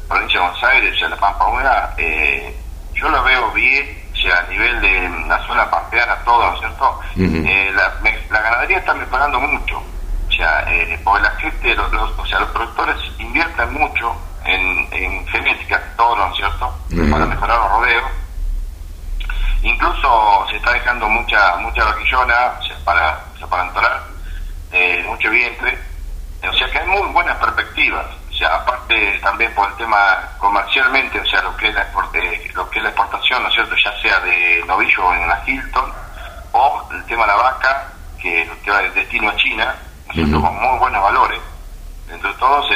provincia 0.08 0.40
de 0.40 0.46
Buenos 0.46 0.64
Aires, 0.64 0.94
o 0.94 0.98
sea, 0.98 1.08
la 1.08 1.16
Pampa 1.16 1.46
Húmeda, 1.46 1.94
eh, 1.96 2.56
yo 2.94 3.08
lo 3.08 3.22
veo 3.24 3.50
bien, 3.52 4.02
o 4.12 4.16
sea, 4.16 4.38
a 4.38 4.50
nivel 4.50 4.80
de 4.80 5.08
la 5.28 5.46
zona 5.46 5.70
pampeana, 5.70 6.16
todo, 6.24 6.50
¿no 6.50 6.54
es 6.54 6.60
cierto? 6.60 7.00
Eh, 7.16 7.72
la, 7.74 8.40
ganadería 8.40 8.78
está 8.78 8.94
mejorando 8.94 9.40
mucho, 9.40 9.78
o 9.78 10.32
sea, 10.32 10.64
eh, 10.68 10.98
porque 11.02 11.22
la 11.22 11.30
gente, 11.32 11.74
los, 11.74 11.92
o 11.92 12.26
sea, 12.26 12.40
los 12.40 12.50
productores 12.50 12.96
invierten 13.18 13.72
mucho 13.72 14.14
en, 14.44 14.88
en 14.92 15.26
genética, 15.28 15.82
todo, 15.96 16.16
¿no 16.16 16.30
es 16.30 16.36
cierto? 16.36 16.74
Para 17.10 17.26
mejorar 17.26 17.58
los 17.58 17.70
rodeos 17.70 18.10
Incluso 19.62 20.46
se 20.48 20.56
está 20.56 20.72
dejando 20.72 21.08
mucha 21.08 21.56
mucha 21.56 21.84
vaquillona 21.84 22.52
para, 22.84 23.20
para 23.50 23.66
entorar, 23.66 24.02
eh, 24.70 25.04
mucho 25.08 25.28
vientre. 25.30 25.76
O 26.49 26.53
sea 26.55 26.70
que 26.70 26.78
hay 26.78 26.86
muy 26.86 27.09
buenas 27.12 27.36
perspectivas. 27.38 28.07
O 28.30 28.34
sea, 28.34 28.55
aparte 28.55 29.18
también 29.22 29.53
por 29.55 29.68
el 29.68 29.76
tema 29.76 30.28
comercialmente, 30.38 31.18
o 31.18 31.26
sea, 31.26 31.42
lo 31.42 31.57
que 31.57 31.68
es 31.68 31.74
la, 31.74 31.82
eh, 32.14 32.51
lo 32.55 32.68
que 32.68 32.78
es 32.78 32.82
la 32.82 32.90
exportación, 32.90 33.42
¿no 33.42 33.49
es 33.49 33.55
cierto? 33.55 33.74
Ya 33.82 34.01
sea 34.03 34.20
de 34.20 34.62
novillo 34.66 35.14
en 35.14 35.28
la 35.28 35.42
Hilton 35.47 35.92
o 36.53 36.88
el 36.92 37.05
tema 37.07 37.22
de 37.22 37.28
la 37.28 37.36
vaca, 37.36 37.92
que, 38.20 38.49
va 38.68 38.82
del 38.82 38.94
destino 38.94 39.30
a 39.30 39.36
China, 39.36 39.74
¿no 40.14 40.40
con 40.40 40.55
muy 40.55 40.78
buenos 40.78 41.03
valores. 41.03 41.40
Entre 42.11 42.32
todos, 42.34 42.66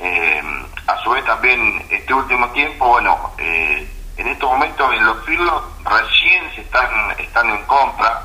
eh, 0.00 0.42
a 0.86 0.96
su 1.02 1.10
vez 1.10 1.24
también 1.24 1.84
este 1.90 2.14
último 2.14 2.48
tiempo, 2.50 2.88
bueno, 2.88 3.32
eh, 3.38 3.88
en 4.16 4.26
estos 4.28 4.50
momentos 4.50 4.92
en 4.92 5.04
los 5.04 5.24
filos 5.24 5.62
recién 5.84 6.54
se 6.54 6.60
están 6.62 6.88
están 7.18 7.48
en 7.50 7.62
compra, 7.66 8.22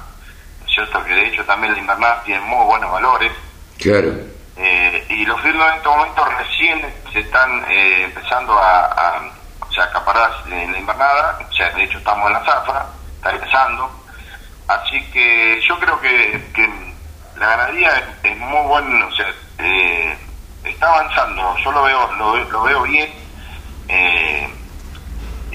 ¿cierto? 0.68 1.03
Que 1.03 1.14
de 1.14 1.28
hecho 1.28 1.43
también 1.45 1.74
la 1.74 1.80
invernada 1.80 2.24
tiene 2.24 2.41
muy 2.41 2.66
buenos 2.66 2.91
valores. 2.91 3.32
Claro. 3.80 4.14
Eh, 4.56 5.06
y 5.10 5.26
los 5.26 5.41
filos 5.41 5.68
en 5.68 5.78
estos 5.78 5.95
momentos 5.95 6.38
recién 6.38 6.93
se 7.12 7.20
están 7.20 7.66
eh, 7.70 8.04
empezando 8.04 8.54
a, 8.54 9.22
o 9.60 9.72
sea, 9.72 9.89
la 10.47 10.78
invernada, 10.78 11.39
o 11.49 11.54
sea, 11.54 11.70
de 11.72 11.84
hecho 11.84 11.97
estamos 11.97 12.28
en 12.28 12.34
la 12.34 12.45
zafra, 12.45 12.86
está 13.16 13.32
empezando. 13.32 13.91
Así 14.68 15.01
que 15.12 15.62
yo 15.68 15.78
creo 15.80 15.99
que, 15.99 16.51
que 16.54 16.70
la 17.38 17.47
ganadería 17.47 18.16
es, 18.24 18.38
muy 18.38 18.68
buena, 18.68 19.06
o 19.06 19.12
sea, 19.12 19.28
eh, 19.60 20.18
está 20.64 20.88
avanzando, 20.88 21.58
yo 21.58 21.72
lo 21.72 21.84
veo, 21.84 22.12
lo, 22.14 22.38
lo 22.38 22.64
veo 22.64 22.82
bien. 22.84 23.12
Eh, 23.88 24.49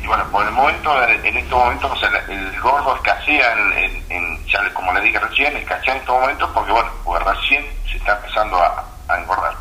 y 0.02 0.06
bueno, 0.06 0.24
por 0.30 0.46
el 0.46 0.52
momento, 0.52 0.90
en 1.24 1.36
estos 1.36 1.58
momentos, 1.58 1.90
el 2.28 2.60
gordo 2.60 2.96
escasea, 2.96 3.54
en, 3.74 4.02
en, 4.10 4.38
como 4.72 4.92
le 4.92 5.00
dije 5.00 5.18
recién, 5.18 5.56
escasea 5.56 5.94
en 5.94 6.00
estos 6.00 6.20
momentos 6.20 6.50
porque, 6.54 6.72
bueno, 6.72 6.88
pues 7.04 7.22
recién 7.24 7.64
se 7.90 7.96
está 7.96 8.16
empezando 8.16 8.56
a, 8.56 8.84
engordar, 9.18 9.54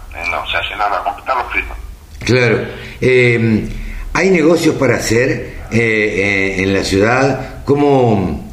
o 0.44 0.48
sea, 0.48 0.62
llenar, 0.70 0.94
a 0.94 1.04
completar 1.04 1.38
los 1.38 1.54
firmas. 1.54 1.78
Claro. 2.20 2.60
Eh, 3.00 3.70
¿Hay 4.14 4.30
negocios 4.30 4.76
para 4.76 4.96
hacer 4.96 5.30
eh, 5.72 5.78
eh, 5.80 6.64
en 6.64 6.74
la 6.74 6.84
ciudad? 6.84 7.64
¿Cómo, 7.64 8.52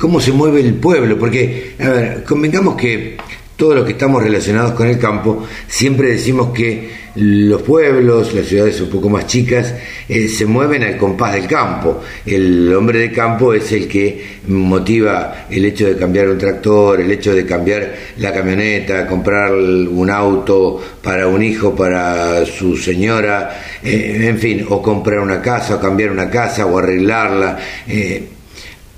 ¿Cómo 0.00 0.20
se 0.20 0.32
mueve 0.32 0.60
el 0.60 0.74
pueblo? 0.74 1.18
Porque, 1.18 1.76
a 1.80 1.88
ver, 1.88 2.24
convengamos 2.24 2.76
que 2.76 3.16
todos 3.56 3.74
los 3.74 3.84
que 3.84 3.92
estamos 3.92 4.22
relacionados 4.22 4.72
con 4.72 4.88
el 4.88 4.98
campo, 4.98 5.46
siempre 5.66 6.08
decimos 6.08 6.52
que 6.52 7.05
los 7.16 7.62
pueblos, 7.62 8.34
las 8.34 8.46
ciudades 8.46 8.80
un 8.80 8.90
poco 8.90 9.08
más 9.08 9.26
chicas, 9.26 9.74
eh, 10.08 10.28
se 10.28 10.46
mueven 10.46 10.82
al 10.82 10.96
compás 10.96 11.34
del 11.34 11.46
campo. 11.46 12.02
El 12.24 12.74
hombre 12.74 13.00
de 13.00 13.12
campo 13.12 13.54
es 13.54 13.72
el 13.72 13.88
que 13.88 14.38
motiva 14.48 15.46
el 15.50 15.64
hecho 15.64 15.86
de 15.86 15.96
cambiar 15.96 16.28
un 16.28 16.38
tractor, 16.38 17.00
el 17.00 17.10
hecho 17.10 17.34
de 17.34 17.46
cambiar 17.46 17.94
la 18.18 18.32
camioneta, 18.32 19.06
comprar 19.06 19.52
un 19.52 20.10
auto 20.10 20.80
para 21.02 21.26
un 21.26 21.42
hijo, 21.42 21.74
para 21.74 22.44
su 22.44 22.76
señora, 22.76 23.62
eh, 23.82 24.26
en 24.28 24.38
fin, 24.38 24.66
o 24.68 24.82
comprar 24.82 25.20
una 25.20 25.40
casa, 25.40 25.76
o 25.76 25.80
cambiar 25.80 26.10
una 26.10 26.30
casa, 26.30 26.66
o 26.66 26.78
arreglarla. 26.78 27.58
Eh, 27.88 28.28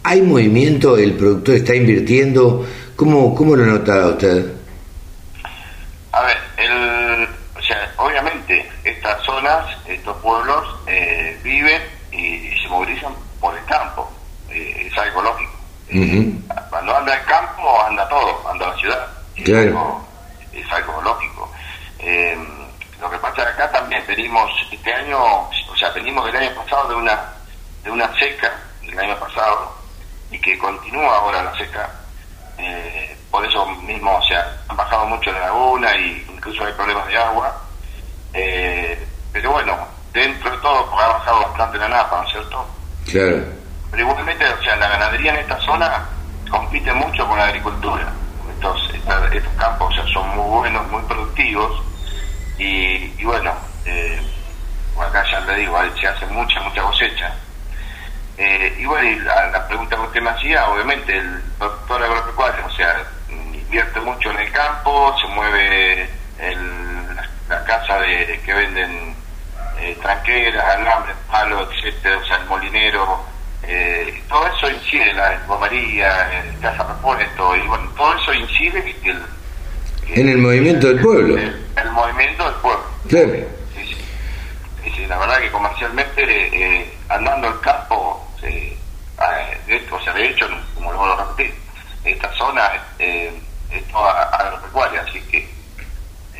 ¿Hay 0.02 0.22
movimiento? 0.22 0.96
¿El 0.96 1.12
productor 1.12 1.56
está 1.56 1.74
invirtiendo? 1.74 2.64
¿Cómo, 2.96 3.34
cómo 3.34 3.54
lo 3.54 3.64
nota 3.64 4.08
usted? 4.08 4.46
A 6.12 6.22
ver, 6.22 6.36
el, 6.56 7.24
o 7.56 7.62
sea, 7.62 7.92
obviamente 7.96 8.66
estos 9.86 10.16
pueblos 10.18 10.64
eh, 10.86 11.38
viven 11.42 11.82
y, 12.12 12.50
se 12.60 12.68
movilizan 12.68 13.14
por 13.40 13.56
el 13.56 13.64
campo, 13.64 14.10
eh, 14.50 14.88
es 14.90 14.98
algo 14.98 15.22
lógico. 15.22 15.52
Cuando 16.70 16.96
anda 16.96 17.14
el 17.14 17.24
campo, 17.24 17.82
anda 17.82 18.08
todo, 18.08 18.50
anda 18.50 18.68
la 18.68 18.76
ciudad. 18.76 19.08
Claro. 19.44 20.04
Es 20.52 20.70
algo, 20.72 21.00
lógico. 21.02 21.50
Lo 23.00 23.10
que 23.10 23.18
pasa 23.18 23.42
acá 23.42 23.70
también 23.70 24.02
venimos, 24.06 24.50
este 24.72 24.92
año, 24.92 25.18
o 25.22 25.76
sea, 25.78 25.90
venimos 25.90 26.26
del 26.26 26.36
año 26.36 26.54
pasado 26.56 26.88
de 26.88 26.94
una, 26.96 27.32
de 27.84 27.90
una 27.90 28.12
seca, 28.18 28.52
del 28.82 28.98
año 28.98 29.16
pasado, 29.18 29.72
y 30.30 30.38
que 30.40 30.58
continúa 30.58 31.16
ahora 31.16 31.42
la 31.44 31.56
seca 31.56 31.88
eh, 32.58 33.16
por 33.30 33.46
eso 33.46 33.64
mismo, 33.66 34.16
o 34.16 34.22
sea, 34.22 34.60
han 34.68 34.76
bajado 34.76 35.06
mucho 35.06 35.30
la 35.30 35.40
laguna 35.40 35.96
y 35.96 36.26
incluso 36.28 36.64
hay 36.64 36.72
problemas 36.72 37.06
de 37.06 37.16
agua. 37.16 37.62
Eh, 38.34 39.06
pero 39.32 39.52
bueno, 39.52 39.76
dentro 40.12 40.50
de 40.50 40.58
todo, 40.58 40.98
ha 40.98 41.08
bajado 41.08 41.40
bastante 41.42 41.78
la 41.78 41.88
napa, 41.88 42.20
¿no 42.20 42.26
es 42.26 42.32
cierto? 42.32 42.66
Claro. 43.10 43.44
Pero 43.90 44.02
igualmente, 44.02 44.44
o 44.46 44.62
sea, 44.62 44.76
la 44.76 44.88
ganadería 44.88 45.34
en 45.34 45.40
esta 45.40 45.58
zona 45.60 46.06
compite 46.50 46.92
mucho 46.92 47.26
con 47.26 47.38
la 47.38 47.44
agricultura. 47.44 48.12
Estos, 48.54 48.94
estos 49.32 49.52
campos 49.54 49.90
o 49.90 50.02
sea, 50.02 50.12
son 50.12 50.28
muy 50.36 50.48
buenos, 50.58 50.88
muy 50.90 51.02
productivos 51.02 51.82
y, 52.58 53.14
y 53.18 53.24
bueno, 53.24 53.52
eh, 53.84 54.20
acá 55.00 55.24
ya 55.30 55.40
le 55.40 55.56
digo, 55.56 55.78
se 56.00 56.08
hace 56.08 56.26
mucha, 56.26 56.60
mucha 56.60 56.82
cosecha 56.82 57.32
eh, 58.38 58.72
y 58.78 58.84
bueno, 58.84 59.24
la, 59.24 59.66
pregunta 59.66 59.96
que 59.96 60.02
usted 60.02 60.22
me 60.22 60.30
hacía, 60.30 60.68
obviamente 60.68 61.18
el 61.18 61.42
doctor 61.58 62.00
agropecuario, 62.00 62.64
o 62.66 62.70
sea, 62.70 63.04
invierte 63.28 63.98
mucho 64.00 64.30
en 64.30 64.38
el 64.38 64.52
campo, 64.52 65.12
se 65.20 65.26
mueve 65.26 66.08
el, 66.38 67.16
la 67.48 67.64
casa 67.64 67.98
de 67.98 68.40
que 68.46 68.54
venden 68.54 69.16
eh, 69.80 69.96
tranqueras, 70.00 70.64
alambres, 70.64 71.16
palos, 71.30 71.68
etcétera, 71.76 72.18
o 72.18 72.26
sea, 72.26 72.36
el 72.36 72.46
molinero, 72.46 73.24
eh, 73.62 74.22
todo 74.28 74.46
eso 74.46 74.70
incide, 74.70 75.12
la 75.14 75.40
bombardía, 75.46 76.42
el 76.42 76.58
casa 76.60 76.84
repuesto, 76.84 77.56
y 77.56 77.60
bueno, 77.62 77.90
todo 77.96 78.14
eso 78.14 78.34
incide 78.34 78.82
en 80.14 80.28
el 80.28 80.38
movimiento 80.38 80.88
del 80.88 81.00
pueblo. 81.00 81.36
El, 81.36 81.66
el 81.76 81.90
movimiento 81.92 82.44
del 82.44 82.54
pueblo. 82.54 82.84
Claro. 83.08 83.32
Sí, 83.74 83.96
sí. 84.94 85.06
la 85.06 85.18
verdad 85.18 85.38
que 85.38 85.50
comercialmente, 85.50 86.22
eh, 86.22 86.94
andando 87.08 87.48
el 87.48 87.60
campo, 87.60 88.26
eh, 88.42 88.76
de, 89.66 89.82
o 89.90 90.00
sea, 90.00 90.12
de 90.14 90.28
hecho, 90.28 90.48
como 90.74 90.92
lo 90.92 90.98
vuelvo 90.98 91.14
a 91.14 91.24
repetir, 91.24 91.54
esta 92.04 92.32
zona 92.34 92.70
eh, 92.98 93.32
es 93.70 93.84
toda 93.88 94.22
agropecuaria, 94.30 95.02
así 95.02 95.20
que 95.30 95.46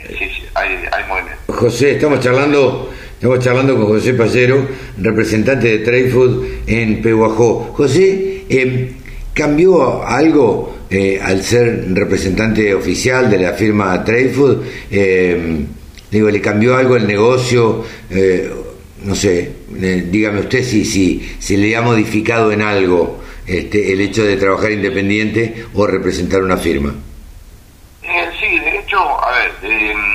sí, 0.09 0.19
sí, 0.19 0.49
hay, 0.55 0.89
hay 0.93 1.05
movimiento. 1.05 1.53
José, 1.53 1.93
estamos 1.93 2.21
charlando, 2.21 2.93
estamos 3.19 3.41
charlando 3.41 3.75
con 3.75 3.87
José 3.87 4.15
Pallero, 4.15 4.65
representante 4.97 5.67
de 5.67 5.79
Trade 5.81 6.09
Food 6.09 6.47
en 6.69 7.03
Pehuajó. 7.03 7.73
José, 7.75 8.45
eh, 8.49 8.93
¿cambió 9.35 10.07
algo 10.07 10.79
eh, 10.89 11.19
al 11.21 11.43
ser 11.43 11.87
representante 11.95 12.73
oficial 12.73 13.29
de 13.29 13.39
la 13.39 13.55
firma 13.55 14.05
Trade 14.05 14.29
Food? 14.29 14.63
Eh, 14.93 15.65
digo, 16.09 16.31
¿le 16.31 16.41
cambió 16.41 16.77
algo 16.77 16.95
el 16.95 17.09
negocio? 17.09 17.85
Eh, 18.09 18.53
no 19.03 19.17
sé, 19.17 19.51
dígame 19.69 20.39
usted 20.41 20.63
si, 20.63 20.85
si, 20.85 21.29
si 21.41 21.57
le 21.57 21.75
ha 21.75 21.83
modificado 21.83 22.53
en 22.53 22.63
algo 22.63 23.19
este, 23.45 23.93
el 23.93 24.01
hecho 24.01 24.23
de 24.25 24.37
trabajar 24.37 24.71
independiente 24.71 25.65
o 25.75 25.89
representar 25.89 26.41
una 26.41 26.57
firma. 26.57 26.95
Eh, 28.03 28.29
sí, 28.39 28.59
de 28.61 28.79
hecho, 28.79 28.99
a 28.99 29.33
ver, 29.33 29.53
em, 29.73 29.99
eh, 29.99 30.08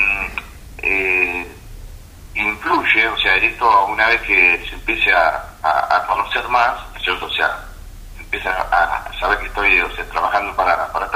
influye, 2.74 3.08
o 3.08 3.18
sea, 3.18 3.36
esto 3.36 3.86
una 3.86 4.08
vez 4.08 4.22
que 4.22 4.66
se 4.68 4.76
empiece 4.76 5.14
a, 5.14 6.06
conocer 6.08 6.48
más, 6.50 6.74
¿cierto? 7.04 7.26
O 7.26 7.32
sea, 7.32 7.58
empieza 8.20 8.50
a, 8.50 9.12
saber 9.20 9.40
que 9.40 9.46
estoy 9.46 9.82
trabajando 10.12 10.56
para, 10.56 10.92
para 10.92 11.10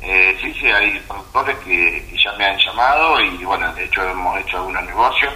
eh, 0.00 0.36
sí, 0.40 0.52
sí, 0.54 0.66
hay 0.66 0.98
productores 1.08 1.56
que, 1.58 2.06
que 2.10 2.16
ya 2.22 2.32
me 2.32 2.44
han 2.44 2.58
llamado 2.58 3.20
y 3.20 3.42
bueno, 3.44 3.72
de 3.72 3.84
hecho 3.84 4.02
hemos 4.02 4.38
hecho 4.38 4.58
algunos 4.58 4.84
negocios 4.84 5.32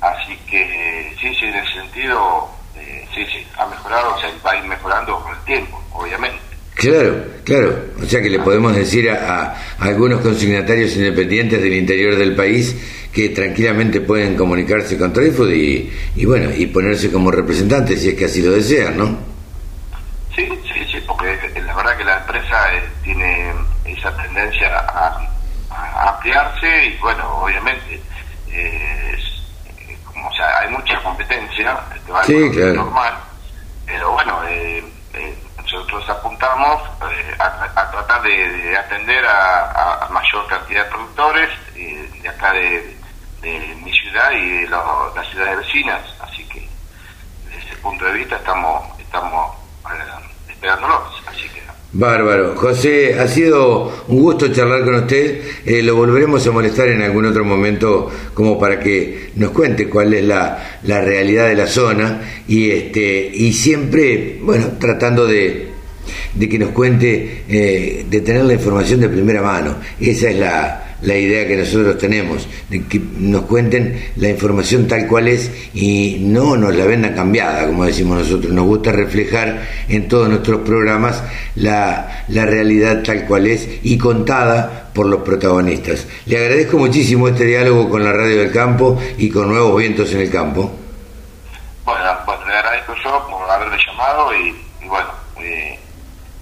Así 0.00 0.36
que 0.48 1.16
sí, 1.20 1.34
sí, 1.34 1.46
en 1.46 1.56
ese 1.56 1.72
sentido, 1.72 2.48
eh, 2.76 3.08
sí, 3.12 3.26
sí, 3.26 3.46
ha 3.56 3.66
mejorado, 3.66 4.14
o 4.14 4.20
sea, 4.20 4.30
va 4.46 4.52
a 4.52 4.56
ir 4.56 4.64
mejorando 4.64 5.20
con 5.20 5.34
el 5.34 5.44
tiempo, 5.44 5.82
obviamente. 5.92 6.47
Claro, 6.78 7.24
claro. 7.42 7.86
O 8.00 8.06
sea 8.06 8.22
que 8.22 8.30
le 8.30 8.38
podemos 8.38 8.72
decir 8.72 9.10
a, 9.10 9.52
algunos 9.80 10.20
consignatarios 10.20 10.94
independientes 10.94 11.60
del 11.60 11.74
interior 11.74 12.14
del 12.14 12.36
país 12.36 12.76
que 13.12 13.30
tranquilamente 13.30 14.00
pueden 14.00 14.36
comunicarse 14.36 14.96
con 14.96 15.12
Trayfood 15.12 15.50
y, 15.50 15.92
y 16.14 16.24
bueno, 16.24 16.50
y 16.56 16.66
ponerse 16.66 17.10
como 17.10 17.32
representantes 17.32 18.00
si 18.00 18.10
es 18.10 18.14
que 18.14 18.26
así 18.26 18.42
lo 18.42 18.52
desean, 18.52 18.96
¿no? 18.96 19.06
Sí, 20.36 20.48
sí, 20.72 20.86
sí, 20.92 21.02
porque 21.04 21.36
la 21.66 21.74
verdad 21.74 21.96
que 21.96 22.04
la 22.04 22.18
empresa 22.18 22.72
eh, 22.72 22.82
tiene 23.02 23.52
esa 23.84 24.16
tendencia 24.16 24.68
a, 24.78 25.18
ampliarse 26.10 26.86
y 26.86 26.96
bueno, 26.98 27.28
obviamente, 27.42 28.00
eh, 28.52 29.16
como 30.04 30.28
o 30.28 30.32
sea, 30.32 30.60
hay 30.60 30.70
mucha 30.70 31.02
competencia, 31.02 31.76
sí, 32.24 32.50
claro. 32.52 32.74
normal, 32.74 33.14
pero 33.84 34.12
bueno, 34.12 34.40
eh, 34.48 34.84
nosotros 35.88 36.16
apuntamos 36.18 36.82
eh, 37.10 37.34
a, 37.38 37.90
tratar 37.90 38.22
de, 38.22 38.76
atender 38.76 39.24
a, 39.26 40.06
mayor 40.10 40.46
cantidad 40.46 40.84
de 40.84 40.90
productores 40.90 41.48
eh, 41.76 42.08
de 42.22 42.28
acá 42.28 42.52
de, 42.52 42.96
mi 43.82 43.92
ciudad 43.92 44.32
y 44.32 44.62
de 44.62 44.68
las 44.68 45.28
ciudades 45.30 45.58
vecinas, 45.58 46.02
así 46.20 46.44
que 46.48 46.68
desde 47.44 47.66
ese 47.66 47.76
punto 47.76 48.04
de 48.04 48.12
vista 48.12 48.36
estamos 48.36 48.98
estamos 48.98 49.56
eh, 49.86 50.50
esperándolos, 50.50 51.22
así 51.26 51.48
que 51.48 51.62
Bárbaro. 51.90 52.54
José, 52.56 53.18
ha 53.18 53.26
sido 53.26 54.04
un 54.08 54.20
gusto 54.20 54.52
charlar 54.52 54.84
con 54.84 54.96
usted. 54.96 55.42
lo 55.84 55.96
volveremos 55.96 56.46
a 56.46 56.50
molestar 56.50 56.88
en 56.88 57.00
algún 57.02 57.24
otro 57.24 57.44
momento 57.44 58.10
como 58.34 58.58
para 58.58 58.78
que 58.78 59.30
nos 59.36 59.52
cuente 59.52 59.88
cuál 59.88 60.12
es 60.12 60.24
la, 60.24 60.80
la 60.82 61.00
realidad 61.00 61.46
de 61.46 61.54
la 61.54 61.66
zona 61.66 62.20
y 62.46 62.70
este 62.70 63.30
y 63.32 63.52
siempre, 63.54 64.38
bueno, 64.42 64.72
tratando 64.78 65.26
de, 65.26 65.67
de 66.34 66.48
que 66.48 66.58
nos 66.58 66.70
cuente, 66.70 67.44
eh, 67.48 68.06
de 68.08 68.20
tener 68.20 68.44
la 68.44 68.54
información 68.54 69.00
de 69.00 69.08
primera 69.08 69.42
mano. 69.42 69.76
Esa 70.00 70.30
es 70.30 70.36
la, 70.38 70.96
la 71.02 71.16
idea 71.16 71.46
que 71.46 71.56
nosotros 71.56 71.96
tenemos, 71.98 72.48
de 72.68 72.84
que 72.84 73.00
nos 73.18 73.42
cuenten 73.42 74.10
la 74.16 74.28
información 74.28 74.88
tal 74.88 75.06
cual 75.06 75.28
es 75.28 75.50
y 75.74 76.18
no 76.20 76.56
nos 76.56 76.74
la 76.74 76.84
vendan 76.84 77.14
cambiada, 77.14 77.66
como 77.66 77.84
decimos 77.84 78.18
nosotros. 78.18 78.52
Nos 78.52 78.66
gusta 78.66 78.92
reflejar 78.92 79.62
en 79.88 80.08
todos 80.08 80.28
nuestros 80.28 80.60
programas 80.62 81.22
la, 81.54 82.24
la 82.28 82.46
realidad 82.46 83.02
tal 83.02 83.26
cual 83.26 83.46
es 83.46 83.68
y 83.82 83.96
contada 83.96 84.90
por 84.92 85.06
los 85.06 85.22
protagonistas. 85.22 86.06
Le 86.26 86.38
agradezco 86.38 86.76
muchísimo 86.76 87.28
este 87.28 87.44
diálogo 87.44 87.88
con 87.88 88.02
la 88.02 88.12
Radio 88.12 88.38
del 88.38 88.50
Campo 88.50 89.00
y 89.16 89.30
con 89.30 89.48
Nuevos 89.48 89.78
Vientos 89.78 90.12
en 90.12 90.20
el 90.22 90.30
Campo. 90.30 90.72
Bueno, 91.84 92.02
le 92.46 92.54
agradezco 92.54 92.94
yo 93.04 93.26
por 93.30 93.48
haberme 93.48 93.76
llamado 93.86 94.34
y, 94.34 94.54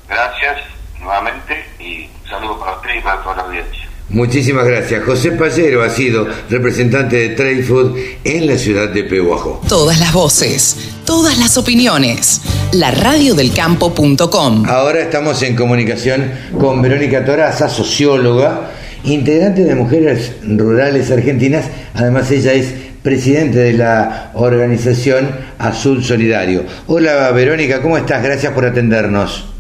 Gracias 0.09 0.59
nuevamente 1.01 1.65
y 1.79 2.09
un 2.23 2.31
saludo 2.31 2.59
para 2.59 2.77
usted 2.77 2.91
y 2.99 3.03
para 3.03 3.23
toda 3.23 3.37
la 3.37 3.43
audiencia. 3.43 3.87
Muchísimas 4.09 4.65
gracias. 4.67 5.05
José 5.05 5.33
Pallero 5.33 5.83
ha 5.83 5.91
sido 5.91 6.29
representante 6.49 7.17
de 7.17 7.29
Trade 7.31 7.63
Food 7.65 7.97
en 8.23 8.47
la 8.47 8.57
ciudad 8.57 8.89
de 8.89 9.03
Pehuajó. 9.03 9.63
Todas 9.69 9.99
las 9.99 10.13
voces, 10.13 10.77
todas 11.05 11.39
las 11.39 11.59
opiniones. 11.59 12.41
La 12.73 12.93
radiodelcampo.com. 12.93 14.65
Ahora 14.69 15.01
estamos 15.01 15.43
en 15.43 15.57
comunicación 15.57 16.31
con 16.59 16.83
Verónica 16.83 17.25
Toraza, 17.25 17.69
socióloga, 17.69 18.71
integrante 19.03 19.65
de 19.65 19.75
Mujeres 19.75 20.35
Rurales 20.45 21.11
Argentinas. 21.11 21.67
Además, 21.95 22.31
ella 22.31 22.53
es 22.53 22.73
presidente 23.03 23.59
de 23.59 23.73
la 23.73 24.31
organización 24.35 25.29
Azul 25.59 26.05
Solidario. 26.05 26.65
Hola 26.87 27.31
Verónica, 27.33 27.83
¿cómo 27.83 27.97
estás? 27.97 28.23
Gracias 28.23 28.53
por 28.53 28.65
atendernos 28.65 29.56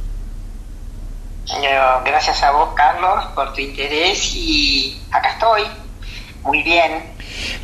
gracias 2.04 2.42
a 2.42 2.50
vos, 2.52 2.70
Carlos, 2.74 3.24
por 3.34 3.52
tu 3.52 3.60
interés 3.60 4.34
y 4.34 5.00
acá 5.10 5.30
estoy, 5.30 5.62
muy 6.42 6.62
bien. 6.62 6.92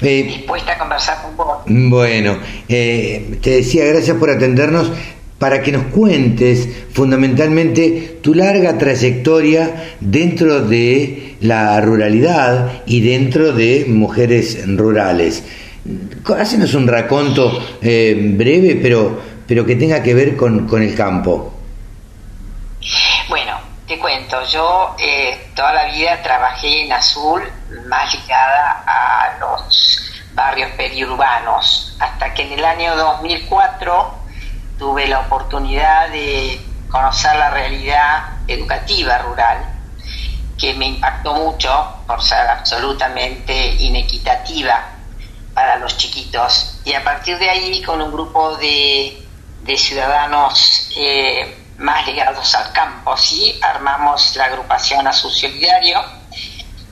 Eh, 0.00 0.24
dispuesta 0.24 0.72
a 0.72 0.78
conversar 0.78 1.22
con 1.22 1.36
vos. 1.36 1.58
Bueno, 1.66 2.38
eh, 2.68 3.38
te 3.42 3.50
decía, 3.50 3.84
gracias 3.86 4.16
por 4.16 4.30
atendernos 4.30 4.90
para 5.38 5.60
que 5.60 5.72
nos 5.72 5.84
cuentes 5.86 6.68
fundamentalmente 6.92 8.18
tu 8.22 8.34
larga 8.34 8.78
trayectoria 8.78 9.94
dentro 10.00 10.60
de 10.60 11.36
la 11.40 11.80
ruralidad 11.80 12.82
y 12.86 13.00
dentro 13.00 13.52
de 13.52 13.86
mujeres 13.88 14.64
rurales. 14.76 15.42
Hácenos 16.38 16.74
un 16.74 16.86
raconto 16.86 17.60
eh, 17.82 18.16
breve, 18.36 18.78
pero, 18.80 19.20
pero 19.46 19.66
que 19.66 19.74
tenga 19.74 20.00
que 20.00 20.14
ver 20.14 20.36
con, 20.36 20.68
con 20.68 20.80
el 20.80 20.94
campo. 20.94 21.51
Yo 24.40 24.96
eh, 24.98 25.50
toda 25.54 25.74
la 25.74 25.84
vida 25.86 26.22
trabajé 26.22 26.84
en 26.84 26.92
Azul, 26.92 27.42
más 27.86 28.14
ligada 28.14 28.82
a 28.86 29.36
los 29.38 30.00
barrios 30.32 30.70
periurbanos, 30.70 31.96
hasta 32.00 32.32
que 32.32 32.42
en 32.44 32.52
el 32.52 32.64
año 32.64 32.96
2004 32.96 34.14
tuve 34.78 35.06
la 35.06 35.20
oportunidad 35.20 36.08
de 36.08 36.58
conocer 36.88 37.36
la 37.36 37.50
realidad 37.50 38.24
educativa 38.48 39.18
rural, 39.18 39.58
que 40.58 40.72
me 40.74 40.86
impactó 40.86 41.34
mucho 41.34 41.98
por 42.06 42.22
ser 42.22 42.48
absolutamente 42.48 43.74
inequitativa 43.80 44.82
para 45.52 45.76
los 45.76 45.96
chiquitos. 45.98 46.80
Y 46.84 46.94
a 46.94 47.04
partir 47.04 47.38
de 47.38 47.50
ahí, 47.50 47.82
con 47.82 48.00
un 48.00 48.10
grupo 48.10 48.56
de, 48.56 49.18
ciudadanos 49.76 50.90
eh, 50.96 51.61
más 51.82 52.06
ligados 52.06 52.54
al 52.54 52.72
campo, 52.72 53.16
¿sí? 53.16 53.58
Armamos 53.62 54.34
la 54.36 54.46
agrupación 54.46 55.06
Azul 55.06 55.30
Solidario 55.30 56.00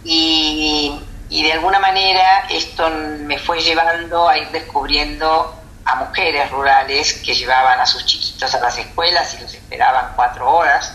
y, 0.05 1.01
y 1.29 1.43
de 1.45 1.53
alguna 1.53 1.79
manera 1.79 2.47
esto 2.51 2.91
me 2.91 3.39
fue 3.39 3.61
llevando 3.61 4.29
a 4.29 4.37
ir 4.39 4.49
descubriendo 4.49 5.57
a 5.85 5.95
mujeres 5.97 6.51
rurales 6.51 7.15
que 7.25 7.35
llevaban 7.35 7.81
a 7.81 7.87
sus 7.87 8.05
chiquitos 8.05 8.55
a 8.55 8.61
las 8.61 8.77
escuelas 8.79 9.35
y 9.35 9.43
los 9.43 9.55
esperaban 9.55 10.13
cuatro 10.15 10.51
horas 10.53 10.93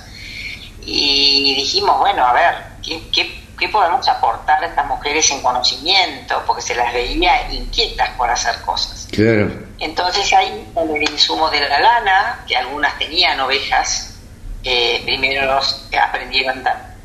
y 0.85 1.55
dijimos, 1.55 1.97
bueno, 1.97 2.25
a 2.25 2.33
ver, 2.33 2.55
¿qué, 2.83 3.09
qué, 3.11 3.43
qué 3.57 3.69
podemos 3.69 4.07
aportar 4.07 4.63
a 4.63 4.67
estas 4.67 4.85
mujeres 4.85 5.29
en 5.31 5.41
conocimiento? 5.41 6.43
Porque 6.45 6.61
se 6.61 6.75
las 6.75 6.93
veía 6.93 7.51
inquietas 7.51 8.09
por 8.11 8.29
hacer 8.29 8.61
cosas. 8.61 9.07
Claro. 9.11 9.64
Entonces 9.79 10.31
ahí 10.33 10.71
con 10.73 10.95
el 10.95 11.03
insumo 11.03 11.49
de 11.49 11.59
la 11.67 11.79
lana, 11.79 12.43
que 12.47 12.55
algunas 12.55 12.97
tenían 12.97 13.39
ovejas, 13.39 14.15
eh, 14.63 15.01
primero 15.03 15.59
aprendieron 16.01 16.63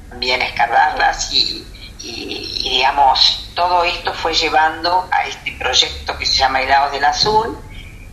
también 0.08 0.40
a 0.40 0.44
escardarlas 0.44 1.32
y, 1.32 1.66
digamos, 2.62 3.50
todo 3.54 3.84
esto 3.84 4.14
fue 4.14 4.34
llevando 4.34 5.08
a 5.10 5.26
este 5.26 5.52
proyecto 5.58 6.16
que 6.16 6.24
se 6.24 6.38
llama 6.38 6.62
Hilados 6.62 6.92
del 6.92 7.04
Azul, 7.04 7.58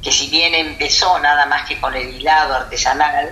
que 0.01 0.11
si 0.11 0.29
bien 0.29 0.53
empezó 0.55 1.17
nada 1.19 1.45
más 1.45 1.67
que 1.67 1.79
con 1.79 1.95
el 1.95 2.15
hilado 2.15 2.55
artesanal, 2.55 3.31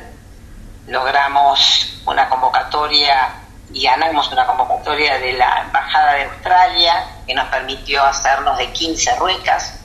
logramos 0.88 2.02
una 2.06 2.30
convocatoria 2.30 3.34
y 3.74 3.84
ganamos 3.84 4.32
una 4.32 4.46
convocatoria 4.46 5.18
de 5.18 5.34
la 5.34 5.64
Embajada 5.64 6.14
de 6.14 6.24
Australia 6.26 7.08
que 7.26 7.34
nos 7.34 7.48
permitió 7.48 8.04
hacernos 8.04 8.58
de 8.58 8.72
15 8.72 9.16
ruecas 9.16 9.85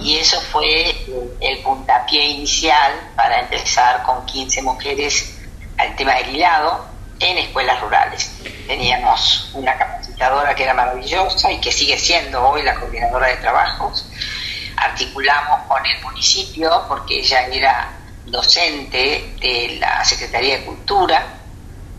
y 0.00 0.16
eso 0.16 0.40
fue 0.40 0.94
el 1.40 1.58
puntapié 1.58 2.24
inicial 2.24 2.92
para 3.16 3.40
empezar 3.40 4.02
con 4.04 4.24
15 4.24 4.62
mujeres 4.62 5.38
al 5.76 5.96
tema 5.96 6.14
del 6.14 6.36
hilado 6.36 6.86
en 7.18 7.38
escuelas 7.38 7.80
rurales. 7.80 8.30
Teníamos 8.66 9.50
una 9.54 9.76
capacitadora 9.76 10.54
que 10.54 10.62
era 10.64 10.74
maravillosa 10.74 11.50
y 11.50 11.60
que 11.60 11.72
sigue 11.72 11.98
siendo 11.98 12.42
hoy 12.48 12.62
la 12.62 12.76
coordinadora 12.76 13.26
de 13.26 13.36
trabajos. 13.36 14.06
Articulamos 14.76 15.66
con 15.66 15.84
el 15.84 16.00
municipio 16.02 16.84
porque 16.88 17.18
ella 17.18 17.46
era 17.46 17.90
docente 18.26 19.34
de 19.40 19.78
la 19.80 20.04
Secretaría 20.04 20.58
de 20.58 20.64
Cultura, 20.64 21.26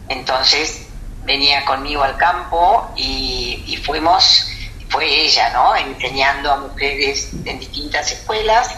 entonces 0.08 0.88
venía 1.24 1.66
conmigo 1.66 2.02
al 2.02 2.16
campo 2.18 2.92
y 2.96 3.78
fuimos 3.84 4.51
fue 4.92 5.06
ella, 5.06 5.50
¿no? 5.54 5.76
Enseñando 5.76 6.52
a 6.52 6.58
mujeres 6.58 7.30
en 7.46 7.60
distintas 7.60 8.12
escuelas 8.12 8.76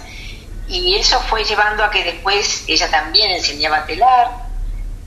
y 0.68 0.96
eso 0.96 1.20
fue 1.22 1.44
llevando 1.44 1.84
a 1.84 1.90
que 1.90 2.04
después 2.04 2.64
ella 2.68 2.90
también 2.90 3.32
enseñaba 3.32 3.80
a 3.80 3.86
telar 3.86 4.32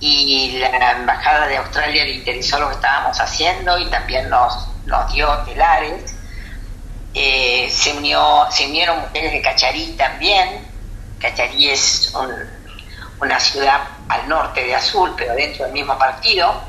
y 0.00 0.58
la 0.58 0.92
embajada 0.92 1.46
de 1.46 1.56
Australia 1.56 2.04
le 2.04 2.14
interesó 2.16 2.58
lo 2.58 2.68
que 2.68 2.74
estábamos 2.74 3.18
haciendo 3.18 3.78
y 3.78 3.86
también 3.86 4.28
nos, 4.28 4.68
nos 4.84 5.12
dio 5.12 5.28
telares. 5.46 6.14
Eh, 7.14 7.70
se, 7.70 7.92
unió, 7.94 8.46
se 8.50 8.66
unieron 8.66 9.00
mujeres 9.00 9.32
de 9.32 9.40
Cacharí 9.40 9.92
también. 9.96 10.66
Cacharí 11.20 11.70
es 11.70 12.12
una 13.20 13.40
ciudad 13.40 13.80
al 14.08 14.28
norte 14.28 14.64
de 14.64 14.74
Azul, 14.74 15.14
pero 15.16 15.34
dentro 15.34 15.64
del 15.64 15.72
mismo 15.72 15.96
partido 15.96 16.62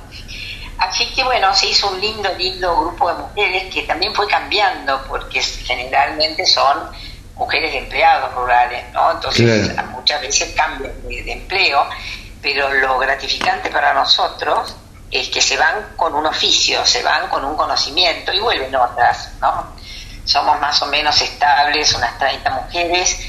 Así 0.80 1.12
que 1.14 1.24
bueno, 1.24 1.54
se 1.56 1.68
hizo 1.68 1.90
un 1.90 2.00
lindo, 2.00 2.30
lindo 2.38 2.80
grupo 2.80 3.12
de 3.12 3.16
mujeres 3.16 3.74
que 3.74 3.84
también 3.84 4.14
fue 4.14 4.28
cambiando 4.28 5.04
porque 5.08 5.42
generalmente 5.42 6.46
son 6.46 6.92
mujeres 7.36 7.72
de 7.72 7.80
empleados 7.80 8.34
rurales, 8.34 8.92
¿no? 8.94 9.12
Entonces 9.12 9.76
muchas 9.90 10.22
veces 10.22 10.54
cambian 10.56 10.94
de, 11.08 11.32
empleo, 11.32 11.88
pero 12.42 12.72
lo 12.74 12.98
gratificante 13.00 13.70
para 13.70 13.94
nosotros 13.94 14.76
es 15.10 15.30
que 15.30 15.42
se 15.42 15.58
van 15.58 15.94
con 15.96 16.14
un 16.16 16.26
oficio, 16.26 16.86
se 16.86 17.02
van 17.02 17.28
con 17.30 17.44
un 17.46 17.56
conocimiento 17.56 18.32
y 18.34 18.40
vuelven 18.40 18.76
otras, 18.76 19.32
¿no? 19.40 19.76
Somos 20.26 20.60
más 20.60 20.82
o 20.82 20.88
menos 20.88 21.22
estables, 21.22 21.94
unas 21.94 22.18
30 22.20 22.50
mujeres, 22.50 23.20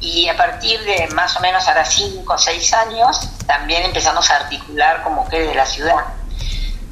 y 0.00 0.28
a 0.28 0.36
partir 0.36 0.82
de 0.84 1.08
más 1.14 1.36
o 1.36 1.40
menos 1.40 1.66
ahora 1.68 1.84
5 1.84 2.32
o 2.32 2.38
6 2.38 2.72
años 2.74 3.20
también 3.46 3.82
empezamos 3.84 4.30
a 4.30 4.36
articular 4.36 5.02
con 5.02 5.14
mujeres 5.14 5.48
de 5.48 5.54
la 5.54 5.66
ciudad, 5.66 6.04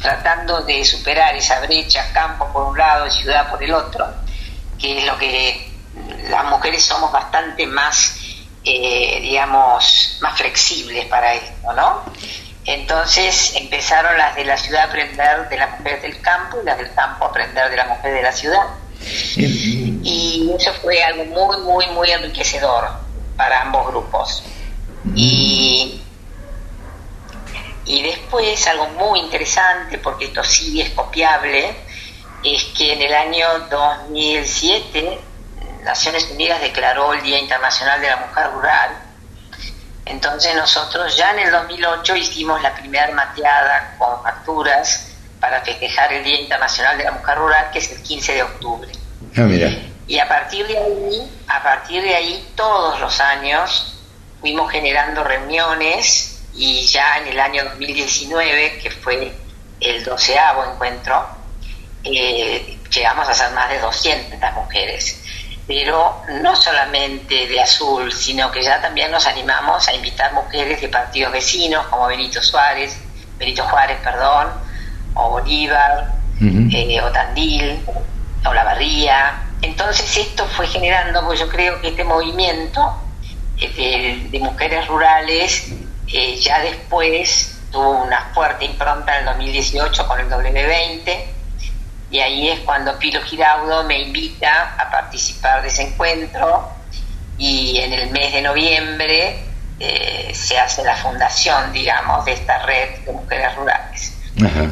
tratando 0.05 0.61
de 0.61 0.85
superar 0.85 1.35
esa 1.35 1.61
brecha, 1.61 2.13
campo 2.13 2.47
por 2.53 2.65
un 2.65 2.77
lado 2.77 3.07
y 3.07 3.11
ciudad 3.11 3.51
por 3.51 3.63
el 3.65 3.73
otro, 3.73 4.05
que 4.79 4.99
es 4.99 5.05
lo 5.07 5.17
que 5.17 5.67
las 6.29 6.45
mujeres 6.45 6.85
somos 6.85 7.11
bastante 7.11 7.67
más, 7.67 8.15
eh, 8.65 9.19
digamos, 9.23 10.19
más 10.21 10.37
flexibles 10.37 11.07
para 11.07 11.33
esto, 11.33 11.73
¿no? 11.73 12.03
Entonces 12.67 13.55
empezaron 13.57 14.19
las 14.19 14.37
de 14.37 14.45
la 14.45 14.59
ciudad 14.59 14.83
a 14.83 14.85
aprender 14.89 15.49
de 15.49 15.57
las 15.57 15.71
mujeres 15.79 16.03
del 16.03 16.21
campo 16.21 16.59
y 16.61 16.67
las 16.67 16.77
del 16.77 16.93
campo 16.93 17.25
a 17.25 17.29
aprender 17.29 17.71
de 17.71 17.77
las 17.79 17.89
mujeres 17.89 18.17
de 18.17 18.23
la 18.23 18.33
ciudad. 18.33 18.67
Y 20.03 20.51
eso 20.55 20.71
fue 20.83 21.03
algo 21.03 21.25
muy, 21.25 21.57
muy, 21.63 21.87
muy 21.95 22.11
enriquecedor 22.11 22.91
para 23.39 23.63
ambos 23.63 23.87
grupos. 23.87 24.43
Y, 25.15 26.04
y 27.87 28.03
después 28.03 28.67
algo 28.67 28.89
muy 28.89 29.21
interesante, 29.21 29.99
porque 29.99 30.27
esto 30.27 30.43
sí 30.43 30.81
es 30.81 30.91
copiable, 30.91 31.75
es 32.43 32.65
que 32.77 32.93
en 32.93 33.03
el 33.03 33.15
año 33.15 33.47
2007 33.71 35.19
Naciones 35.85 36.31
Unidas 36.31 36.61
declaró 36.61 37.13
el 37.13 37.23
Día 37.23 37.39
Internacional 37.39 38.01
de 38.01 38.09
la 38.09 38.17
Mujer 38.17 38.51
Rural 38.53 39.05
entonces 40.07 40.55
nosotros 40.55 41.17
ya 41.17 41.33
en 41.33 41.41
el 41.41 41.51
2008 41.51 42.17
hicimos 42.17 42.63
la 42.63 42.75
primera 42.75 43.11
mateada 43.13 43.95
con 43.99 44.23
facturas 44.23 45.13
para 45.41 45.63
festejar 45.63 46.13
el 46.13 46.25
Día 46.25 46.41
Internacional 46.41 46.99
de 46.99 47.05
la 47.05 47.13
Mujer 47.13 47.39
Rural, 47.39 47.71
que 47.73 47.79
es 47.79 47.91
el 47.91 48.03
15 48.03 48.35
de 48.35 48.43
octubre. 48.43 48.93
Ah, 49.37 49.41
mira. 49.43 49.71
Y 50.07 50.19
a 50.19 50.29
partir 50.29 50.67
de 50.67 50.77
ahí, 50.77 51.45
a 51.49 51.63
partir 51.63 52.03
de 52.03 52.15
ahí, 52.15 52.53
todos 52.55 53.01
los 53.01 53.19
años 53.21 53.97
fuimos 54.41 54.71
generando 54.71 55.25
reuniones 55.25 56.34
y 56.57 56.85
ya 56.87 57.19
en 57.19 57.29
el 57.29 57.41
año 57.41 57.65
2019, 57.65 58.79
que 58.83 58.91
fue 58.91 59.33
el 59.81 60.05
doceavo 60.05 60.65
encuentro, 60.73 61.27
eh, 62.05 62.79
llegamos 62.91 63.29
a 63.29 63.35
ser 63.35 63.53
más 63.53 63.71
de 63.71 63.79
200 63.81 64.39
mujeres 64.55 65.21
pero 65.67 66.23
no 66.43 66.55
solamente 66.57 67.47
de 67.47 67.61
azul, 67.61 68.13
sino 68.13 68.51
que 68.51 68.63
ya 68.63 68.81
también 68.81 69.11
nos 69.11 69.27
animamos 69.27 69.89
a 69.89 69.95
invitar 69.95 70.33
mujeres 70.35 70.81
de 70.81 70.89
partidos 70.89 71.33
vecinos 71.33 71.87
como 71.87 72.07
Benito 72.07 72.43
Suárez, 72.43 72.99
Benito 73.39 73.65
Juárez, 73.65 73.99
perdón, 74.03 74.49
o 75.15 75.31
Bolívar, 75.31 76.13
eh, 76.41 77.01
o 77.01 77.11
Tandil, 77.11 77.81
o 78.45 78.53
La 78.53 78.65
Barría. 78.65 79.43
Entonces 79.63 80.17
esto 80.19 80.47
fue 80.49 80.67
generando, 80.67 81.25
pues 81.25 81.41
yo 81.41 81.49
creo 81.49 81.81
que 81.81 81.89
este 81.89 82.05
movimiento 82.05 83.01
eh, 83.59 84.29
de, 84.31 84.39
mujeres 84.41 84.87
rurales 84.87 85.69
eh, 86.13 86.37
ya 86.37 86.61
después 86.61 87.59
tuvo 87.71 88.05
una 88.05 88.31
fuerte 88.33 88.65
impronta 88.65 89.15
en 89.15 89.21
el 89.21 89.27
2018 89.27 90.07
con 90.07 90.21
el 90.21 90.29
W20 90.29 91.25
y 92.11 92.21
ahí 92.21 92.49
es 92.49 92.61
cuando 92.61 92.97
Pilo 92.99 93.21
Giraudo 93.23 93.83
me 93.85 94.03
invita 94.03 94.77
a 94.79 94.91
participar 94.91 95.63
de 95.63 95.69
ese 95.69 95.83
encuentro 95.83 96.71
y 97.39 97.79
en 97.79 97.93
el 97.93 98.11
mes 98.11 98.33
de 98.33 98.43
noviembre 98.43 99.45
eh, 99.81 100.31
se 100.33 100.57
hace 100.57 100.85
la 100.85 100.95
fundación, 100.97 101.73
digamos, 101.73 102.25
de 102.25 102.33
esta 102.33 102.65
red 102.65 103.01
de 103.05 103.13
mujeres 103.13 103.57
rurales, 103.57 104.15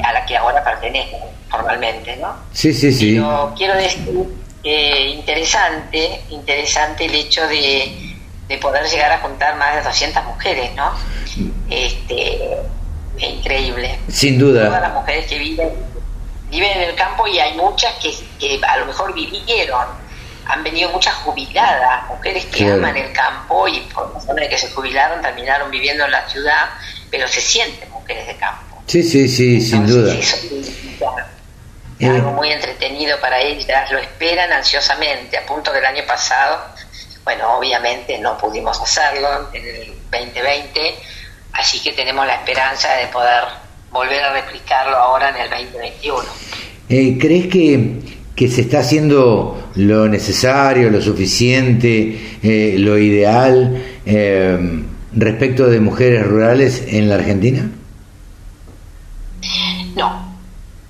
a 0.05 0.13
la 0.13 0.25
que 0.25 0.37
ahora 0.37 0.63
pertenezco 0.63 1.19
formalmente, 1.51 2.17
¿no? 2.17 2.37
Sí, 2.53 2.73
sí, 2.73 2.93
sí. 2.93 3.15
Pero 3.15 3.53
quiero 3.57 3.75
decir, 3.75 4.29
eh, 4.63 5.09
interesante, 5.09 6.23
interesante 6.31 7.07
el 7.07 7.15
hecho 7.17 7.47
de, 7.49 8.12
de 8.49 8.59
poder 8.59 8.85
llegar 8.87 9.13
a 9.13 9.19
juntar 9.19 9.57
más 9.57 9.77
de 9.77 9.83
200 9.83 10.25
mujeres, 10.25 10.75
¿no? 10.75 10.93
Este, 11.71 12.39
es 13.17 13.23
increíble. 13.23 13.99
Sin 14.09 14.39
duda. 14.39 14.67
Todas 14.67 14.83
las 14.83 14.95
mujeres 14.95 15.27
que 15.27 15.39
viven 15.39 15.71
viven 16.53 16.71
en 16.71 16.91
el 16.91 16.95
campo 16.95 17.27
y 17.27 17.39
hay 17.39 17.55
muchas 17.55 17.95
que, 18.39 18.61
a 18.63 18.77
lo 18.77 18.87
mejor 18.87 19.15
vivieron, 19.15 19.87
han 20.45 20.63
venido 20.63 20.91
muchas 20.91 21.15
jubiladas, 21.15 22.07
mujeres 22.09 22.45
que 22.47 22.71
aman 22.71 22.95
el 22.95 23.11
campo 23.13 23.67
y 23.67 23.81
por 23.81 24.13
razón 24.13 24.37
de 24.37 24.49
que 24.49 24.59
se 24.59 24.71
jubilaron 24.71 25.23
terminaron 25.23 25.71
viviendo 25.71 26.05
en 26.05 26.11
la 26.11 26.29
ciudad, 26.29 26.69
pero 27.11 27.27
se 27.27 27.41
sienten 27.41 27.91
mujeres 27.91 28.27
de 28.27 28.37
campo. 28.37 28.83
Sí, 28.87 29.03
sí, 29.03 29.29
sí, 29.29 29.63
sin 29.63 29.87
duda. 29.87 30.13
es 30.13 30.51
eh. 31.99 32.07
algo 32.07 32.33
muy 32.33 32.53
entretenido 32.53 33.19
para 33.19 33.41
ellas, 33.41 33.91
lo 33.91 33.99
esperan 33.99 34.53
ansiosamente, 34.53 35.39
a 35.39 35.47
punto 35.47 35.73
del 35.73 35.87
año 35.87 36.03
pasado, 36.07 36.67
bueno, 37.25 37.59
obviamente 37.59 38.19
no 38.19 38.37
pudimos 38.37 38.81
hacerlo 38.81 39.49
en 39.53 39.65
el 39.65 39.87
2020, 40.11 40.95
así 41.53 41.81
que 41.81 41.93
tenemos 41.93 42.27
la 42.27 42.37
esperanza 42.37 42.93
de 42.95 43.07
poder 43.09 43.45
volver 43.91 44.23
a 44.23 44.33
replicarlo 44.33 44.97
ahora 44.97 45.31
en 45.31 45.37
el 45.37 45.51
2021. 45.51 46.25
Eh, 46.89 47.17
¿Crees 47.21 47.47
que, 47.47 48.49
se 48.49 48.63
está 48.63 48.81
haciendo 48.81 49.71
lo 49.77 50.09
necesario, 50.09 50.91
lo 50.91 51.01
suficiente, 51.01 52.39
eh, 52.43 52.75
lo 52.77 52.99
ideal 52.99 53.81
eh, 54.05 54.83
respecto 55.13 55.69
de 55.69 55.79
mujeres 55.79 56.27
rurales 56.27 56.83
en 56.89 57.09
la 57.09 57.15
Argentina? 57.17 57.71
No, 59.95 60.39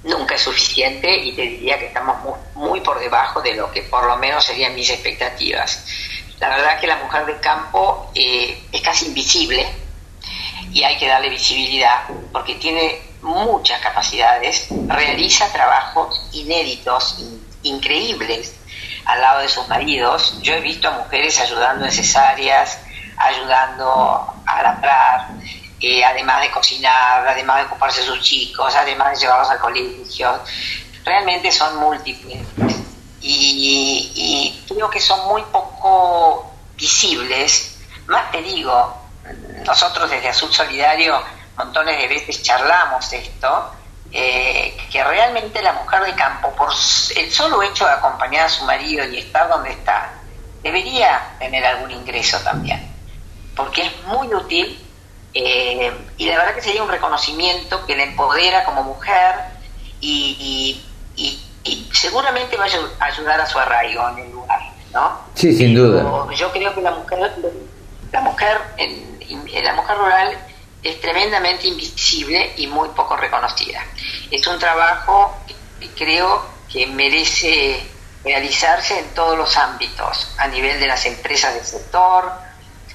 nunca 0.05 0.37
es 0.37 0.41
suficiente 0.41 1.14
y 1.14 1.33
te 1.33 1.43
diría 1.43 1.78
que 1.78 1.87
estamos 1.87 2.16
muy, 2.55 2.68
muy 2.68 2.80
por 2.80 2.99
debajo 2.99 3.43
de 3.43 3.55
lo 3.55 3.70
que 3.70 3.83
por 3.83 4.07
lo 4.07 4.16
menos 4.16 4.45
serían 4.45 4.74
mis 4.74 4.89
expectativas. 4.89 5.85
La 6.43 6.49
verdad 6.49 6.80
que 6.80 6.88
la 6.88 6.97
mujer 6.97 7.24
de 7.24 7.38
campo 7.38 8.11
es 8.16 8.82
casi 8.82 9.07
invisible 9.07 9.64
y 10.72 10.82
hay 10.82 10.99
que 10.99 11.07
darle 11.07 11.30
visibilidad 11.30 12.03
porque 12.32 12.57
tiene 12.57 13.01
muchas 13.20 13.80
capacidades, 13.80 14.66
realiza 14.88 15.47
trabajos 15.53 16.20
inéditos, 16.32 17.24
increíbles 17.62 18.57
al 19.05 19.20
lado 19.20 19.43
de 19.43 19.49
sus 19.49 19.68
maridos. 19.68 20.36
Yo 20.43 20.55
he 20.55 20.61
visto 20.61 20.88
a 20.88 20.99
mujeres 20.99 21.38
ayudando 21.38 21.84
en 21.84 21.93
cesáreas, 21.93 22.80
ayudando 23.18 24.34
a 24.45 24.62
labrar, 24.64 25.28
eh, 25.80 26.05
además 26.05 26.43
de 26.43 26.51
cocinar, 26.51 27.24
además 27.24 27.59
de 27.59 27.66
ocuparse 27.66 28.01
de 28.01 28.09
sus 28.09 28.20
chicos, 28.20 28.74
además 28.74 29.12
de 29.12 29.20
llevarlos 29.20 29.49
al 29.49 29.61
colegio. 29.61 30.40
Realmente 31.05 31.53
son 31.53 31.76
múltiples 31.76 32.40
y, 33.23 34.12
y 34.14 34.64
creo 34.66 34.91
que 34.91 35.01
son 35.01 35.29
muy 35.29 35.43
poco 35.45 36.53
visibles. 36.77 37.79
Más 38.07 38.31
te 38.31 38.43
digo, 38.43 38.97
nosotros 39.64 40.11
desde 40.11 40.29
Azul 40.29 40.53
Solidario 40.53 41.23
montones 41.57 41.99
de 41.99 42.09
veces 42.09 42.43
charlamos 42.43 43.12
esto, 43.12 43.73
eh, 44.11 44.77
que 44.91 45.03
realmente 45.05 45.62
la 45.62 45.73
mujer 45.73 46.03
de 46.05 46.14
campo, 46.14 46.51
por 46.55 46.70
el 46.70 47.33
solo 47.33 47.62
hecho 47.62 47.87
de 47.87 47.93
acompañar 47.93 48.47
a 48.47 48.49
su 48.49 48.64
marido 48.64 49.07
y 49.07 49.18
estar 49.18 49.49
donde 49.49 49.70
está, 49.70 50.12
debería 50.62 51.35
tener 51.39 51.64
algún 51.64 51.91
ingreso 51.91 52.39
también, 52.41 52.87
porque 53.57 53.83
es 53.83 54.03
muy 54.07 54.33
útil 54.35 54.79
eh, 55.35 55.93
y 56.18 56.27
la 56.27 56.37
verdad 56.37 56.55
que 56.55 56.62
sería 56.62 56.83
un 56.83 56.91
reconocimiento 56.91 57.87
que 57.87 57.97
le 57.97 58.05
empodera 58.05 58.64
como 58.64 58.83
mujer 58.83 59.35
y, 60.01 60.81
seguramente 61.93 62.57
va 62.57 62.65
a 62.99 63.05
ayudar 63.05 63.41
a 63.41 63.47
su 63.47 63.59
arraigo 63.59 64.09
en 64.11 64.19
el 64.19 64.33
lugar, 64.33 64.61
¿no? 64.93 65.21
Sí, 65.35 65.55
sin 65.55 65.75
duda. 65.75 66.29
Yo 66.35 66.51
creo 66.53 66.75
que 66.75 66.83
la 66.83 66.91
mujer, 66.93 67.33
la 68.11 68.21
mujer 68.21 68.61
en, 68.77 69.13
la 69.63 69.75
mujer 69.75 69.97
rural 69.97 70.39
es 70.83 71.01
tremendamente 71.01 71.69
invisible 71.69 72.53
y 72.57 72.67
muy 72.67 72.89
poco 72.91 73.17
reconocida. 73.17 73.85
Es 74.31 74.47
un 74.47 74.59
trabajo 74.59 75.37
que 75.81 75.89
creo 75.91 76.45
que 76.71 76.87
merece 76.87 77.87
realizarse 78.25 78.99
en 78.99 79.15
todos 79.15 79.37
los 79.37 79.57
ámbitos, 79.57 80.35
a 80.39 80.49
nivel 80.49 80.81
de 80.81 80.87
las 80.87 81.05
empresas 81.07 81.55
del 81.55 81.65
sector, 81.65 82.33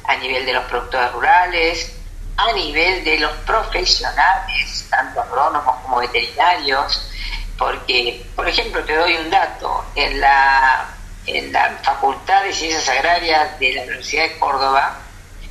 a 0.05 0.15
nivel 0.17 0.45
de 0.45 0.53
los 0.53 0.63
productores 0.65 1.11
rurales, 1.11 1.93
a 2.37 2.51
nivel 2.53 3.03
de 3.03 3.19
los 3.19 3.31
profesionales, 3.45 4.87
tanto 4.89 5.21
agrónomos 5.21 5.75
como 5.81 5.97
veterinarios, 5.97 7.09
porque, 7.57 8.25
por 8.35 8.47
ejemplo, 8.47 8.83
te 8.83 8.95
doy 8.95 9.15
un 9.15 9.29
dato, 9.29 9.85
en 9.95 10.19
la, 10.21 10.87
en 11.25 11.51
la 11.51 11.77
Facultad 11.81 12.43
de 12.43 12.53
Ciencias 12.53 12.87
Agrarias 12.89 13.59
de 13.59 13.73
la 13.73 13.83
Universidad 13.83 14.23
de 14.23 14.37
Córdoba, 14.37 14.99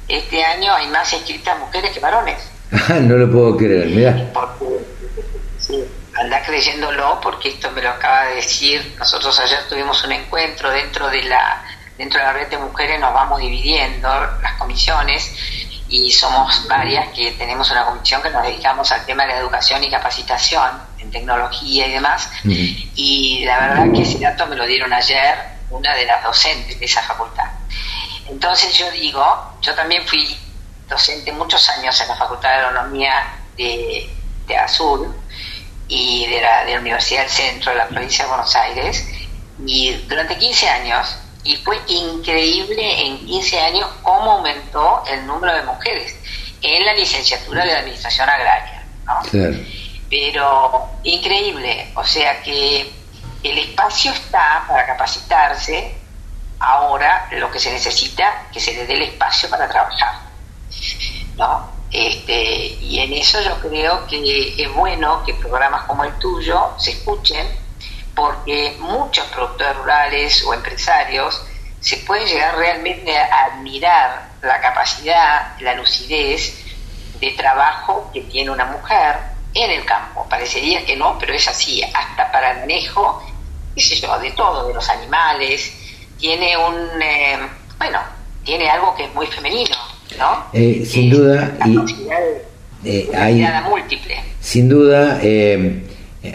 este 0.08 0.44
año 0.44 0.72
hay 0.74 0.88
más 0.88 1.12
inscritas 1.12 1.58
mujeres 1.58 1.90
que 1.90 2.00
varones. 2.00 2.38
no 3.00 3.16
lo 3.16 3.30
puedo 3.30 3.56
creer, 3.56 3.86
mira. 3.86 4.30
Sí, 5.58 5.84
anda 6.14 6.42
creyéndolo 6.44 7.20
porque 7.20 7.48
esto 7.50 7.70
me 7.72 7.82
lo 7.82 7.90
acaba 7.90 8.26
de 8.26 8.36
decir. 8.36 8.94
Nosotros 8.98 9.38
ayer 9.40 9.68
tuvimos 9.68 10.02
un 10.04 10.12
encuentro 10.12 10.70
dentro 10.70 11.08
de 11.08 11.24
la 11.24 11.64
dentro 11.98 12.20
de 12.20 12.26
la 12.26 12.32
red 12.34 12.48
de 12.48 12.58
mujeres, 12.58 13.00
nos 13.00 13.14
vamos 13.14 13.40
dividiendo 13.40 14.08
las 14.42 14.52
comisiones 14.58 15.34
y 15.88 16.10
somos 16.10 16.66
varias 16.68 17.08
que 17.14 17.32
tenemos 17.32 17.70
una 17.70 17.86
comisión 17.86 18.20
que 18.20 18.28
nos 18.30 18.42
dedicamos 18.42 18.90
al 18.92 19.04
tema 19.06 19.24
de 19.24 19.32
la 19.32 19.38
educación 19.38 19.82
y 19.82 19.90
capacitación 19.90 20.70
en 21.06 21.10
tecnología 21.12 21.86
y 21.86 21.90
demás. 21.92 22.28
Y 22.44 23.44
la 23.44 23.58
verdad 23.60 23.92
que 23.92 24.02
ese 24.02 24.18
dato 24.18 24.46
me 24.46 24.56
lo 24.56 24.66
dieron 24.66 24.92
ayer 24.92 25.34
una 25.70 25.94
de 25.94 26.06
las 26.06 26.22
docentes 26.22 26.78
de 26.78 26.84
esa 26.84 27.02
facultad. 27.02 27.46
Entonces 28.28 28.76
yo 28.76 28.90
digo, 28.90 29.24
yo 29.62 29.74
también 29.74 30.06
fui 30.06 30.36
docente 30.88 31.32
muchos 31.32 31.68
años 31.70 32.00
en 32.00 32.08
la 32.08 32.16
Facultad 32.16 32.48
de 32.48 32.56
Agronomía 32.56 33.34
de, 33.56 34.08
de 34.46 34.56
Azul 34.56 35.14
y 35.88 36.26
de 36.26 36.40
la, 36.40 36.64
de 36.64 36.74
la 36.74 36.80
Universidad 36.80 37.22
del 37.22 37.30
Centro 37.30 37.72
de 37.72 37.78
la 37.78 37.88
provincia 37.88 38.24
de 38.24 38.30
Buenos 38.30 38.54
Aires, 38.56 39.04
y 39.64 39.92
durante 40.08 40.36
15 40.36 40.68
años 40.68 41.16
y 41.44 41.56
fue 41.56 41.78
increíble 41.86 43.06
en 43.06 43.24
15 43.24 43.60
años 43.60 43.88
cómo 44.02 44.32
aumentó 44.32 45.04
el 45.08 45.26
número 45.26 45.54
de 45.54 45.62
mujeres 45.62 46.14
en 46.60 46.84
la 46.84 46.92
licenciatura 46.94 47.64
de 47.64 47.72
Administración 47.72 48.28
Agraria. 48.28 48.84
Pero 50.08 50.90
increíble, 51.02 51.92
o 51.94 52.04
sea 52.04 52.42
que 52.42 52.92
el 53.42 53.58
espacio 53.58 54.12
está 54.12 54.64
para 54.68 54.86
capacitarse, 54.86 55.94
ahora 56.58 57.28
lo 57.32 57.50
que 57.50 57.58
se 57.58 57.70
necesita 57.70 58.46
que 58.52 58.60
se 58.60 58.72
le 58.72 58.86
dé 58.86 58.94
el 58.94 59.02
espacio 59.02 59.48
para 59.50 59.68
trabajar. 59.68 60.20
¿no? 61.36 61.70
Este, 61.92 62.66
y 62.80 63.00
en 63.00 63.12
eso 63.12 63.40
yo 63.40 63.58
creo 63.60 64.06
que 64.06 64.54
es 64.62 64.72
bueno 64.74 65.22
que 65.24 65.34
programas 65.34 65.84
como 65.84 66.04
el 66.04 66.12
tuyo 66.18 66.74
se 66.78 66.92
escuchen 66.92 67.46
porque 68.14 68.76
muchos 68.80 69.24
productores 69.26 69.76
rurales 69.76 70.44
o 70.44 70.54
empresarios 70.54 71.44
se 71.80 71.98
pueden 71.98 72.26
llegar 72.26 72.56
realmente 72.56 73.16
a 73.16 73.44
admirar 73.44 74.30
la 74.42 74.60
capacidad, 74.60 75.58
la 75.60 75.74
lucidez 75.74 76.64
de 77.20 77.30
trabajo 77.32 78.10
que 78.12 78.22
tiene 78.22 78.50
una 78.50 78.64
mujer 78.64 79.35
en 79.64 79.70
el 79.70 79.84
campo. 79.84 80.26
Parecería 80.28 80.84
que 80.84 80.96
no, 80.96 81.16
pero 81.18 81.34
es 81.34 81.48
así, 81.48 81.82
hasta 81.82 82.30
para 82.30 82.52
el 82.52 82.60
manejo, 82.60 83.22
qué 83.74 83.80
sé 83.80 83.96
yo, 83.96 84.18
de 84.18 84.30
todo, 84.32 84.68
de 84.68 84.74
los 84.74 84.88
animales, 84.88 85.72
tiene 86.18 86.56
un, 86.56 87.02
eh, 87.02 87.38
bueno, 87.78 87.98
tiene 88.44 88.68
algo 88.68 88.94
que 88.94 89.04
es 89.04 89.14
muy 89.14 89.26
femenino, 89.26 89.76
¿no? 90.18 90.46
Eh, 90.52 90.84
sin 90.88 91.10
duda, 91.10 91.56
y 91.64 91.78
eh, 92.84 93.10
hay, 93.16 93.46
múltiple. 93.68 94.22
Sin 94.40 94.68
duda, 94.68 95.18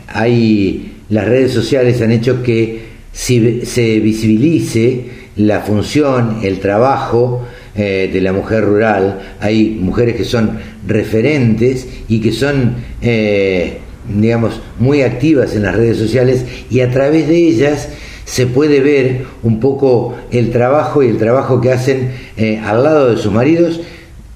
hay 0.07 1.03
las 1.09 1.26
redes 1.26 1.53
sociales 1.53 2.01
han 2.01 2.11
hecho 2.11 2.41
que 2.41 2.91
se 3.11 3.99
visibilice 3.99 5.22
la 5.36 5.61
función, 5.61 6.39
el 6.43 6.59
trabajo 6.59 7.45
eh, 7.76 8.09
de 8.11 8.22
la 8.22 8.34
mujer 8.34 8.65
rural. 8.65 9.36
Hay 9.39 9.69
mujeres 9.69 10.15
que 10.15 10.26
son 10.26 10.59
referentes 10.86 11.88
y 12.08 12.22
que 12.22 12.32
son, 12.32 12.76
eh, 13.02 13.80
digamos, 14.08 14.62
muy 14.80 15.02
activas 15.02 15.56
en 15.56 15.64
las 15.64 15.76
redes 15.76 15.98
sociales 15.98 16.46
y 16.70 16.82
a 16.82 16.92
través 16.92 17.28
de 17.28 17.36
ellas 17.36 17.90
se 18.26 18.48
puede 18.48 18.80
ver 18.80 19.26
un 19.44 19.60
poco 19.60 20.16
el 20.32 20.52
trabajo 20.52 21.04
y 21.04 21.08
el 21.08 21.18
trabajo 21.18 21.60
que 21.60 21.72
hacen 21.72 22.12
eh, 22.38 22.60
al 22.64 22.84
lado 22.84 23.14
de 23.14 23.22
sus 23.22 23.32
maridos, 23.32 23.82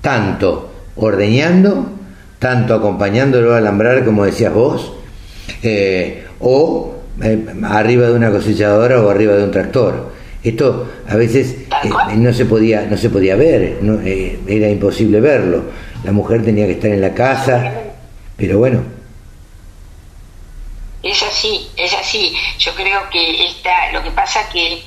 tanto 0.02 0.72
ordeñando, 0.96 1.90
tanto 2.40 2.74
acompañándolo 2.76 3.54
a 3.54 3.58
alambrar, 3.58 4.04
como 4.04 4.26
decías 4.26 4.54
vos, 4.54 4.94
o 6.40 6.96
eh, 7.22 7.46
arriba 7.64 8.08
de 8.08 8.14
una 8.14 8.30
cosechadora 8.30 9.02
o 9.02 9.10
arriba 9.10 9.36
de 9.36 9.44
un 9.46 9.52
tractor. 9.52 10.12
Esto 10.44 10.88
a 11.08 11.16
veces 11.16 11.56
eh, 11.84 12.18
no 12.18 12.34
se 12.34 12.46
podía 12.46 12.86
no 12.90 12.98
se 12.98 13.10
podía 13.10 13.36
ver, 13.36 13.80
eh, 14.04 14.40
era 14.48 14.70
imposible 14.70 15.22
verlo. 15.22 15.64
La 16.06 16.12
mujer 16.12 16.46
tenía 16.46 16.68
que 16.68 16.74
estar 16.74 16.92
en 16.92 17.02
la 17.02 17.16
casa, 17.16 17.72
pero 18.38 18.60
bueno. 18.60 18.84
Es 21.02 21.24
así, 21.24 21.68
es 21.76 21.96
así. 21.96 22.36
Yo 22.60 22.76
creo 22.76 23.10
que 23.10 23.48
está, 23.48 23.92
lo 23.92 24.04
que 24.04 24.12
pasa 24.12 24.48
que 24.50 24.84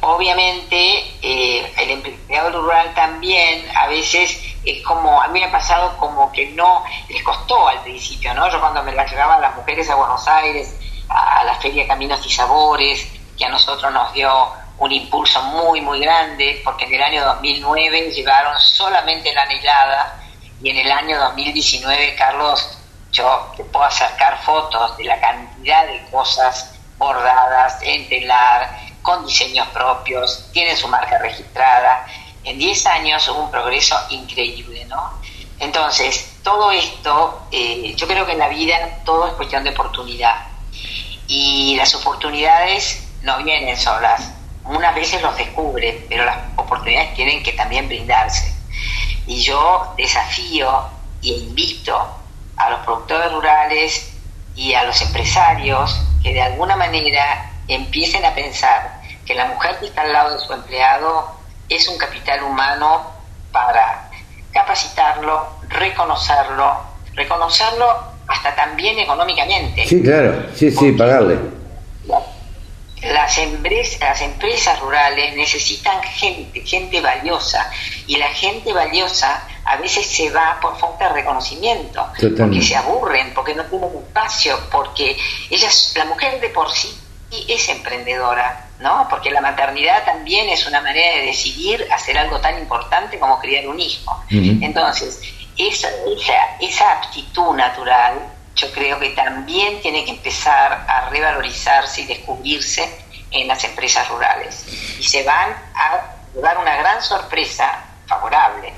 obviamente 0.00 1.02
el 1.22 1.90
empleado 1.90 2.62
rural 2.62 2.94
también 2.94 3.64
a 3.74 3.88
veces 3.88 4.40
es 4.64 4.80
como, 4.84 5.20
a 5.20 5.26
mí 5.26 5.40
me 5.40 5.46
ha 5.46 5.50
pasado 5.50 5.96
como 5.96 6.30
que 6.30 6.50
no, 6.50 6.84
les 7.08 7.20
costó 7.24 7.66
al 7.66 7.82
principio, 7.82 8.32
¿no? 8.34 8.48
Yo 8.48 8.60
cuando 8.60 8.80
me 8.84 8.92
la 8.92 9.04
llevaban 9.04 9.42
las 9.42 9.56
mujeres 9.56 9.90
a 9.90 9.96
Buenos 9.96 10.28
Aires, 10.28 10.78
a, 11.08 11.42
la 11.42 11.56
Feria 11.56 11.88
Caminos 11.88 12.24
y 12.24 12.30
Sabores, 12.30 13.08
que 13.36 13.44
a 13.44 13.48
nosotros 13.48 13.92
nos 13.92 14.12
dio 14.12 14.30
un 14.78 14.92
impulso 14.92 15.42
muy, 15.42 15.80
muy 15.80 16.00
grande, 16.00 16.60
porque 16.64 16.84
en 16.84 16.94
el 16.94 17.02
año 17.02 17.24
2009 17.24 18.10
llegaron 18.10 18.58
solamente 18.58 19.32
la 19.32 19.42
anhelada 19.42 20.22
y 20.62 20.70
en 20.70 20.78
el 20.78 20.90
año 20.90 21.18
2019, 21.18 22.14
Carlos, 22.16 22.78
yo 23.12 23.52
te 23.56 23.64
puedo 23.64 23.84
acercar 23.84 24.42
fotos 24.42 24.96
de 24.96 25.04
la 25.04 25.20
cantidad 25.20 25.86
de 25.86 26.04
cosas 26.10 26.74
bordadas 26.98 27.78
en 27.82 28.08
telar, 28.08 28.80
con 29.02 29.26
diseños 29.26 29.66
propios, 29.68 30.48
tienen 30.52 30.76
su 30.76 30.86
marca 30.86 31.18
registrada 31.18 32.06
en 32.44 32.58
10 32.58 32.86
años 32.86 33.28
hubo 33.28 33.44
un 33.44 33.50
progreso 33.50 33.96
increíble, 34.10 34.84
¿no? 34.86 35.12
Entonces, 35.60 36.38
todo 36.42 36.72
esto, 36.72 37.46
eh, 37.52 37.94
yo 37.96 38.06
creo 38.08 38.26
que 38.26 38.32
en 38.32 38.38
la 38.38 38.48
vida 38.48 38.98
todo 39.04 39.28
es 39.28 39.34
cuestión 39.34 39.62
de 39.62 39.70
oportunidad. 39.70 40.46
Y 41.28 41.76
las 41.76 41.94
oportunidades 41.94 43.04
no 43.22 43.38
vienen 43.44 43.78
solas. 43.78 44.32
Unas 44.64 44.94
veces 44.94 45.20
los 45.22 45.36
descubren, 45.36 46.04
pero 46.08 46.24
las 46.24 46.38
oportunidades 46.56 47.14
tienen 47.14 47.42
que 47.42 47.52
también 47.52 47.88
brindarse. 47.88 48.52
Y 49.26 49.40
yo 49.40 49.94
desafío 49.96 50.84
e 51.22 51.28
invito 51.28 51.96
a 52.56 52.70
los 52.70 52.80
productores 52.80 53.32
rurales 53.32 54.12
y 54.54 54.74
a 54.74 54.84
los 54.84 55.00
empresarios 55.02 56.00
que 56.22 56.32
de 56.32 56.42
alguna 56.42 56.76
manera 56.76 57.50
empiecen 57.68 58.24
a 58.24 58.34
pensar 58.34 59.00
que 59.24 59.34
la 59.34 59.46
mujer 59.46 59.78
que 59.78 59.86
está 59.86 60.02
al 60.02 60.12
lado 60.12 60.34
de 60.34 60.44
su 60.44 60.52
empleado 60.52 61.32
es 61.68 61.88
un 61.88 61.96
capital 61.96 62.42
humano 62.42 63.06
para 63.50 64.10
capacitarlo, 64.52 65.46
reconocerlo, 65.68 66.80
reconocerlo 67.14 68.12
hasta 68.28 68.54
también 68.54 68.98
económicamente. 68.98 69.86
Sí, 69.86 70.02
claro, 70.02 70.46
sí, 70.54 70.70
sí, 70.70 70.92
pagarle. 70.92 71.38
Las 73.02 73.36
empresas, 73.38 74.00
las 74.00 74.20
empresas 74.20 74.78
rurales 74.80 75.34
necesitan 75.34 76.02
gente, 76.02 76.60
gente 76.62 77.00
valiosa, 77.00 77.68
y 78.06 78.16
la 78.16 78.28
gente 78.28 78.72
valiosa 78.72 79.46
a 79.64 79.76
veces 79.76 80.06
se 80.06 80.30
va 80.30 80.58
por 80.60 80.78
falta 80.78 81.08
de 81.08 81.14
reconocimiento, 81.14 82.06
porque 82.38 82.62
se 82.62 82.76
aburren, 82.76 83.32
porque 83.34 83.54
no 83.54 83.64
tienen 83.64 83.90
espacio, 83.96 84.58
porque 84.70 85.16
ellas, 85.50 85.94
la 85.96 86.04
mujer 86.04 86.40
de 86.40 86.48
por 86.50 86.70
sí 86.70 86.94
es 87.48 87.68
emprendedora, 87.68 88.68
¿no? 88.80 89.06
Porque 89.08 89.30
la 89.30 89.40
maternidad 89.40 90.04
también 90.04 90.48
es 90.48 90.66
una 90.66 90.80
manera 90.80 91.16
de 91.18 91.26
decidir 91.26 91.86
hacer 91.90 92.18
algo 92.18 92.40
tan 92.40 92.58
importante 92.58 93.18
como 93.18 93.38
criar 93.38 93.66
un 93.68 93.80
hijo. 93.80 94.22
Entonces, 94.30 95.20
esa, 95.56 95.88
esa, 96.60 96.92
aptitud 96.92 97.54
natural 97.54 98.14
yo 98.54 98.70
creo 98.72 98.98
que 98.98 99.10
también 99.10 99.80
tiene 99.80 100.04
que 100.04 100.12
empezar 100.12 100.84
a 100.88 101.08
revalorizarse 101.10 102.02
y 102.02 102.06
descubrirse 102.06 102.88
en 103.30 103.48
las 103.48 103.64
empresas 103.64 104.08
rurales. 104.08 104.66
Y 104.98 105.02
se 105.02 105.22
van 105.24 105.50
a 105.74 106.40
dar 106.40 106.58
una 106.58 106.76
gran 106.76 107.02
sorpresa 107.02 107.84
favorable, 108.06 108.72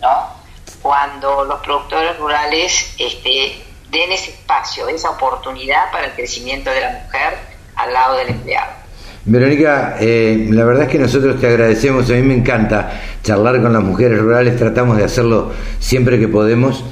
¿no? 0.00 0.44
Cuando 0.82 1.44
los 1.44 1.60
productores 1.60 2.18
rurales 2.18 2.94
este, 2.98 3.64
den 3.90 4.12
ese 4.12 4.30
espacio, 4.30 4.88
esa 4.88 5.10
oportunidad 5.10 5.90
para 5.90 6.06
el 6.06 6.12
crecimiento 6.12 6.70
de 6.70 6.80
la 6.80 6.90
mujer 6.90 7.38
al 7.76 7.92
lado 7.92 8.16
del 8.16 8.28
empleado. 8.30 8.84
Verónica, 9.26 9.96
eh, 10.00 10.48
la 10.50 10.64
verdad 10.64 10.82
es 10.84 10.90
que 10.90 10.98
nosotros 10.98 11.40
te 11.40 11.46
agradecemos, 11.46 12.10
a 12.10 12.12
mí 12.12 12.22
me 12.22 12.34
encanta 12.34 13.00
charlar 13.22 13.62
con 13.62 13.72
las 13.72 13.82
mujeres 13.82 14.18
rurales, 14.18 14.58
tratamos 14.58 14.98
de 14.98 15.04
hacerlo 15.04 15.52
siempre 15.78 16.18
que 16.18 16.28
podemos. 16.28 16.84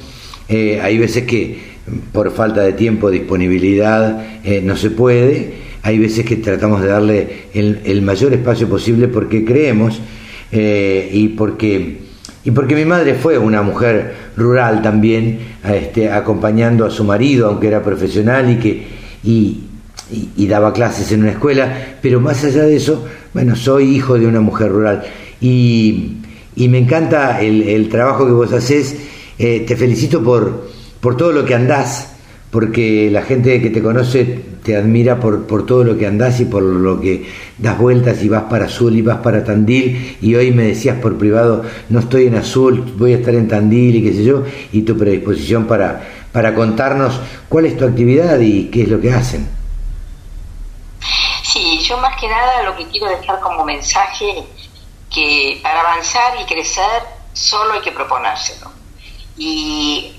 Eh, 0.49 0.81
hay 0.81 0.97
veces 0.97 1.27
que 1.27 1.72
por 2.11 2.31
falta 2.31 2.61
de 2.61 2.73
tiempo, 2.73 3.09
disponibilidad, 3.09 4.25
eh, 4.43 4.61
no 4.63 4.75
se 4.75 4.89
puede. 4.89 5.63
Hay 5.81 5.99
veces 5.99 6.25
que 6.25 6.37
tratamos 6.37 6.81
de 6.81 6.87
darle 6.87 7.29
el, 7.53 8.01
mayor 8.01 8.33
espacio 8.33 8.69
posible 8.69 9.09
porque 9.09 9.43
creemos 9.43 9.99
y 10.51 11.27
porque 11.29 12.03
y 12.45 12.51
porque 12.51 12.75
mi 12.75 12.83
madre 12.83 13.15
fue 13.15 13.37
una 13.37 13.61
mujer 13.61 14.15
rural 14.35 14.81
también, 14.81 15.39
este, 15.65 16.11
acompañando 16.11 16.85
a 16.85 16.89
su 16.89 17.05
marido, 17.05 17.47
aunque 17.47 17.67
era 17.67 17.81
profesional 17.81 18.51
y 18.51 18.57
que 18.57 18.83
y, 19.23 19.63
y, 20.35 20.47
daba 20.47 20.73
clases 20.73 21.09
en 21.13 21.21
una 21.21 21.31
escuela, 21.31 21.95
pero 22.01 22.19
más 22.19 22.43
allá 22.43 22.63
de 22.63 22.75
eso, 22.75 23.05
bueno, 23.33 23.55
soy 23.55 23.95
hijo 23.95 24.19
de 24.19 24.27
una 24.27 24.41
mujer 24.41 24.71
rural. 24.71 25.03
Y, 25.39 26.17
me 26.55 26.77
encanta 26.77 27.41
el, 27.41 27.87
trabajo 27.87 28.25
que 28.25 28.33
vos 28.33 28.51
haces, 28.51 28.97
eh, 29.39 29.63
te 29.65 29.77
felicito 29.77 30.21
por, 30.21 30.69
por 31.03 31.17
todo 31.17 31.33
lo 31.33 31.43
que 31.43 31.53
andás, 31.53 32.13
porque 32.49 33.09
la 33.11 33.23
gente 33.23 33.61
que 33.61 33.69
te 33.69 33.83
conoce 33.83 34.23
te 34.63 34.77
admira 34.77 35.19
por, 35.19 35.47
por 35.47 35.65
todo 35.65 35.83
lo 35.83 35.97
que 35.97 36.07
andás 36.07 36.39
y 36.39 36.45
por 36.45 36.63
lo 36.63 37.01
que 37.01 37.29
das 37.57 37.77
vueltas 37.77 38.23
y 38.23 38.29
vas 38.29 38.43
para 38.43 38.67
Azul 38.67 38.95
y 38.95 39.01
vas 39.01 39.17
para 39.17 39.43
Tandil 39.43 40.17
y 40.21 40.33
hoy 40.35 40.53
me 40.53 40.63
decías 40.63 40.97
por 40.99 41.17
privado, 41.17 41.65
no 41.89 41.99
estoy 41.99 42.27
en 42.27 42.35
Azul, 42.35 42.93
voy 42.97 43.11
a 43.11 43.17
estar 43.17 43.35
en 43.35 43.49
Tandil 43.49 43.97
y 43.97 44.01
qué 44.03 44.13
sé 44.13 44.23
yo, 44.23 44.43
y 44.71 44.83
tu 44.83 44.97
predisposición 44.97 45.67
para, 45.67 46.09
para 46.31 46.55
contarnos 46.55 47.19
cuál 47.49 47.65
es 47.65 47.77
tu 47.77 47.83
actividad 47.83 48.39
y 48.39 48.69
qué 48.69 48.83
es 48.83 48.87
lo 48.87 49.01
que 49.01 49.11
hacen. 49.11 49.45
Sí, 51.43 51.79
yo 51.79 51.97
más 51.97 52.17
que 52.17 52.29
nada 52.29 52.63
lo 52.63 52.77
que 52.77 52.87
quiero 52.87 53.09
dejar 53.09 53.41
como 53.41 53.65
mensaje 53.65 54.45
que 55.13 55.59
para 55.61 55.81
avanzar 55.81 56.35
y 56.41 56.45
crecer 56.45 57.03
solo 57.33 57.73
hay 57.73 57.81
que 57.81 57.91
proponérselo. 57.91 58.71
Y 59.35 60.13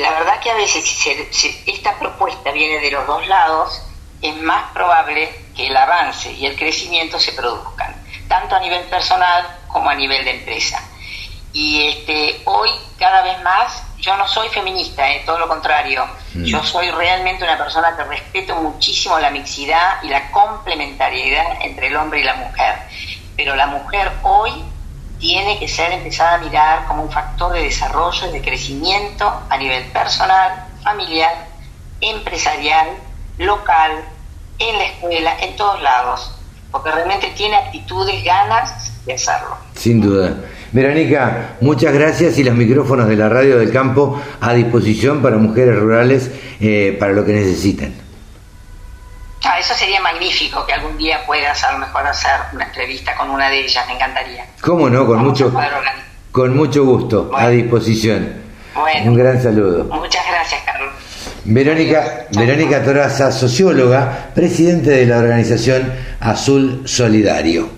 la 0.00 0.10
verdad 0.10 0.40
que 0.40 0.50
a 0.50 0.54
veces 0.54 0.84
si, 0.84 1.62
esta 1.66 1.98
propuesta 1.98 2.50
viene 2.52 2.80
de 2.80 2.90
los 2.90 3.06
dos 3.06 3.26
lados, 3.26 3.82
es 4.20 4.36
más 4.36 4.72
probable 4.72 5.32
que 5.56 5.66
el 5.66 5.76
avance 5.76 6.32
y 6.32 6.46
el 6.46 6.56
crecimiento 6.56 7.18
se 7.18 7.32
produzcan, 7.32 7.94
tanto 8.28 8.56
a 8.56 8.60
nivel 8.60 8.82
personal 8.84 9.46
como 9.68 9.90
a 9.90 9.94
nivel 9.94 10.24
de 10.24 10.38
empresa. 10.38 10.82
Y 11.52 11.86
este, 11.86 12.40
hoy 12.46 12.70
cada 12.98 13.22
vez 13.22 13.40
más 13.42 13.82
yo 13.98 14.16
no 14.16 14.26
soy 14.26 14.48
feminista, 14.48 15.08
eh, 15.10 15.22
todo 15.24 15.38
lo 15.38 15.48
contrario, 15.48 16.06
mm. 16.34 16.44
yo 16.44 16.62
soy 16.62 16.90
realmente 16.90 17.44
una 17.44 17.56
persona 17.56 17.96
que 17.96 18.04
respeto 18.04 18.54
muchísimo 18.56 19.18
la 19.18 19.30
mixidad 19.30 20.02
y 20.02 20.08
la 20.08 20.30
complementariedad 20.30 21.62
entre 21.62 21.86
el 21.86 21.96
hombre 21.96 22.20
y 22.20 22.24
la 22.24 22.34
mujer, 22.34 22.74
pero 23.36 23.54
la 23.56 23.66
mujer 23.66 24.12
hoy 24.22 24.64
tiene 25.18 25.58
que 25.58 25.68
ser 25.68 25.92
empezada 25.92 26.34
a 26.34 26.38
mirar 26.38 26.86
como 26.86 27.04
un 27.04 27.10
factor 27.10 27.52
de 27.52 27.62
desarrollo 27.62 28.28
y 28.28 28.32
de 28.32 28.42
crecimiento 28.42 29.30
a 29.48 29.56
nivel 29.56 29.84
personal, 29.86 30.66
familiar, 30.82 31.48
empresarial, 32.00 32.88
local, 33.38 33.92
en 34.58 34.78
la 34.78 34.84
escuela, 34.84 35.36
en 35.40 35.56
todos 35.56 35.82
lados, 35.82 36.30
porque 36.70 36.90
realmente 36.90 37.32
tiene 37.36 37.56
actitudes, 37.56 38.22
ganas 38.24 38.92
de 39.04 39.14
hacerlo. 39.14 39.56
Sin 39.74 40.00
duda. 40.00 40.34
Verónica, 40.72 41.56
muchas 41.60 41.92
gracias 41.92 42.36
y 42.38 42.44
los 42.44 42.54
micrófonos 42.54 43.08
de 43.08 43.16
la 43.16 43.28
radio 43.28 43.58
del 43.58 43.72
campo 43.72 44.20
a 44.40 44.52
disposición 44.52 45.22
para 45.22 45.36
mujeres 45.36 45.78
rurales 45.78 46.30
eh, 46.60 46.96
para 46.98 47.12
lo 47.12 47.24
que 47.24 47.32
necesiten. 47.32 47.94
Ah, 49.46 49.58
eso 49.58 49.74
sería 49.74 50.00
magnífico 50.00 50.64
que 50.66 50.72
algún 50.72 50.96
día 50.96 51.18
puedas 51.26 51.62
a 51.64 51.72
lo 51.72 51.78
mejor 51.78 52.06
hacer 52.06 52.30
una 52.54 52.64
entrevista 52.64 53.14
con 53.14 53.28
una 53.30 53.50
de 53.50 53.60
ellas, 53.64 53.86
me 53.86 53.94
encantaría. 53.94 54.46
¿Cómo 54.62 54.88
no? 54.88 55.06
Con, 55.06 55.22
mucho, 55.22 55.52
con 56.32 56.56
mucho 56.56 56.84
gusto, 56.84 57.30
a 57.36 57.48
disposición. 57.50 58.42
Bueno, 58.74 59.10
Un 59.12 59.16
gran 59.18 59.42
saludo. 59.42 59.84
Muchas 59.84 60.24
gracias, 60.26 60.62
Carlos. 60.64 60.94
Verónica, 61.44 62.26
Verónica 62.30 62.82
Toraza, 62.82 63.30
socióloga, 63.30 64.30
presidente 64.34 64.90
de 64.90 65.06
la 65.06 65.18
organización 65.18 65.92
Azul 66.20 66.82
Solidario. 66.86 67.68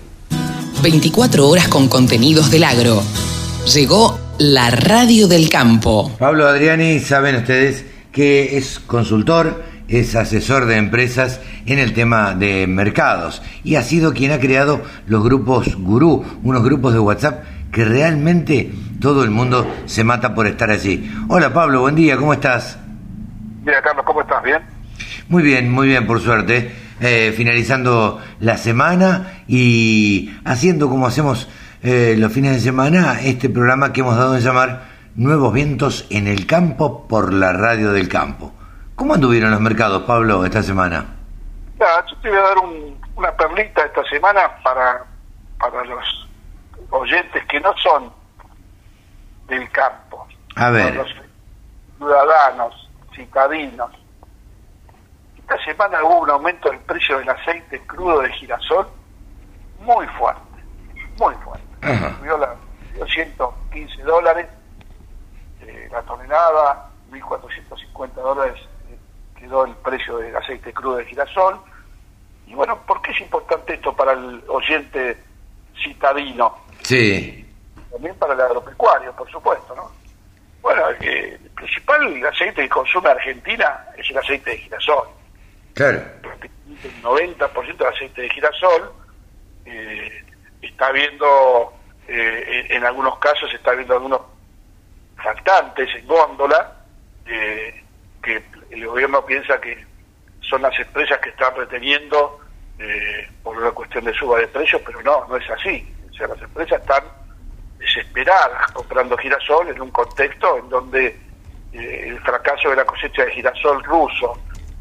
24 0.81 1.49
horas 1.49 1.67
con 1.67 1.89
contenidos 1.89 2.49
del 2.49 2.63
agro. 2.63 3.03
Llegó 3.73 4.17
la 4.37 4.69
radio 4.69 5.27
del 5.27 5.49
campo. 5.49 6.11
Pablo 6.17 6.47
Adriani, 6.47 7.01
saben 7.01 7.35
ustedes 7.35 7.83
que 8.11 8.57
es 8.57 8.79
consultor 8.79 9.63
es 9.87 10.15
asesor 10.15 10.65
de 10.65 10.77
empresas 10.77 11.41
en 11.65 11.79
el 11.79 11.93
tema 11.93 12.33
de 12.33 12.67
mercados 12.67 13.41
y 13.63 13.75
ha 13.75 13.83
sido 13.83 14.13
quien 14.13 14.31
ha 14.31 14.39
creado 14.39 14.81
los 15.05 15.23
grupos 15.23 15.75
gurú, 15.75 16.25
unos 16.43 16.63
grupos 16.63 16.93
de 16.93 16.99
WhatsApp 16.99 17.43
que 17.71 17.85
realmente 17.85 18.71
todo 18.99 19.23
el 19.23 19.29
mundo 19.29 19.67
se 19.85 20.03
mata 20.03 20.33
por 20.33 20.47
estar 20.47 20.69
allí. 20.71 21.11
Hola 21.27 21.53
Pablo, 21.53 21.81
buen 21.81 21.95
día, 21.95 22.17
¿cómo 22.17 22.33
estás? 22.33 22.77
Mira 23.63 23.81
Carlos, 23.81 24.05
¿cómo 24.05 24.21
estás? 24.21 24.43
¿Bien? 24.43 24.61
Muy 25.29 25.43
bien, 25.43 25.71
muy 25.71 25.87
bien, 25.87 26.07
por 26.07 26.21
suerte. 26.21 26.71
Eh, 26.99 27.33
finalizando 27.35 28.19
la 28.39 28.57
semana 28.57 29.43
y 29.47 30.31
haciendo 30.45 30.89
como 30.89 31.05
hacemos 31.05 31.47
eh, 31.83 32.15
los 32.17 32.31
fines 32.31 32.53
de 32.53 32.59
semana 32.59 33.21
este 33.21 33.49
programa 33.49 33.93
que 33.93 34.01
hemos 34.01 34.17
dado 34.17 34.35
en 34.35 34.41
llamar 34.41 34.85
Nuevos 35.15 35.53
Vientos 35.53 36.07
en 36.09 36.25
el 36.25 36.47
Campo 36.47 37.07
por 37.07 37.33
la 37.33 37.53
Radio 37.53 37.91
del 37.91 38.07
Campo. 38.07 38.56
¿Cómo 38.97 39.13
anduvieron 39.13 39.51
los 39.51 39.61
mercados, 39.61 40.01
Pablo, 40.03 40.43
esta 40.43 40.63
semana? 40.63 41.05
yo 41.79 42.17
te 42.19 42.29
voy 42.29 42.37
a 42.39 42.41
dar 42.41 42.57
una 43.15 43.31
perlita 43.37 43.85
esta 43.85 44.03
semana 44.05 44.57
para, 44.63 45.05
para 45.59 45.83
los 45.85 46.27
oyentes 46.89 47.45
que 47.45 47.59
no 47.59 47.77
son 47.77 48.11
del 49.47 49.69
campo. 49.69 50.27
A 50.55 50.71
ver. 50.71 50.95
Los 50.95 51.13
ciudadanos, 51.99 52.89
citadinos. 53.15 53.91
Esta 55.37 55.63
semana 55.63 56.03
hubo 56.03 56.21
un 56.21 56.31
aumento 56.31 56.71
del 56.71 56.79
precio 56.79 57.19
del 57.19 57.29
aceite 57.29 57.79
crudo 57.85 58.21
de 58.21 58.33
girasol 58.33 58.87
muy 59.79 60.07
fuerte, 60.07 60.41
muy 61.19 61.35
fuerte. 61.35 62.17
Subió 62.17 62.43
a 62.43 62.55
215 62.97 64.01
dólares 64.01 64.47
eh, 65.61 65.87
la 65.91 66.01
tonelada, 66.01 66.89
1.450 67.11 68.13
dólares 68.15 68.59
quedó 69.39 69.65
el 69.65 69.75
precio 69.75 70.17
del 70.17 70.35
aceite 70.35 70.73
crudo 70.73 70.97
de 70.97 71.05
girasol. 71.05 71.59
Y 72.47 72.53
bueno, 72.53 72.79
¿por 72.85 73.01
qué 73.01 73.11
es 73.11 73.21
importante 73.21 73.73
esto 73.73 73.95
para 73.95 74.13
el 74.13 74.43
oyente 74.47 75.17
citadino? 75.83 76.57
Sí. 76.81 77.45
También 77.91 78.15
para 78.15 78.33
el 78.33 78.41
agropecuario, 78.41 79.13
por 79.13 79.29
supuesto, 79.29 79.75
¿no? 79.75 79.91
Bueno, 80.61 80.89
el 80.89 81.39
principal 81.55 82.25
aceite 82.25 82.63
que 82.63 82.69
consume 82.69 83.09
Argentina 83.09 83.85
es 83.97 84.09
el 84.09 84.17
aceite 84.17 84.51
de 84.51 84.57
girasol. 84.57 85.07
Claro. 85.73 86.01
El 86.83 87.01
90% 87.01 87.77
del 87.77 87.87
aceite 87.87 88.21
de 88.21 88.29
girasol 88.29 88.91
eh, 89.65 90.25
está 90.61 90.91
viendo, 90.91 91.73
eh, 92.07 92.67
en, 92.69 92.85
algunos 92.85 93.17
casos, 93.19 93.53
está 93.53 93.71
viendo 93.71 93.93
algunos 93.93 94.21
faltantes 95.15 95.89
en 95.95 96.07
góndola 96.07 96.73
eh, 97.25 97.83
que 98.27 98.43
el 98.71 98.85
gobierno 98.85 99.25
piensa 99.25 99.59
que 99.61 99.85
son 100.41 100.61
las 100.61 100.77
empresas 100.77 101.17
que 101.19 101.29
están 101.29 101.55
reteniendo 101.55 102.39
eh, 102.77 103.27
por 103.41 103.57
una 103.57 103.71
cuestión 103.71 104.03
de 104.03 104.13
suba 104.13 104.39
de 104.39 104.47
precios, 104.47 104.81
pero 104.85 105.01
no, 105.01 105.25
no 105.27 105.37
es 105.37 105.49
así. 105.49 105.87
O 106.09 106.13
sea, 106.13 106.27
las 106.27 106.41
empresas 106.41 106.81
están 106.81 107.03
desesperadas 107.79 108.71
comprando 108.73 109.17
girasol 109.17 109.69
en 109.69 109.81
un 109.81 109.91
contexto 109.91 110.57
en 110.57 110.69
donde 110.69 111.07
eh, 111.73 112.03
el 112.07 112.19
fracaso 112.19 112.69
de 112.69 112.75
la 112.75 112.85
cosecha 112.85 113.23
de 113.23 113.31
girasol 113.31 113.83
ruso 113.83 114.37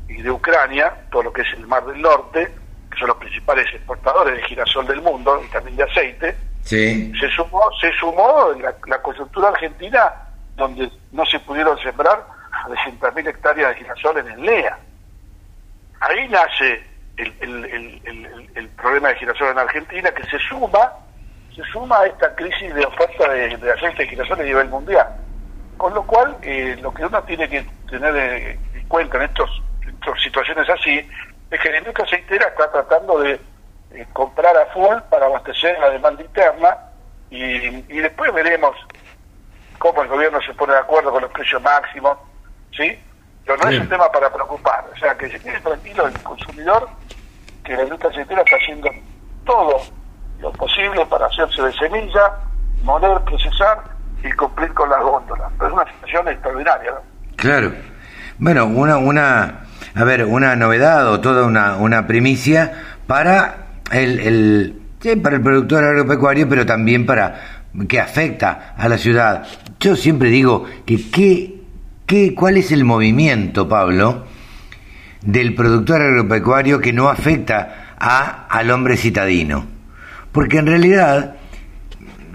y 0.09 0.23
de 0.23 0.31
Ucrania, 0.31 1.07
todo 1.11 1.25
lo 1.25 1.33
que 1.33 1.43
es 1.43 1.53
el 1.55 1.67
Mar 1.67 1.85
del 1.87 2.03
Norte, 2.03 2.53
que 2.91 2.99
son 2.99 3.09
los 3.09 3.17
principales 3.17 3.67
exportadores 3.73 4.37
de 4.37 4.43
girasol 4.43 4.87
del 4.87 5.03
mundo 5.03 5.41
y 5.45 5.49
también 5.51 5.77
de 5.77 5.85
aceite, 5.85 6.37
se 6.63 7.31
sumó, 7.37 7.63
se 7.81 7.93
sumó 7.93 8.51
la, 8.61 8.75
la 8.87 9.01
coyuntura 9.01 9.51
argentina 9.51 10.13
donde 10.57 10.91
no 11.13 11.25
se 11.27 11.39
pudieron 11.41 11.79
sembrar 11.79 12.36
de 12.69 12.77
100.000 12.77 13.29
hectáreas 13.29 13.71
de 13.71 13.77
girasol 13.77 14.19
en 14.19 14.29
el 14.29 14.43
LEA. 14.43 14.79
Ahí 16.01 16.29
nace 16.29 16.85
el, 17.17 18.01
el, 18.55 18.69
problema 18.71 19.09
de 19.09 19.17
girasol 19.17 19.49
en 19.49 19.59
Argentina, 19.59 20.11
que 20.11 20.25
se 20.25 20.39
suma 20.39 20.93
se 21.55 21.63
suma 21.73 22.01
a 22.01 22.07
esta 22.07 22.35
crisis 22.35 22.75
de 22.75 22.85
oferta 22.85 23.31
de, 23.31 23.57
de 23.57 23.73
aceite 23.73 24.03
de 24.03 24.09
girasol 24.09 24.41
a 24.41 24.45
nivel 24.45 24.69
mundial. 24.69 25.07
Con 25.79 25.95
lo 25.95 26.07
cual, 26.07 26.37
eh, 26.43 26.77
lo 26.83 26.93
que 26.93 27.07
uno 27.07 27.23
tiene 27.23 27.49
que 27.49 27.67
tener 27.89 28.15
eh, 28.15 28.59
en 28.75 28.89
cuenta 28.89 29.17
en 29.17 29.25
estos, 29.25 29.63
estas 29.87 30.23
situaciones 30.23 30.69
así, 30.69 31.09
es 31.51 31.61
que 31.61 31.71
la 31.71 31.79
industria 31.79 32.05
aceitera 32.05 32.49
está 32.49 32.71
tratando 32.71 33.21
de 33.21 33.41
eh, 33.93 34.07
comprar 34.13 34.55
a 34.55 34.67
full 34.67 34.97
para 35.09 35.27
abastecer 35.27 35.79
la 35.79 35.91
demanda 35.91 36.23
interna 36.23 36.77
y, 37.31 37.39
y 37.39 37.99
después 38.01 38.33
veremos 38.35 38.77
cómo 39.79 40.03
el 40.03 40.09
gobierno 40.09 40.41
se 40.43 40.53
pone 40.55 40.75
de 40.75 40.81
acuerdo 40.81 41.11
con 41.11 41.23
los 41.23 41.31
precios 41.33 41.63
máximos 41.63 42.19
¿sí? 42.77 42.99
Pero 43.45 43.59
no 43.63 43.71
es 43.71 43.81
un 43.81 43.89
tema 43.89 44.11
para 44.11 44.33
preocupar, 44.33 44.85
o 44.93 44.99
sea, 44.99 45.17
que 45.17 45.29
se 45.29 45.39
quede 45.39 45.61
tranquilo 45.61 46.07
el 46.07 46.23
consumidor, 46.23 46.89
que 47.65 47.77
la 47.77 47.85
industria 47.85 48.11
aceitera 48.11 48.43
está 48.43 48.57
haciendo 48.57 48.91
todo 49.45 49.81
lo 50.41 50.53
posible 50.53 51.07
para 51.07 51.27
hacerse 51.27 51.63
de 51.63 51.73
semilla, 51.75 52.33
moler, 52.83 53.21
procesar 53.21 53.85
y 54.23 54.33
cumplir 54.33 54.73
con 54.75 54.91
las 54.91 55.01
góndolas. 55.01 55.53
Pero 55.59 55.69
es 55.69 55.75
una 55.75 55.93
situación 55.93 56.29
extraordinaria, 56.29 56.91
¿no? 56.91 57.01
Claro. 57.37 57.73
Bueno, 58.39 58.67
una, 58.67 58.99
una, 58.99 59.67
a 59.95 60.05
ver, 60.05 60.25
una 60.25 60.57
novedad 60.57 61.09
o 61.09 61.21
toda 61.21 61.47
una, 61.47 61.77
una 61.77 62.07
primicia 62.07 62.83
para 63.07 63.67
el, 63.93 64.19
el, 64.21 64.83
sí, 65.01 65.17
para 65.17 65.37
el 65.37 65.43
productor 65.43 65.85
agropecuario, 65.85 66.49
pero 66.49 66.67
también 66.67 67.07
para 67.07 67.63
que 67.89 68.01
afecta 68.01 68.75
a 68.77 68.89
la 68.89 68.99
ciudad. 68.99 69.47
Yo 69.79 69.97
siempre 69.97 70.29
digo 70.31 70.67
que 70.85 71.11
qué 71.11 71.56
¿Qué, 72.07 72.35
¿Cuál 72.35 72.57
es 72.57 72.71
el 72.71 72.85
movimiento, 72.85 73.69
Pablo, 73.69 74.27
del 75.23 75.57
productor 75.57 76.03
agropecuario 76.03 76.81
que 76.81 76.93
no 76.93 77.09
afecta 77.09 77.97
a, 77.99 78.47
al 78.47 78.71
hombre 78.71 78.97
citadino? 78.97 79.67
Porque 80.31 80.59
en 80.59 80.67
realidad, 80.67 81.35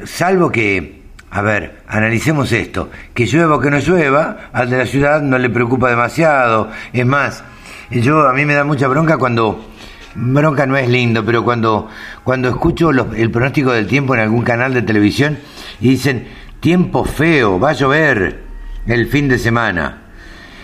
salvo 0.04 0.52
que 0.52 1.02
a 1.34 1.42
ver, 1.42 1.84
analicemos 1.88 2.52
esto. 2.52 2.90
Que 3.14 3.26
llueva 3.26 3.56
o 3.56 3.60
que 3.62 3.72
no 3.72 3.80
llueva, 3.80 4.50
al 4.52 4.70
de 4.70 4.78
la 4.78 4.86
ciudad 4.86 5.22
no 5.22 5.38
le 5.38 5.50
preocupa 5.50 5.90
demasiado. 5.90 6.70
Es 6.92 7.06
más, 7.06 7.42
yo 7.90 8.28
a 8.28 8.34
mí 8.34 8.44
me 8.44 8.54
da 8.54 8.66
mucha 8.66 8.90
bronca 8.90 9.18
cuando 9.18 9.70
bronca 10.16 10.66
no 10.66 10.76
es 10.76 10.90
lindo, 10.90 11.24
pero 11.24 11.46
cuando 11.46 11.88
cuando 12.26 12.50
escucho 12.50 12.90
el 12.90 13.32
pronóstico 13.32 13.72
del 13.72 13.88
tiempo 13.88 14.14
en 14.14 14.20
algún 14.20 14.44
canal 14.44 14.74
de 14.74 14.82
televisión 14.82 15.40
y 15.80 15.92
dicen 15.92 16.28
tiempo 16.60 17.06
feo, 17.06 17.58
va 17.58 17.70
a 17.70 17.74
llover 17.74 18.51
el 18.88 19.08
fin 19.08 19.28
de 19.28 19.38
semana. 19.38 20.02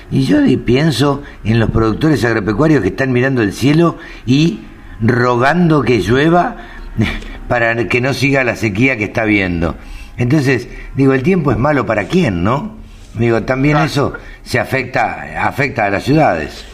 Y 0.10 0.26
yo 0.26 0.38
pienso 0.66 1.24
en 1.44 1.60
los 1.60 1.70
productores 1.72 2.24
agropecuarios 2.24 2.82
que 2.82 2.90
están 2.90 3.12
mirando 3.12 3.42
el 3.42 3.54
cielo 3.54 3.98
y 4.26 4.62
rogando 5.02 5.82
que 5.84 6.00
llueva 6.00 6.56
para 7.48 7.88
que 7.88 8.02
no 8.02 8.14
siga 8.14 8.44
la 8.44 8.56
sequía 8.56 8.98
que 8.98 9.06
está 9.06 9.26
viendo. 9.26 9.76
Entonces, 10.18 10.68
digo, 10.96 11.14
el 11.14 11.24
tiempo 11.24 11.52
es 11.52 11.58
malo 11.58 11.86
para 11.86 12.06
quién, 12.06 12.44
¿no? 12.44 12.78
Digo, 13.14 13.44
también 13.44 13.78
eso 13.78 14.14
se 14.44 14.60
afecta, 14.60 15.46
afecta 15.46 15.86
a 15.86 15.90
las 15.90 16.04
ciudades. 16.04 16.66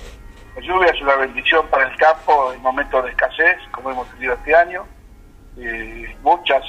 La 0.55 0.61
lluvia 0.61 0.91
es 0.91 1.01
una 1.01 1.15
bendición 1.15 1.65
para 1.69 1.89
el 1.89 1.95
campo 1.97 2.53
en 2.53 2.61
momentos 2.61 3.03
de 3.03 3.11
escasez, 3.11 3.57
como 3.71 3.91
hemos 3.91 4.07
tenido 4.11 4.33
este 4.33 4.55
año. 4.55 4.83
muchas, 6.21 6.63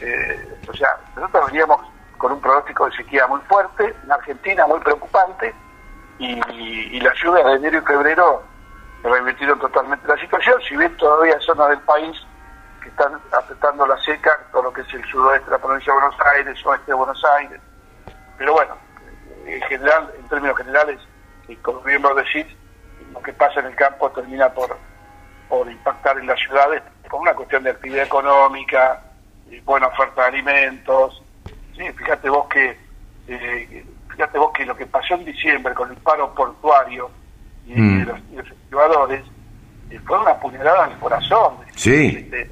eh, 0.00 0.48
o 0.68 0.72
sea, 0.74 0.88
nosotros 1.16 1.46
veníamos 1.52 1.80
con 2.18 2.32
un 2.32 2.40
pronóstico 2.40 2.86
de 2.86 2.96
sequía 2.96 3.26
muy 3.26 3.40
fuerte, 3.42 3.94
en 4.04 4.12
Argentina 4.12 4.66
muy 4.66 4.80
preocupante, 4.80 5.54
y, 6.18 7.00
las 7.00 7.16
lluvias 7.22 7.46
de 7.46 7.52
enero 7.54 7.78
y 7.78 7.82
febrero 7.82 8.42
revirtieron 9.04 9.58
totalmente 9.60 10.06
la 10.08 10.16
situación, 10.16 10.60
si 10.68 10.76
bien 10.76 10.94
todavía 10.96 11.34
hay 11.34 11.42
zonas 11.42 11.68
del 11.68 11.80
país 11.80 12.20
que 12.82 12.88
están 12.88 13.20
afectando 13.32 13.86
la 13.86 13.96
seca, 13.98 14.36
todo 14.50 14.64
lo 14.64 14.72
que 14.72 14.80
es 14.80 14.94
el 14.94 15.04
sudoeste 15.04 15.46
de 15.46 15.52
la 15.52 15.58
provincia 15.58 15.92
de 15.92 16.00
Buenos 16.00 16.20
Aires, 16.34 16.66
oeste 16.66 16.90
de 16.90 16.94
Buenos 16.94 17.24
Aires, 17.38 17.60
pero 18.36 18.52
bueno, 18.52 18.76
en 19.46 19.62
general, 19.62 20.12
en 20.18 20.28
términos 20.28 20.56
generales, 20.56 21.00
y 21.46 21.56
como 21.56 21.80
bien 21.82 22.02
vos 22.02 22.16
decís, 22.16 22.46
lo 23.12 23.22
que 23.22 23.32
pasa 23.32 23.60
en 23.60 23.66
el 23.66 23.76
campo 23.76 24.10
termina 24.10 24.52
por, 24.52 24.76
por 25.48 25.70
impactar 25.70 26.18
en 26.18 26.26
las 26.26 26.38
ciudades 26.40 26.82
con 27.08 27.20
una 27.20 27.34
cuestión 27.34 27.62
de 27.62 27.70
actividad 27.70 28.04
económica, 28.04 29.02
buena 29.64 29.86
oferta 29.86 30.22
de 30.22 30.28
alimentos, 30.28 31.22
¿sí? 31.78 31.92
fíjate 31.92 32.28
vos 32.28 32.46
que 32.48 32.76
eh, 33.28 33.84
fíjate 34.10 34.38
vos 34.38 34.52
que 34.52 34.66
lo 34.66 34.76
que 34.76 34.86
pasó 34.86 35.14
en 35.14 35.24
diciembre 35.24 35.74
con 35.74 35.90
el 35.90 35.96
paro 35.98 36.34
portuario 36.34 37.10
y, 37.66 37.80
mm. 37.80 38.06
los, 38.06 38.18
y 38.32 38.38
eh, 39.90 40.00
fue 40.06 40.18
una 40.18 40.38
puñalada 40.38 40.86
el 40.86 40.98
corazón. 40.98 41.56
Sí. 41.74 42.16
Este, 42.18 42.50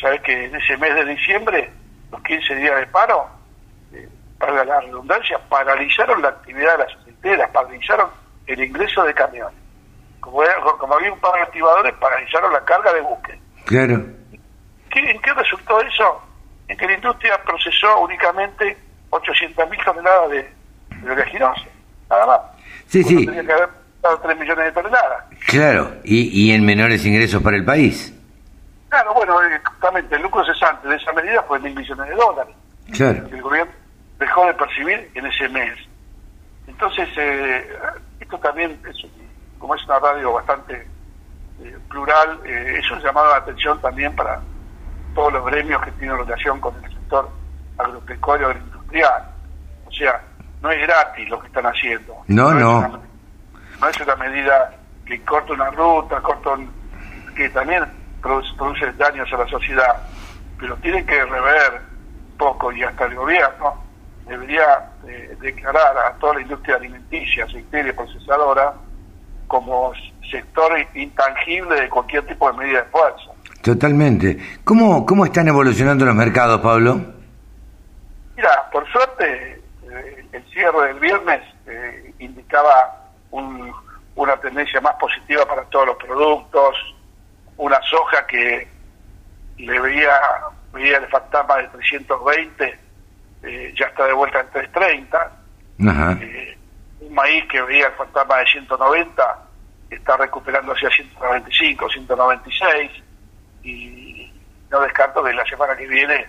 sabés 0.00 0.20
que 0.22 0.46
en 0.46 0.54
ese 0.54 0.76
mes 0.76 0.94
de 0.94 1.04
diciembre, 1.04 1.70
los 2.10 2.22
15 2.22 2.54
días 2.56 2.76
de 2.80 2.86
paro, 2.88 3.26
eh, 3.92 4.08
para 4.38 4.64
la 4.64 4.80
redundancia, 4.80 5.38
paralizaron 5.48 6.22
la 6.22 6.28
actividad 6.28 6.78
de 6.78 6.84
las 6.84 6.96
aceiteras, 6.96 7.50
paralizaron 7.50 8.08
el 8.46 8.62
ingreso 8.62 9.02
de 9.04 9.14
camiones. 9.14 9.58
Como, 10.20 10.42
como 10.78 10.94
había 10.94 11.12
un 11.12 11.20
par 11.20 11.34
de 11.34 11.42
activadores, 11.42 11.94
paralizaron 11.94 12.52
la 12.52 12.64
carga 12.64 12.92
de 12.92 13.00
buque. 13.00 13.40
Claro. 13.66 13.94
¿En 13.94 15.20
qué 15.20 15.34
resultó 15.34 15.80
eso? 15.80 16.22
En 16.68 16.76
que 16.76 16.86
la 16.86 16.94
industria 16.94 17.40
procesó 17.44 18.00
únicamente 18.00 18.76
800.000 19.10 19.84
toneladas 19.84 20.30
de, 20.30 20.50
de 21.02 21.10
oleaginosa, 21.10 21.66
nada 22.10 22.26
más. 22.26 22.40
Sí, 22.86 23.02
sí. 23.04 23.26
Tenía 23.26 23.44
que 23.44 23.52
haber 23.52 23.68
dado 24.02 24.18
3 24.20 24.38
millones 24.38 24.64
de 24.64 24.72
toneladas. 24.72 25.24
Claro, 25.46 25.92
y, 26.04 26.46
y 26.46 26.52
en 26.52 26.64
menores 26.64 27.04
ingresos 27.04 27.42
para 27.42 27.56
el 27.56 27.64
país. 27.64 28.12
Claro, 28.88 29.14
bueno, 29.14 29.42
eh, 29.42 29.60
justamente 29.64 30.16
el 30.16 30.22
lucro 30.22 30.44
cesante 30.44 30.88
de 30.88 30.96
esa 30.96 31.12
medida 31.12 31.42
fue 31.42 31.58
mil 31.58 31.74
millones 31.74 32.08
de 32.08 32.14
dólares. 32.14 32.54
Claro. 32.92 33.28
Que 33.28 33.36
el 33.36 33.42
gobierno 33.42 33.72
dejó 34.18 34.46
de 34.46 34.54
percibir 34.54 35.10
en 35.14 35.26
ese 35.26 35.48
mes. 35.48 35.78
Entonces, 36.66 37.08
eh, 37.16 37.76
esto 38.20 38.38
también, 38.38 38.78
es, 38.88 38.96
como 39.58 39.74
es 39.74 39.84
una 39.84 39.98
radio 39.98 40.32
bastante 40.32 40.86
eh, 41.62 41.76
plural, 41.88 42.40
eh, 42.44 42.80
eso 42.82 42.96
es 42.96 43.04
llamado 43.04 43.30
la 43.30 43.36
atención 43.36 43.80
también 43.80 44.14
para 44.14 44.40
todos 45.14 45.32
los 45.32 45.44
gremios 45.46 45.82
que 45.82 45.92
tienen 45.92 46.18
relación 46.18 46.60
con 46.60 46.74
el 46.82 46.90
sector 46.92 47.28
agropecuario 47.78 48.48
agroindustrial. 48.48 49.30
O 49.86 49.92
sea, 49.92 50.20
no 50.60 50.70
es 50.70 50.80
gratis 50.80 51.28
lo 51.28 51.40
que 51.40 51.46
están 51.46 51.66
haciendo. 51.66 52.16
No, 52.26 52.52
no. 52.52 52.80
Es 52.80 52.88
una, 52.88 53.00
no 53.80 53.88
es 53.88 54.00
una 54.00 54.16
medida 54.16 54.74
que 55.04 55.22
corta 55.24 55.52
una 55.52 55.70
ruta, 55.70 56.20
corta 56.20 56.50
un, 56.50 56.70
que 57.36 57.48
también 57.50 57.84
produce, 58.22 58.54
produce, 58.56 58.92
daños 58.92 59.30
a 59.32 59.38
la 59.38 59.46
sociedad, 59.48 59.96
pero 60.58 60.76
tiene 60.76 61.04
que 61.04 61.24
rever 61.24 61.82
poco 62.38 62.72
y 62.72 62.82
hasta 62.82 63.04
el 63.06 63.14
gobierno 63.14 63.84
debería 64.26 64.90
eh, 65.06 65.36
declarar 65.40 65.96
a 65.98 66.14
toda 66.18 66.34
la 66.34 66.40
industria 66.40 66.76
alimenticia, 66.76 67.44
aceitera 67.44 67.88
y 67.88 67.92
procesadora 67.92 68.74
como 69.46 69.92
sector 70.30 70.72
intangible 70.94 71.82
de 71.82 71.88
cualquier 71.88 72.26
tipo 72.26 72.50
de 72.50 72.58
medida 72.58 72.82
de 72.82 72.90
fuerza. 72.90 73.33
Totalmente. 73.62 74.38
¿Cómo, 74.62 75.06
cómo 75.06 75.24
están 75.24 75.48
evolucionando 75.48 76.04
los 76.04 76.14
mercados, 76.14 76.60
Pablo? 76.60 77.00
Mira, 78.36 78.68
por 78.70 78.86
suerte, 78.90 79.60
eh, 79.90 80.26
el 80.32 80.44
cierre 80.50 80.88
del 80.88 81.00
viernes 81.00 81.40
eh, 81.66 82.12
indicaba 82.18 83.10
un, 83.30 83.72
una 84.16 84.36
tendencia 84.36 84.80
más 84.80 84.94
positiva 84.96 85.46
para 85.46 85.62
todos 85.64 85.86
los 85.86 85.96
productos, 85.96 86.76
una 87.56 87.80
soja 87.82 88.26
que 88.26 88.68
le 89.58 89.80
veía, 89.80 90.20
veía 90.72 90.98
el 90.98 91.06
fantasma 91.06 91.56
de 91.58 91.68
320, 91.68 92.78
eh, 93.44 93.74
ya 93.78 93.86
está 93.86 94.06
de 94.06 94.12
vuelta 94.12 94.40
en 94.40 94.50
330. 94.50 95.32
Eh, 96.22 96.58
un 97.00 97.14
maíz 97.14 97.44
que 97.48 97.62
veía 97.62 97.88
el 97.88 97.92
fantasma 97.94 98.38
de 98.38 98.46
190 98.46 99.38
está 99.90 100.16
recuperando 100.16 100.72
hacia 100.72 100.90
195, 100.90 101.88
196 101.88 103.03
y 103.64 104.32
no 104.70 104.80
descarto 104.80 105.22
que 105.22 105.32
la 105.32 105.44
semana 105.46 105.76
que 105.76 105.86
viene 105.86 106.26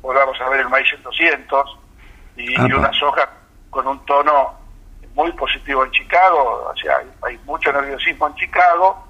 volvamos 0.00 0.40
a 0.40 0.48
ver 0.48 0.60
el 0.60 0.68
maíz 0.68 0.92
en 0.92 1.02
200 1.02 1.78
y, 2.36 2.52
y 2.52 2.72
una 2.72 2.92
soja 2.92 3.28
con 3.70 3.86
un 3.86 4.04
tono 4.06 4.58
muy 5.14 5.32
positivo 5.32 5.84
en 5.84 5.90
Chicago, 5.90 6.70
o 6.72 6.76
sea, 6.76 7.00
hay, 7.22 7.38
mucho 7.44 7.72
nerviosismo 7.72 8.28
en 8.28 8.34
Chicago, 8.36 9.04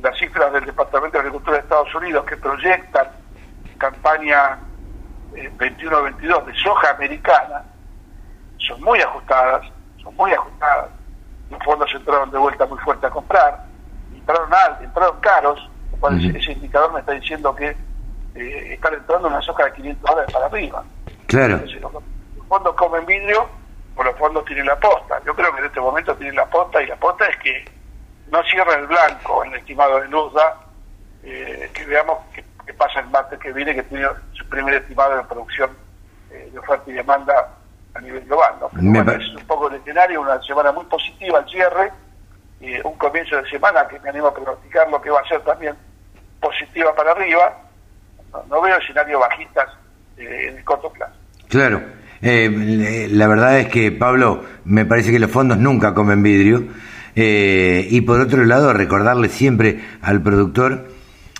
las 0.00 0.16
cifras 0.16 0.52
del 0.52 0.64
Departamento 0.64 1.18
de 1.18 1.22
Agricultura 1.22 1.56
de 1.56 1.62
Estados 1.64 1.92
Unidos 1.96 2.24
que 2.26 2.36
proyectan 2.36 3.08
campaña 3.76 4.58
21-22 5.32 6.44
de 6.44 6.54
soja 6.54 6.90
americana 6.90 7.64
son 8.58 8.80
muy 8.82 9.00
ajustadas, 9.00 9.66
son 10.02 10.14
muy 10.14 10.32
ajustadas. 10.32 10.90
Los 11.50 11.62
fondos 11.64 11.92
entraron 11.92 12.30
de 12.30 12.38
vuelta 12.38 12.66
muy 12.66 12.78
fuerte 12.78 13.06
a 13.06 13.10
comprar, 13.10 13.64
entraron, 14.14 14.52
al, 14.52 14.84
entraron 14.84 15.18
caros, 15.20 15.70
ese 16.36 16.52
indicador 16.52 16.92
me 16.92 17.00
está 17.00 17.12
diciendo 17.12 17.54
que 17.54 17.76
eh, 18.34 18.74
están 18.74 18.94
entrando 18.94 19.28
una 19.28 19.40
soja 19.42 19.64
de 19.64 19.72
500 19.72 20.02
dólares 20.02 20.32
para 20.32 20.46
arriba. 20.46 20.84
Claro. 21.26 21.58
los 21.58 22.46
fondos 22.48 22.74
comen 22.74 23.04
vidrio 23.04 23.48
por 23.98 24.06
los 24.06 24.16
fondos 24.16 24.44
tienen 24.44 24.64
la 24.64 24.78
posta. 24.78 25.20
Yo 25.26 25.34
creo 25.34 25.52
que 25.52 25.58
en 25.58 25.66
este 25.66 25.80
momento 25.80 26.14
tienen 26.14 26.36
la 26.36 26.46
posta 26.46 26.80
y 26.80 26.86
la 26.86 26.94
posta 26.94 27.26
es 27.26 27.36
que 27.38 27.64
no 28.30 28.40
cierra 28.44 28.74
el 28.74 28.86
blanco 28.86 29.44
en 29.44 29.52
el 29.52 29.58
estimado 29.58 30.00
de 30.00 30.06
Luzda, 30.06 30.54
eh, 31.24 31.68
que 31.74 31.84
veamos 31.84 32.18
qué, 32.32 32.44
pasa 32.74 33.00
el 33.00 33.08
martes 33.08 33.40
que 33.40 33.52
viene, 33.52 33.74
que 33.74 33.82
tiene 33.82 34.06
su 34.34 34.48
primer 34.48 34.74
estimado 34.74 35.16
de 35.16 35.24
producción 35.24 35.70
eh, 36.30 36.48
de 36.52 36.58
oferta 36.60 36.88
y 36.88 36.92
demanda 36.92 37.54
a 37.94 38.00
nivel 38.00 38.24
global. 38.24 38.54
¿no? 38.60 39.12
es 39.12 39.34
un 39.34 39.46
poco 39.48 39.68
el 39.68 39.74
escenario, 39.74 40.20
una 40.20 40.40
semana 40.42 40.70
muy 40.70 40.84
positiva 40.84 41.40
al 41.40 41.48
cierre, 41.48 41.90
eh, 42.60 42.80
un 42.84 42.96
comienzo 42.98 43.36
de 43.36 43.50
semana 43.50 43.88
que 43.88 43.98
me 43.98 44.10
animo 44.10 44.28
a 44.28 44.34
pronosticar 44.34 44.88
lo 44.90 45.00
que 45.00 45.10
va 45.10 45.20
a 45.22 45.28
ser 45.28 45.40
también 45.40 45.76
positiva 46.40 46.94
para 46.94 47.12
arriba. 47.12 47.62
No, 48.48 48.60
veo 48.60 48.76
escenarios 48.76 49.20
bajistas 49.20 49.68
en 50.16 50.56
el 50.58 50.64
corto 50.64 50.90
plazo. 50.92 51.14
Claro. 51.48 51.82
Eh, 52.20 53.08
la 53.10 53.28
verdad 53.28 53.58
es 53.60 53.68
que, 53.68 53.92
Pablo, 53.92 54.44
me 54.64 54.84
parece 54.84 55.12
que 55.12 55.18
los 55.18 55.30
fondos 55.30 55.58
nunca 55.58 55.94
comen 55.94 56.22
vidrio. 56.22 56.64
Eh, 57.14 57.86
y 57.90 58.00
por 58.02 58.20
otro 58.20 58.44
lado, 58.44 58.72
recordarle 58.72 59.28
siempre 59.28 59.80
al 60.02 60.22
productor, 60.22 60.88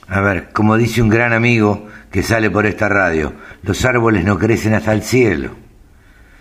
a 0.09 0.21
ver, 0.21 0.51
como 0.53 0.77
dice 0.77 1.03
un 1.03 1.09
gran 1.09 1.33
amigo 1.33 1.87
que 2.11 2.23
sale 2.23 2.51
por 2.51 2.67
esta 2.67 2.89
radio, 2.89 3.33
los 3.63 3.85
árboles 3.85 4.25
no 4.25 4.39
crecen 4.39 4.75
hasta 4.75 4.93
el 4.93 5.03
cielo. 5.03 5.51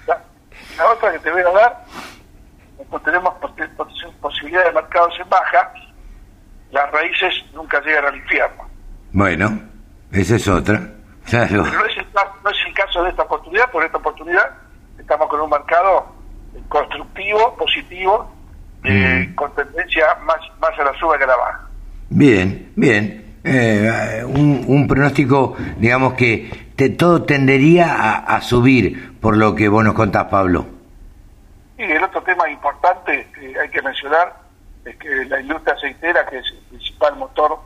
La, 0.08 0.88
otra 0.92 1.12
que 1.12 1.20
te 1.20 1.32
voy 1.32 1.42
a 1.42 1.52
dar, 1.52 1.86
cuando 2.78 3.00
tenemos 3.02 3.34
posibilidad 4.22 4.66
de 4.66 4.72
mercados 4.72 5.14
en 5.20 5.30
baja, 5.30 5.72
las 6.78 6.92
raíces 6.92 7.46
nunca 7.54 7.82
llegan 7.82 8.06
al 8.06 8.16
infierno. 8.16 8.70
Bueno, 9.12 9.62
esa 10.12 10.36
es 10.36 10.48
otra. 10.48 10.82
Claro. 11.28 11.64
Pero 11.66 11.80
no 11.80 11.86
es, 11.86 11.98
el, 11.98 12.06
no 12.42 12.50
es 12.50 12.58
el 12.66 12.74
caso 12.74 13.04
de 13.04 13.10
esta 13.10 13.24
oportunidad, 13.24 13.70
por 13.70 13.84
esta 13.84 13.98
oportunidad 13.98 14.50
estamos 14.98 15.28
con 15.30 15.42
un 15.42 15.50
mercado 15.50 16.06
constructivo, 16.70 17.54
positivo, 17.56 18.32
eh, 18.86 19.28
mm. 19.30 19.36
con 19.36 19.54
tendencia 19.54 20.06
más, 20.26 20.38
más 20.60 20.72
a 20.80 20.86
la 20.86 20.94
suba 20.98 21.18
que 21.18 21.26
a 21.26 21.28
la 21.28 21.36
baja. 21.36 21.68
Bien, 22.10 22.72
bien. 22.76 23.36
Eh, 23.44 24.24
un, 24.26 24.64
un, 24.68 24.88
pronóstico, 24.88 25.56
digamos 25.78 26.14
que 26.14 26.50
todo 26.98 27.24
tendería 27.24 28.18
a, 28.18 28.42
subir, 28.42 29.18
por 29.20 29.38
lo 29.38 29.56
que 29.56 29.70
vos 29.70 29.84
nos 29.84 29.94
contás, 29.94 30.26
Pablo. 30.26 30.66
Y 31.78 31.84
el 31.84 32.04
otro 32.04 32.22
tema 32.24 32.50
importante 32.50 33.28
que 33.34 33.60
hay 33.60 33.70
que 33.70 33.82
mencionar 33.82 34.47
es 34.90 34.96
que 34.98 35.26
la 35.26 35.42
industria 35.42 35.76
aceitera, 35.76 36.26
que 36.26 36.40
es 36.40 36.52
el 36.52 36.60
principal 36.70 37.16
motor 37.18 37.60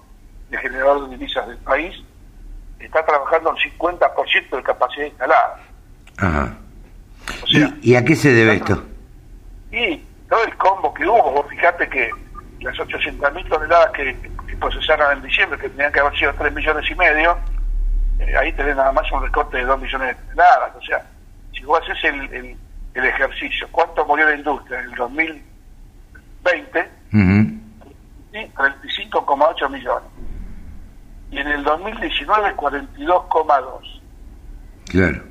de 0.49 0.57
generador 0.57 1.07
de 1.07 1.17
divisas 1.17 1.47
del 1.47 1.57
país, 1.57 1.95
está 2.80 3.05
trabajando 3.05 3.51
al 3.51 3.57
50% 3.57 4.55
de 4.55 4.63
capacidad 4.63 5.05
instalada. 5.05 5.59
Ajá. 6.17 6.57
¿Y, 7.82 7.95
a 7.95 8.03
qué 8.03 8.15
se 8.15 8.34
debe 8.34 8.55
esto? 8.55 8.84
Y 9.72 9.97
todo 10.30 10.43
el 10.43 10.55
combo 10.57 10.93
que 10.93 11.05
hubo, 11.05 11.32
vos 11.32 11.45
fijate 11.49 11.88
que 11.89 12.09
las 12.61 12.76
800.000 12.78 13.49
toneladas 13.49 13.91
que, 13.91 14.15
procesaron 14.59 15.17
en 15.17 15.24
diciembre, 15.24 15.57
que 15.57 15.69
tenían 15.69 15.91
que 15.91 15.99
haber 15.99 16.15
sido 16.19 16.32
3 16.36 16.53
millones 16.53 16.91
y 16.91 16.93
medio, 16.93 17.36
eh, 18.19 18.38
ahí 18.38 18.53
tenés 18.53 18.76
nada 18.76 18.91
más 18.91 19.11
un 19.11 19.24
recorte 19.24 19.57
de 19.57 19.63
2 19.63 19.82
millones 19.82 20.09
de 20.09 20.15
toneladas. 20.26 20.76
O 20.76 20.82
sea, 20.82 21.03
si 21.51 21.63
vos 21.63 21.82
haces 21.82 22.03
el, 22.03 22.55
el, 22.93 23.05
ejercicio, 23.05 23.67
¿cuánto 23.72 24.05
murió 24.05 24.28
la 24.28 24.36
industria 24.36 24.82
en 24.82 24.91
el 24.91 24.95
2020? 24.95 26.89
Uh 27.14 27.62
35,8 28.32 29.70
millones. 29.70 30.09
Y 31.32 31.38
en 31.38 31.47
el 31.47 31.64
2019, 31.64 32.55
42,2. 32.55 34.01
Claro. 34.89 35.24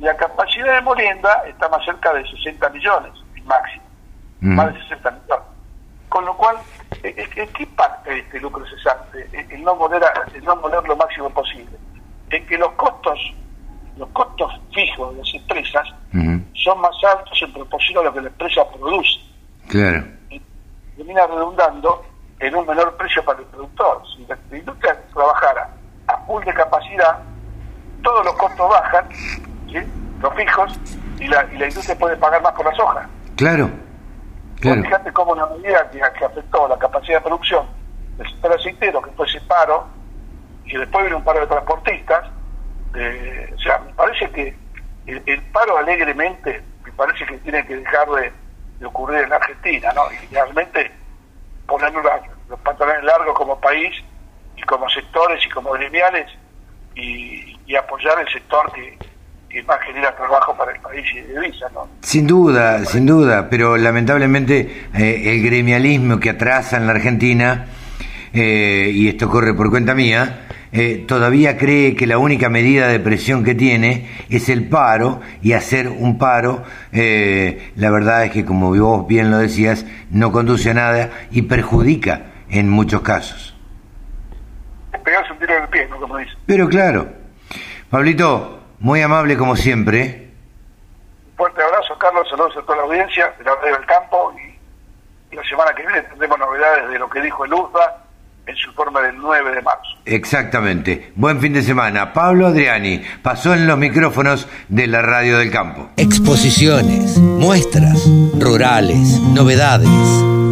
Y 0.00 0.04
la 0.04 0.16
capacidad 0.16 0.74
de 0.74 0.82
molienda 0.82 1.42
está 1.46 1.68
más 1.68 1.84
cerca 1.84 2.12
de 2.12 2.28
60 2.28 2.68
millones, 2.70 3.12
máximo. 3.44 3.84
Más 4.40 4.74
de 4.74 4.80
60 4.80 5.10
millones. 5.10 5.46
Con 6.08 6.24
lo 6.24 6.36
cual, 6.36 6.56
¿en 7.02 7.52
qué 7.52 7.66
parte 7.76 8.18
este 8.18 8.40
lucro 8.40 8.64
cesante? 8.66 9.28
El 9.32 9.62
no 9.62 9.74
moler, 9.74 10.02
el 10.34 10.44
no 10.44 10.56
moler 10.56 10.82
lo 10.84 10.96
máximo 10.96 11.30
posible. 11.30 11.76
En 12.30 12.46
que 12.46 12.58
los 12.58 12.72
costos 12.72 13.18
los 13.96 14.08
costos 14.10 14.52
fijos 14.74 15.12
de 15.12 15.20
las 15.20 15.34
empresas 15.34 15.88
son 16.54 16.80
más 16.80 16.96
altos 17.04 17.40
en 17.42 17.52
proporción 17.52 17.98
a 17.98 18.02
lo 18.02 18.14
que 18.14 18.20
la 18.22 18.28
empresa 18.28 18.68
produce. 18.72 19.20
Claro. 19.68 20.04
Termina 20.96 21.26
redundando 21.26 22.04
en 22.38 22.54
un 22.54 22.66
menor 22.66 22.96
precio 22.96 23.24
para 23.24 23.40
el 23.40 23.46
productor. 23.46 24.02
Si 24.16 24.26
la, 24.26 24.38
industria 24.56 25.00
trabajara 25.12 25.70
a 26.08 26.16
full 26.26 26.44
de 26.44 26.52
capacidad, 26.54 27.18
todos 28.02 28.24
los 28.24 28.34
costos 28.34 28.68
bajan, 28.68 29.08
los 30.20 30.34
fijos, 30.34 30.80
y 31.18 31.26
la, 31.26 31.46
y 31.52 31.58
la 31.58 31.68
industria 31.68 31.96
puede 31.98 32.16
pagar 32.16 32.42
más 32.42 32.52
por 32.52 32.66
las 32.66 32.78
hojas. 32.78 33.08
Claro. 33.36 33.70
claro. 34.60 34.82
Fíjate 34.82 35.12
cómo 35.12 35.32
una 35.32 35.46
medida 35.46 35.90
que, 35.90 36.02
afectó 36.02 36.68
la 36.68 36.78
capacidad 36.78 37.18
de 37.18 37.24
producción 37.24 37.66
del 38.18 38.28
sector 38.28 38.52
aceitero, 38.52 39.02
que 39.02 39.10
fue 39.12 39.26
ese 39.26 39.40
paro, 39.42 39.86
y 40.64 40.76
después 40.76 41.04
vino 41.04 41.18
un 41.18 41.24
paro 41.24 41.40
de 41.40 41.46
transportistas, 41.46 42.30
eh, 42.94 43.52
o 43.54 43.58
sea, 43.58 43.78
me 43.80 43.92
parece 43.94 44.30
que 44.30 44.56
el, 45.06 45.42
paro 45.52 45.76
alegremente, 45.76 46.62
me 46.84 46.92
parece 46.92 47.26
que 47.26 47.38
tiene 47.38 47.66
que 47.66 47.76
dejar 47.76 48.08
de, 48.10 48.32
ocurrir 48.82 49.24
en 49.24 49.32
Argentina, 49.32 49.92
¿no? 49.94 50.02
Y 50.12 50.34
realmente 50.34 50.90
poner 51.66 51.92
los 52.48 52.60
pantalones 52.60 53.04
largos 53.04 53.36
como 53.36 53.60
país 53.60 53.94
y 54.56 54.62
como 54.62 54.88
sectores 54.88 55.44
y 55.44 55.48
como 55.50 55.72
gremiales 55.72 56.30
y, 56.94 57.58
y 57.66 57.76
apoyar 57.76 58.18
el 58.20 58.28
sector 58.32 58.70
que, 58.72 58.98
que 59.54 59.62
más 59.62 59.80
genera 59.82 60.14
trabajo 60.16 60.56
para 60.56 60.72
el 60.72 60.80
país 60.80 61.06
y 61.14 61.20
de 61.20 61.40
divisa, 61.40 61.66
¿no? 61.72 61.88
Sin 62.00 62.26
duda, 62.26 62.84
sin 62.84 63.06
duda, 63.06 63.48
pero 63.48 63.76
lamentablemente 63.76 64.88
eh, 64.92 65.22
el 65.26 65.44
gremialismo 65.44 66.18
que 66.18 66.30
atrasa 66.30 66.76
en 66.76 66.86
la 66.86 66.92
Argentina, 66.92 67.66
eh, 68.32 68.90
y 68.92 69.08
esto 69.08 69.28
corre 69.28 69.54
por 69.54 69.70
cuenta 69.70 69.94
mía, 69.94 70.48
eh, 70.76 71.04
todavía 71.06 71.56
cree 71.56 71.94
que 71.94 72.04
la 72.04 72.18
única 72.18 72.48
medida 72.48 72.88
de 72.88 72.98
presión 72.98 73.44
que 73.44 73.54
tiene 73.54 74.10
es 74.28 74.48
el 74.48 74.68
paro 74.68 75.20
y 75.40 75.52
hacer 75.52 75.86
un 75.86 76.18
paro, 76.18 76.64
eh, 76.92 77.70
la 77.76 77.92
verdad 77.92 78.24
es 78.24 78.32
que 78.32 78.44
como 78.44 78.74
vos 78.74 79.06
bien 79.06 79.30
lo 79.30 79.38
decías, 79.38 79.86
no 80.10 80.32
conduce 80.32 80.72
a 80.72 80.74
nada 80.74 81.10
y 81.30 81.42
perjudica 81.42 82.22
en 82.50 82.68
muchos 82.68 83.02
casos. 83.02 83.56
Pegarse 85.04 85.32
un 85.32 85.38
tiro 85.38 85.56
en 85.56 85.62
el 85.62 85.68
pie, 85.68 85.86
¿no? 85.86 86.00
Como 86.00 86.16
dice. 86.18 86.32
Pero 86.44 86.68
claro. 86.68 87.06
Pablito, 87.88 88.58
muy 88.80 89.00
amable 89.00 89.36
como 89.36 89.54
siempre. 89.54 90.28
Un 91.30 91.36
fuerte 91.36 91.62
abrazo, 91.62 91.96
Carlos, 91.98 92.28
saludos 92.28 92.56
a 92.56 92.62
toda 92.62 92.78
la 92.78 92.82
audiencia 92.82 93.32
de 93.38 93.44
la 93.44 93.54
Radio 93.54 93.76
del 93.76 93.86
Campo 93.86 94.34
y, 94.40 95.36
la 95.36 95.42
semana 95.44 95.72
que 95.72 95.82
viene 95.82 96.02
tendremos 96.02 96.38
novedades 96.38 96.90
de 96.90 96.98
lo 96.98 97.08
que 97.08 97.20
dijo 97.20 97.44
el 97.44 97.52
USDA 97.52 98.03
en 99.02 99.16
su 99.16 99.22
forma 99.22 99.40
del 99.40 99.44
9 99.44 99.54
de 99.54 99.62
marzo. 99.62 99.90
Exactamente. 100.04 101.12
Buen 101.16 101.40
fin 101.40 101.52
de 101.52 101.62
semana. 101.62 102.12
Pablo 102.12 102.46
Adriani 102.46 103.00
pasó 103.22 103.54
en 103.54 103.66
los 103.66 103.78
micrófonos 103.78 104.46
de 104.68 104.86
la 104.86 105.02
Radio 105.02 105.38
del 105.38 105.50
Campo. 105.50 105.90
Exposiciones, 105.96 107.18
muestras, 107.18 108.08
rurales, 108.38 109.20
novedades. 109.20 109.88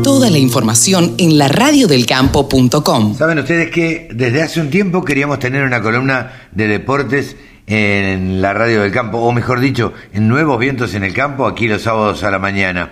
Toda 0.03 0.31
la 0.31 0.39
información 0.39 1.15
en 1.19 1.39
laradiodelcampo.com. 1.39 3.15
Saben 3.17 3.39
ustedes 3.39 3.71
que 3.71 4.09
desde 4.13 4.43
hace 4.43 4.61
un 4.61 4.71
tiempo 4.71 5.05
queríamos 5.05 5.39
tener 5.39 5.65
una 5.65 5.81
columna 5.81 6.33
de 6.51 6.67
deportes 6.67 7.37
en 7.67 8.43
la 8.43 8.53
Radio 8.53 8.83
del 8.83 8.91
Campo, 8.91 9.19
o 9.19 9.33
mejor 9.33 9.61
dicho, 9.61 9.93
en 10.13 10.27
Nuevos 10.27 10.59
Vientos 10.59 10.95
en 10.95 11.05
el 11.05 11.15
Campo, 11.15 11.47
aquí 11.47 11.69
los 11.69 11.83
sábados 11.83 12.25
a 12.25 12.31
la 12.31 12.41
mañana 12.41 12.91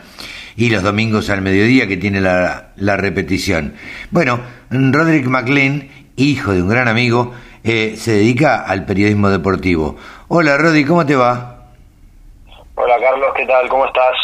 y 0.57 0.71
los 0.71 0.83
domingos 0.83 1.31
al 1.31 1.43
mediodía 1.43 1.89
que 1.89 1.97
tiene 1.97 2.21
la, 2.21 2.73
la 2.77 2.97
repetición. 2.97 3.75
Bueno, 4.11 4.41
Roderick 4.71 5.27
McLean, 5.27 5.89
hijo 6.17 6.53
de 6.53 6.63
un 6.63 6.69
gran 6.69 6.87
amigo, 6.87 7.35
eh, 7.65 7.95
se 7.97 8.13
dedica 8.13 8.63
al 8.63 8.85
periodismo 8.87 9.29
deportivo. 9.29 9.97
Hola 10.29 10.57
Roddy, 10.57 10.85
¿cómo 10.85 11.05
te 11.05 11.17
va? 11.17 11.67
Hola 12.77 12.95
Carlos, 13.01 13.31
¿qué 13.37 13.47
tal? 13.47 13.69
¿Cómo 13.69 13.87
estás? 13.87 14.15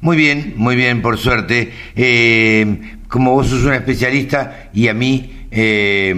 Muy 0.00 0.16
bien, 0.16 0.54
muy 0.56 0.76
bien, 0.76 1.02
por 1.02 1.18
suerte. 1.18 1.72
Eh, 1.94 2.96
como 3.08 3.32
vos 3.34 3.48
sos 3.48 3.64
un 3.64 3.74
especialista 3.74 4.70
y 4.72 4.88
a 4.88 4.94
mí 4.94 5.46
eh, 5.50 6.14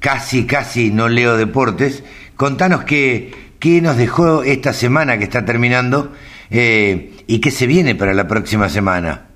casi, 0.00 0.46
casi 0.46 0.90
no 0.90 1.08
leo 1.08 1.36
deportes, 1.36 2.04
contanos 2.36 2.84
qué, 2.84 3.32
qué 3.60 3.80
nos 3.80 3.96
dejó 3.96 4.42
esta 4.42 4.72
semana 4.72 5.16
que 5.16 5.24
está 5.24 5.44
terminando 5.44 6.12
eh, 6.50 7.12
y 7.26 7.40
qué 7.40 7.50
se 7.50 7.66
viene 7.66 7.94
para 7.94 8.12
la 8.12 8.26
próxima 8.26 8.68
semana. 8.68 9.27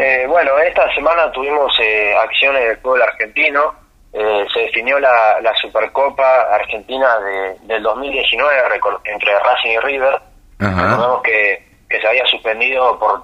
Eh, 0.00 0.26
bueno, 0.26 0.58
esta 0.58 0.92
semana 0.94 1.30
tuvimos 1.30 1.72
eh, 1.80 2.14
acciones 2.16 2.62
del 2.62 2.78
fútbol 2.78 3.02
argentino. 3.02 3.74
se 4.12 4.60
definió 4.60 4.98
la, 4.98 5.54
Supercopa 5.60 6.54
Argentina 6.54 7.18
del 7.62 7.82
2019 7.82 8.80
entre 9.04 9.38
Racing 9.38 9.70
y 9.70 9.78
River. 9.78 10.20
Recordemos 10.58 11.22
que, 11.22 11.64
que 11.88 12.00
se 12.00 12.08
había 12.08 12.26
suspendido 12.26 12.98
por, 12.98 13.22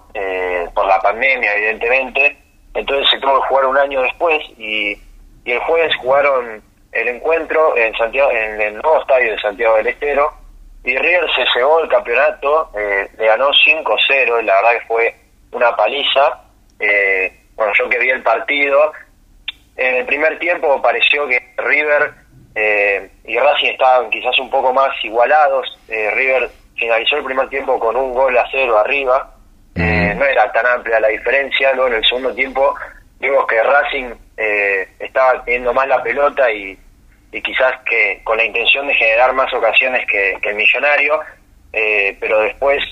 por 0.74 0.86
la 0.86 1.00
pandemia, 1.00 1.54
evidentemente. 1.54 2.36
Entonces 2.74 3.08
se 3.10 3.18
tuvo 3.18 3.40
que 3.40 3.48
jugar 3.48 3.66
un 3.66 3.78
año 3.78 4.02
después 4.02 4.38
y, 4.58 4.92
y 5.44 5.52
el 5.52 5.58
jueves 5.60 5.94
jugaron 5.96 6.62
el 6.92 7.08
encuentro 7.08 7.76
en 7.76 7.94
Santiago 7.96 8.30
en 8.30 8.60
el 8.60 8.74
nuevo 8.74 9.00
estadio 9.00 9.32
de 9.32 9.38
Santiago 9.38 9.76
del 9.76 9.86
Estero 9.88 10.32
y 10.86 10.96
River 10.96 11.26
se 11.34 11.44
cebó 11.52 11.80
el 11.80 11.88
campeonato, 11.88 12.70
eh, 12.78 13.10
le 13.18 13.26
ganó 13.26 13.50
5-0, 13.50 14.42
la 14.42 14.54
verdad 14.54 14.70
que 14.78 14.86
fue 14.86 15.16
una 15.50 15.74
paliza. 15.74 16.45
Eh, 16.78 17.32
bueno, 17.54 17.72
yo 17.78 17.88
que 17.88 17.98
vi 17.98 18.10
el 18.10 18.22
partido, 18.22 18.92
en 19.76 19.96
el 19.96 20.06
primer 20.06 20.38
tiempo 20.38 20.80
pareció 20.80 21.26
que 21.26 21.40
River 21.56 22.12
eh, 22.54 23.10
y 23.24 23.38
Racing 23.38 23.72
estaban 23.72 24.10
quizás 24.10 24.38
un 24.38 24.50
poco 24.50 24.72
más 24.72 24.90
igualados. 25.02 25.78
River 25.88 26.50
finalizó 26.76 27.16
el 27.16 27.24
primer 27.24 27.48
tiempo 27.48 27.78
con 27.78 27.96
un 27.96 28.12
gol 28.12 28.36
a 28.36 28.46
cero 28.50 28.78
arriba, 28.78 29.32
no 29.74 30.24
era 30.24 30.50
tan 30.52 30.66
amplia 30.66 31.00
la 31.00 31.08
diferencia. 31.08 31.72
Luego 31.72 31.88
en 31.88 31.96
el 31.96 32.04
segundo 32.04 32.34
tiempo 32.34 32.74
vimos 33.20 33.46
que 33.46 33.62
Racing 33.62 34.14
estaba 34.98 35.44
teniendo 35.44 35.74
más 35.74 35.86
la 35.88 36.02
pelota 36.02 36.50
y 36.50 36.78
y 37.36 37.42
quizás 37.42 37.74
que 37.84 38.20
con 38.24 38.38
la 38.38 38.44
intención 38.44 38.86
de 38.86 38.94
generar 38.94 39.34
más 39.34 39.52
ocasiones 39.52 40.06
que, 40.06 40.38
el 40.42 40.54
millonario, 40.54 41.20
eh, 41.72 42.16
pero 42.18 42.40
después 42.40 42.82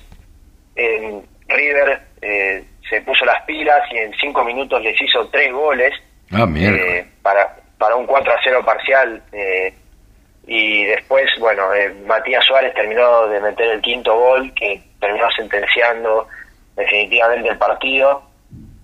River 1.48 2.00
eh, 2.22 2.64
se 2.88 3.00
puso 3.02 3.24
las 3.24 3.42
pilas 3.44 3.80
y 3.92 3.98
en 3.98 4.12
cinco 4.20 4.44
minutos 4.44 4.82
les 4.82 5.00
hizo 5.00 5.28
tres 5.28 5.52
goles 5.52 5.92
ah, 6.32 6.46
eh, 6.56 7.06
para, 7.22 7.56
para 7.78 7.96
un 7.96 8.06
4 8.06 8.32
a 8.32 8.36
0 8.42 8.62
parcial. 8.64 9.22
y 10.46 10.84
después, 10.84 11.30
bueno, 11.38 11.68
Matías 12.06 12.44
Suárez 12.44 12.74
terminó 12.74 13.26
de 13.28 13.40
meter 13.40 13.68
el 13.70 13.80
quinto 13.80 14.18
gol 14.18 14.52
que 14.54 14.80
terminó 15.00 15.30
sentenciando 15.30 16.28
definitivamente 16.76 17.48
el 17.48 17.58
partido. 17.58 18.22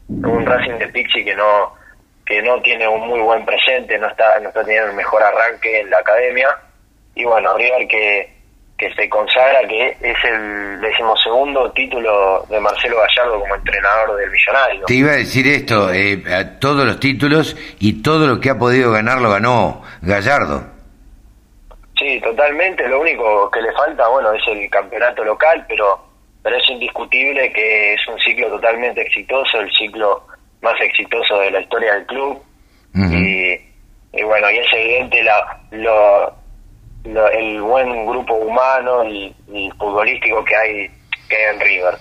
Un 0.09 0.45
Racing 0.45 0.78
de 0.78 0.89
Pixi 0.89 1.24
que 1.24 1.35
no 1.35 1.78
que 2.31 2.43
no 2.43 2.62
tiene 2.62 2.87
un 2.87 3.09
muy 3.09 3.19
buen 3.19 3.45
presente, 3.45 3.99
no 3.99 4.07
está, 4.07 4.39
no 4.39 4.51
está 4.51 4.62
teniendo 4.62 4.91
el 4.91 4.97
mejor 4.97 5.20
arranque 5.20 5.81
en 5.81 5.91
la 5.91 5.99
academia. 5.99 6.49
Y 7.16 7.24
bueno, 7.24 7.57
River 7.57 7.89
que, 7.89 8.32
que 8.81 8.90
se 8.94 9.11
consagra 9.11 9.61
que 9.69 9.94
es 10.01 10.16
el 10.24 10.81
decimosegundo 10.81 11.70
título 11.73 12.47
de 12.48 12.59
Marcelo 12.59 12.97
Gallardo 12.97 13.39
como 13.39 13.55
entrenador 13.55 14.16
del 14.16 14.31
Millonario. 14.31 14.86
Te 14.86 14.94
iba 14.94 15.11
a 15.11 15.16
decir 15.16 15.47
esto, 15.47 15.93
eh, 15.93 16.23
todos 16.59 16.86
los 16.86 16.98
títulos 16.98 17.59
y 17.78 18.02
todo 18.02 18.27
lo 18.27 18.40
que 18.40 18.48
ha 18.48 18.59
podido 18.59 18.90
ganar 18.90 19.20
lo 19.20 19.31
ganó 19.32 19.82
Gallardo. 20.01 20.65
Sí, 21.98 22.19
totalmente. 22.23 22.89
Lo 22.89 23.02
único 23.02 23.51
que 23.51 23.61
le 23.61 23.70
falta, 23.73 24.09
bueno, 24.09 24.32
es 24.32 24.43
el 24.48 24.70
campeonato 24.70 25.23
local, 25.24 25.66
pero 25.69 26.07
pero 26.43 26.57
es 26.57 26.70
indiscutible 26.70 27.52
que 27.52 27.93
es 27.93 28.01
un 28.09 28.19
ciclo 28.19 28.48
totalmente 28.48 29.02
exitoso, 29.02 29.61
el 29.61 29.70
ciclo 29.73 30.24
más 30.62 30.81
exitoso 30.81 31.39
de 31.40 31.51
la 31.51 31.61
historia 31.61 31.93
del 31.97 32.07
club. 32.07 32.43
y, 32.94 33.61
y, 34.19 34.23
bueno, 34.24 34.51
y 34.51 34.57
es 34.57 34.73
evidente 34.73 35.23
la, 35.23 35.61
lo, 35.70 36.39
el 37.05 37.62
buen 37.62 38.06
grupo 38.06 38.35
humano 38.35 39.05
y, 39.05 39.35
futbolístico 39.78 40.44
que 40.44 40.56
hay, 40.56 40.90
que 41.28 41.36
hay 41.36 41.55
en 41.55 41.60
River. 41.60 41.94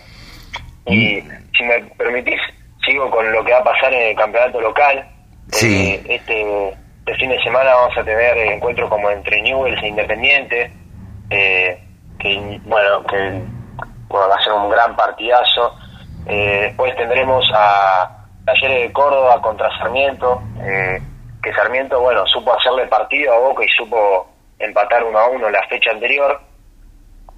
Y 0.86 1.22
si 1.58 1.64
me 1.64 1.82
permitís, 1.98 2.40
sigo 2.86 3.10
con 3.10 3.32
lo 3.32 3.44
que 3.44 3.52
va 3.52 3.60
a 3.60 3.64
pasar 3.64 3.94
en 3.94 4.10
el 4.10 4.16
campeonato 4.16 4.60
local. 4.62 5.08
Sí. 5.52 5.92
Eh, 5.92 6.16
este, 6.16 6.70
este 7.00 7.16
fin 7.16 7.30
de 7.30 7.42
semana 7.44 7.74
vamos 7.76 7.98
a 7.98 8.04
tener 8.04 8.38
encuentros 8.38 8.90
como 8.90 9.10
entre 9.10 9.42
Newells 9.42 9.82
e 9.82 9.88
Independiente, 9.88 10.72
eh, 11.30 11.84
que 12.20 12.60
bueno, 12.66 13.04
que 13.06 13.42
va 14.12 14.36
a 14.36 14.44
ser 14.44 14.54
un 14.54 14.70
gran 14.70 14.96
partidazo. 14.96 15.76
Eh, 16.28 16.62
después 16.68 16.96
tendremos 16.96 17.50
a 17.54 18.26
Talleres 18.46 18.88
de 18.88 18.94
Córdoba 18.94 19.42
contra 19.42 19.76
Sarmiento, 19.78 20.42
que 21.42 21.54
Sarmiento, 21.54 22.00
bueno, 22.02 22.26
supo 22.28 22.54
hacerle 22.54 22.86
partido 22.88 23.34
a 23.34 23.40
Boca 23.40 23.64
y 23.64 23.70
supo 23.70 24.28
empatar 24.60 25.04
uno 25.04 25.18
a 25.18 25.30
uno 25.30 25.50
la 25.50 25.66
fecha 25.68 25.92
anterior. 25.92 26.40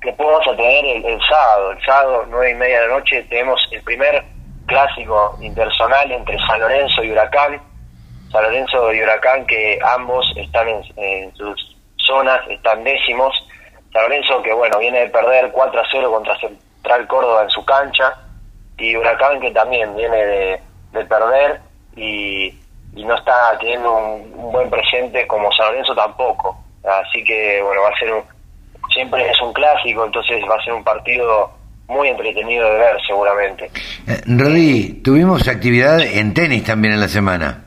Después 0.04 0.30
vamos 0.30 0.48
a 0.48 0.56
tener 0.56 1.06
el, 1.06 1.20
sábado, 1.22 1.72
el 1.72 1.86
sábado, 1.86 2.26
nueve 2.28 2.52
y 2.52 2.56
media 2.56 2.82
de 2.82 2.88
la 2.88 2.94
noche, 2.96 3.24
tenemos 3.30 3.62
el 3.72 3.84
primer 3.84 4.24
clásico 4.66 5.38
intersonal 5.42 6.12
entre 6.12 6.38
San 6.48 6.60
Lorenzo 6.60 7.04
y 7.04 7.12
Huracán. 7.12 7.62
San 8.32 8.44
Lorenzo 8.44 8.94
y 8.94 9.02
Huracán 9.02 9.46
que 9.46 9.78
ambos 9.84 10.26
están 10.36 10.68
en, 10.70 11.36
sus 11.36 11.78
zonas, 11.98 12.40
están 12.50 12.84
décimos. 12.84 13.34
San 13.94 14.04
Lorenzo 14.04 14.42
que 14.42 14.54
bueno, 14.54 14.80
viene 14.80 15.02
de 15.02 15.10
perder 15.10 15.52
4 15.52 15.82
a 15.82 15.84
0 15.92 16.12
contra 16.12 16.40
Central 16.40 17.08
Córdoba 17.08 17.44
en 17.44 17.50
su 17.50 17.64
cancha. 17.64 18.16
Y 18.78 18.96
Huracán 18.96 19.40
que 19.40 19.52
también 19.52 19.96
viene 19.96 20.18
de, 20.92 21.06
perder 21.06 21.62
y, 21.96 22.58
no 22.94 23.16
está 23.16 23.58
teniendo 23.60 23.94
un 23.94 24.52
buen 24.52 24.70
presente 24.70 25.28
como 25.28 25.52
San 25.52 25.68
Lorenzo 25.68 25.94
tampoco. 25.94 26.61
Así 26.84 27.24
que, 27.24 27.62
bueno, 27.62 27.82
va 27.84 27.90
a 27.90 28.00
ser 28.00 28.12
un, 28.12 28.24
siempre 28.92 29.30
es 29.30 29.40
un 29.42 29.54
clásico, 29.54 30.06
entonces 30.06 30.42
va 30.50 30.56
a 30.56 30.64
ser 30.64 30.74
un 30.74 30.84
partido 30.84 31.52
muy 31.88 32.08
entretenido 32.08 32.66
de 32.66 32.78
ver 32.78 32.98
seguramente. 33.06 33.72
Eh, 34.08 34.22
Rodi, 34.26 35.02
tuvimos 35.04 35.48
actividad 35.48 36.00
en 36.00 36.34
tenis 36.34 36.64
también 36.64 36.94
en 36.94 37.02
la 37.02 37.08
semana. 37.08 37.66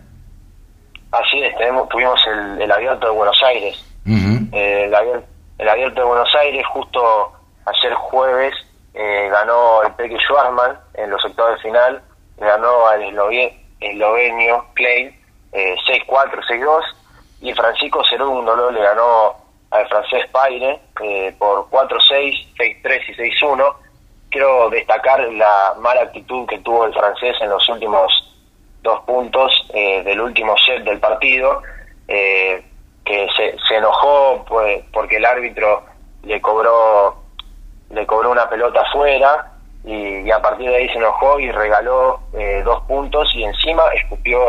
Así 1.13 1.43
es, 1.43 1.57
tenemos, 1.57 1.89
tuvimos 1.89 2.21
el, 2.59 2.71
abierto 2.71 3.07
de 3.07 3.13
Buenos 3.13 3.41
Aires. 3.45 3.85
Eh, 4.07 4.85
el, 4.85 5.69
abierto 5.69 6.01
de 6.01 6.07
Buenos 6.07 6.35
Aires, 6.35 6.67
justo 6.67 7.33
ayer 7.67 7.95
jueves, 7.95 8.55
eh, 8.95 9.29
ganó 9.31 9.83
el 9.83 9.93
Peque 9.93 10.17
Schwarzman 10.19 10.77
en 10.95 11.11
los 11.11 11.25
octavos 11.25 11.57
de 11.57 11.63
final, 11.63 12.03
ganó 12.39 12.89
al 12.89 13.03
eslovenio 13.81 14.65
Klein 14.75 15.15
6-4, 15.53 16.07
6-2 16.49 16.83
y 17.45 17.53
Francisco 17.53 18.03
Cerundo 18.09 18.71
le 18.71 18.83
ganó 18.83 19.37
al 19.71 19.87
francés 19.89 20.27
Paire 20.33 20.81
eh, 21.03 21.35
por 21.39 21.69
4-6, 21.69 22.55
6-3 22.57 23.01
y 23.09 23.45
6-1. 23.45 23.75
Quiero 24.31 24.71
destacar 24.71 25.21
la 25.31 25.75
mala 25.79 26.03
actitud 26.03 26.47
que 26.49 26.59
tuvo 26.61 26.87
el 26.87 26.95
francés 26.95 27.37
en 27.43 27.51
los 27.51 27.69
últimos 27.69 28.35
dos 28.83 29.01
puntos 29.01 29.53
eh, 29.75 30.03
del 30.05 30.23
último 30.23 30.55
set 30.57 30.85
del 30.85 30.99
partido, 30.99 31.63
eh, 32.09 32.65
que 33.05 33.29
se, 33.37 33.57
se 33.69 33.77
enojó 33.77 34.43
pues, 34.49 34.83
porque 34.91 35.17
el 35.17 35.27
árbitro 35.27 35.85
le 36.23 36.41
cobró 36.41 37.23
le 37.91 38.07
cobró 38.07 38.31
una 38.31 38.49
pelota 38.49 38.81
afuera 38.81 39.53
y, 39.85 40.31
a 40.31 40.41
partir 40.41 40.71
de 40.71 40.77
ahí 40.77 40.89
se 40.89 40.97
enojó 40.97 41.39
y 41.39 41.51
regaló 41.53 42.21
dos 42.65 42.83
puntos 42.85 43.31
y 43.35 43.45
encima 43.45 43.85
escupió 43.93 44.41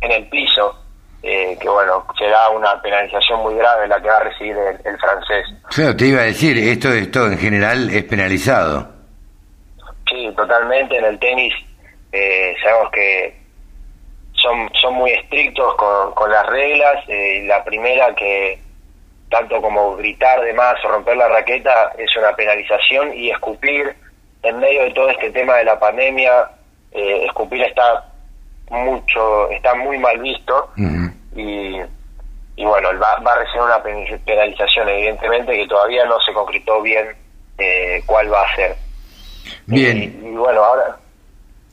en 0.00 0.12
el 0.12 0.28
piso 0.28 0.79
eh, 1.22 1.56
que 1.60 1.68
bueno, 1.68 2.06
será 2.18 2.48
una 2.50 2.80
penalización 2.80 3.40
muy 3.40 3.54
grave 3.54 3.86
la 3.88 4.00
que 4.00 4.08
va 4.08 4.16
a 4.16 4.24
recibir 4.24 4.56
el, 4.56 4.98
francés. 4.98 5.46
Claro, 5.68 5.96
te 5.96 6.06
iba 6.06 6.20
a 6.20 6.24
decir, 6.24 6.56
esto, 6.58 6.92
esto 6.92 7.26
en 7.26 7.38
general 7.38 7.90
es 7.90 8.04
penalizado. 8.04 8.88
Sí, 10.08 10.32
totalmente. 10.36 10.96
En 10.96 11.04
el 11.04 11.18
tenis 11.18 11.54
eh, 12.12 12.54
sabemos 12.62 12.90
que 12.92 13.40
son, 14.32 14.70
son 14.80 14.94
muy 14.94 15.10
estrictos 15.10 15.74
con, 15.76 16.12
con 16.14 16.30
las 16.30 16.46
reglas. 16.46 17.04
Eh, 17.08 17.44
la 17.46 17.62
primera 17.64 18.14
que 18.14 18.60
tanto 19.30 19.62
como 19.62 19.96
gritar 19.96 20.40
de 20.40 20.52
más 20.52 20.84
o 20.84 20.88
romper 20.88 21.16
la 21.16 21.28
raqueta 21.28 21.92
es 21.96 22.14
una 22.16 22.34
penalización 22.34 23.14
y 23.14 23.30
escupir 23.30 23.94
en 24.42 24.58
medio 24.58 24.82
de 24.82 24.90
todo 24.90 25.08
este 25.10 25.30
tema 25.30 25.56
de 25.56 25.64
la 25.64 25.78
pandemia, 25.78 26.50
eh, 26.92 27.24
escupir 27.26 27.62
está 27.62 28.09
mucho, 28.70 29.50
está 29.50 29.74
muy 29.74 29.98
mal 29.98 30.18
visto 30.18 30.70
y, 31.36 31.76
y 32.56 32.64
bueno, 32.64 32.88
va, 33.00 33.22
va, 33.24 33.32
a 33.32 33.38
recibir 33.38 33.62
una 33.62 33.82
penalización 34.24 34.88
evidentemente 34.88 35.52
que 35.52 35.66
todavía 35.66 36.04
no 36.06 36.20
se 36.20 36.32
concretó 36.32 36.80
bien 36.82 37.06
eh, 37.58 38.02
cuál 38.06 38.32
va 38.32 38.42
a 38.42 38.54
ser. 38.54 38.76
Bien. 39.66 40.02
Y, 40.22 40.36
bueno, 40.36 40.62
ahora... 40.62 40.96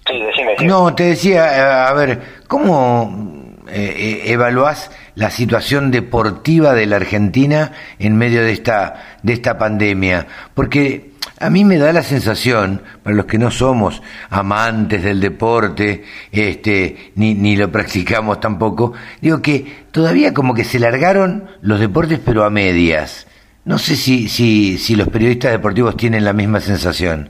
Sí, 0.07 0.21
decime, 0.21 0.55
No, 0.61 0.95
te 0.95 1.03
decía, 1.03 1.57
eh, 1.57 1.89
a 1.89 1.93
ver, 1.93 2.21
¿cómo 2.47 3.53
eh, 3.67 4.23
evaluás 4.25 4.89
la 5.15 5.29
situación 5.29 5.91
deportiva 5.91 6.73
de 6.73 6.85
la 6.85 6.95
Argentina 6.95 7.73
en 7.99 8.17
medio 8.17 8.41
de 8.41 8.53
esta, 8.53 9.17
de 9.21 9.33
esta 9.33 9.57
pandemia? 9.57 10.25
Porque 10.53 11.11
a 11.39 11.49
mí 11.49 11.63
me 11.63 11.77
da 11.77 11.93
la 11.93 12.01
sensación, 12.01 12.81
para 13.03 13.15
los 13.15 13.25
que 13.25 13.37
no 13.37 13.51
somos 13.51 14.01
amantes 14.29 15.03
del 15.03 15.19
deporte, 15.19 16.03
este, 16.31 17.11
ni, 17.15 17.35
ni 17.35 17.55
lo 17.55 17.71
practicamos 17.71 18.39
tampoco, 18.39 18.93
digo 19.21 19.41
que 19.41 19.85
todavía 19.91 20.33
como 20.33 20.53
que 20.53 20.63
se 20.63 20.79
largaron 20.79 21.49
los 21.61 21.79
deportes 21.79 22.19
pero 22.25 22.43
a 22.43 22.49
medias. 22.49 23.27
No 23.65 23.77
sé 23.77 23.95
si, 23.95 24.29
si, 24.29 24.77
si 24.77 24.95
los 24.95 25.09
periodistas 25.09 25.51
deportivos 25.51 25.97
tienen 25.97 26.23
la 26.23 26.33
misma 26.33 26.59
sensación. 26.61 27.29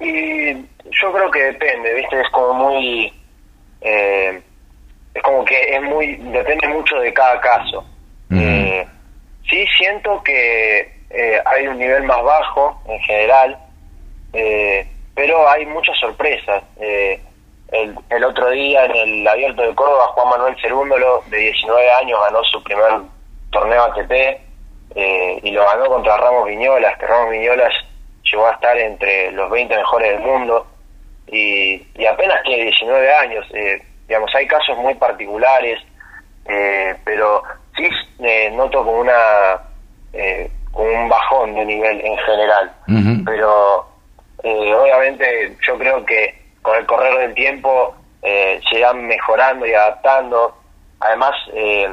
Y 0.00 0.52
yo 0.54 1.12
creo 1.12 1.30
que 1.30 1.42
depende, 1.42 1.94
¿viste? 1.94 2.20
Es 2.20 2.30
como 2.30 2.70
muy... 2.70 3.12
Eh, 3.82 4.40
es 5.12 5.22
como 5.22 5.44
que 5.44 5.76
es 5.76 5.82
muy... 5.82 6.16
depende 6.16 6.66
mucho 6.68 6.96
de 6.96 7.12
cada 7.12 7.40
caso. 7.40 7.84
Eh, 8.30 8.86
sí 9.48 9.64
siento 9.78 10.22
que 10.24 10.93
eh, 11.16 11.40
hay 11.44 11.68
un 11.68 11.78
nivel 11.78 12.02
más 12.02 12.20
bajo 12.24 12.82
en 12.86 12.98
general, 13.00 13.56
eh, 14.32 14.84
pero 15.14 15.48
hay 15.48 15.64
muchas 15.66 15.96
sorpresas. 15.98 16.62
Eh, 16.80 17.20
el, 17.70 18.24
otro 18.24 18.50
día 18.50 18.84
en 18.84 18.96
el 18.96 19.28
Abierto 19.28 19.62
de 19.62 19.74
Córdoba, 19.76 20.08
Juan 20.08 20.30
Manuel 20.30 20.56
Cerúndolo, 20.60 21.22
de 21.28 21.36
19 21.38 21.92
años, 21.92 22.18
ganó 22.26 22.42
su 22.44 22.62
primer 22.64 23.02
torneo 23.50 23.84
ATP 23.84 24.40
y 25.42 25.50
lo 25.50 25.64
ganó 25.64 25.86
contra 25.86 26.16
Ramos 26.16 26.46
Viñolas, 26.46 26.98
que 26.98 27.06
Ramos 27.06 27.30
Viñolas 27.30 27.72
llegó 28.30 28.46
a 28.46 28.52
estar 28.52 28.76
entre 28.78 29.32
los 29.32 29.50
20 29.50 29.76
mejores 29.76 30.10
del 30.12 30.20
mundo 30.20 30.66
y, 31.26 31.82
y 31.94 32.06
apenas 32.06 32.42
tiene 32.42 32.64
19 32.64 33.14
años. 33.14 33.46
digamos, 34.06 34.32
hay 34.34 34.46
casos 34.46 34.76
muy 34.78 34.94
particulares, 34.94 35.80
pero 37.04 37.42
sí 37.76 37.88
noto 38.52 38.84
como 38.84 39.00
una 39.00 39.60
un 40.74 41.08
bajón 41.08 41.54
de 41.54 41.64
nivel 41.64 42.00
en 42.00 42.16
general. 42.18 42.72
Pero 43.24 43.86
eh, 44.42 44.74
obviamente 44.74 45.56
yo 45.66 45.78
creo 45.78 46.04
que 46.04 46.34
con 46.62 46.76
el 46.76 46.86
correr 46.86 47.18
del 47.18 47.34
tiempo 47.34 47.94
eh, 48.22 48.60
se 48.68 48.78
irán 48.78 49.06
mejorando 49.06 49.66
y 49.66 49.72
adaptando. 49.72 50.56
Además, 51.00 51.32
eh, 51.52 51.88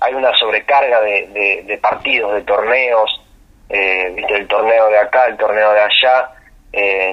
hay 0.00 0.14
una 0.14 0.34
sobrecarga 0.36 1.00
de, 1.00 1.78
partidos, 1.80 2.34
de 2.34 2.42
torneos, 2.42 3.22
¿viste? 3.68 4.34
el 4.36 4.46
torneo 4.48 4.88
de 4.88 4.98
acá, 4.98 5.26
el 5.26 5.36
torneo 5.36 5.72
de 5.72 5.80
allá, 5.80 6.30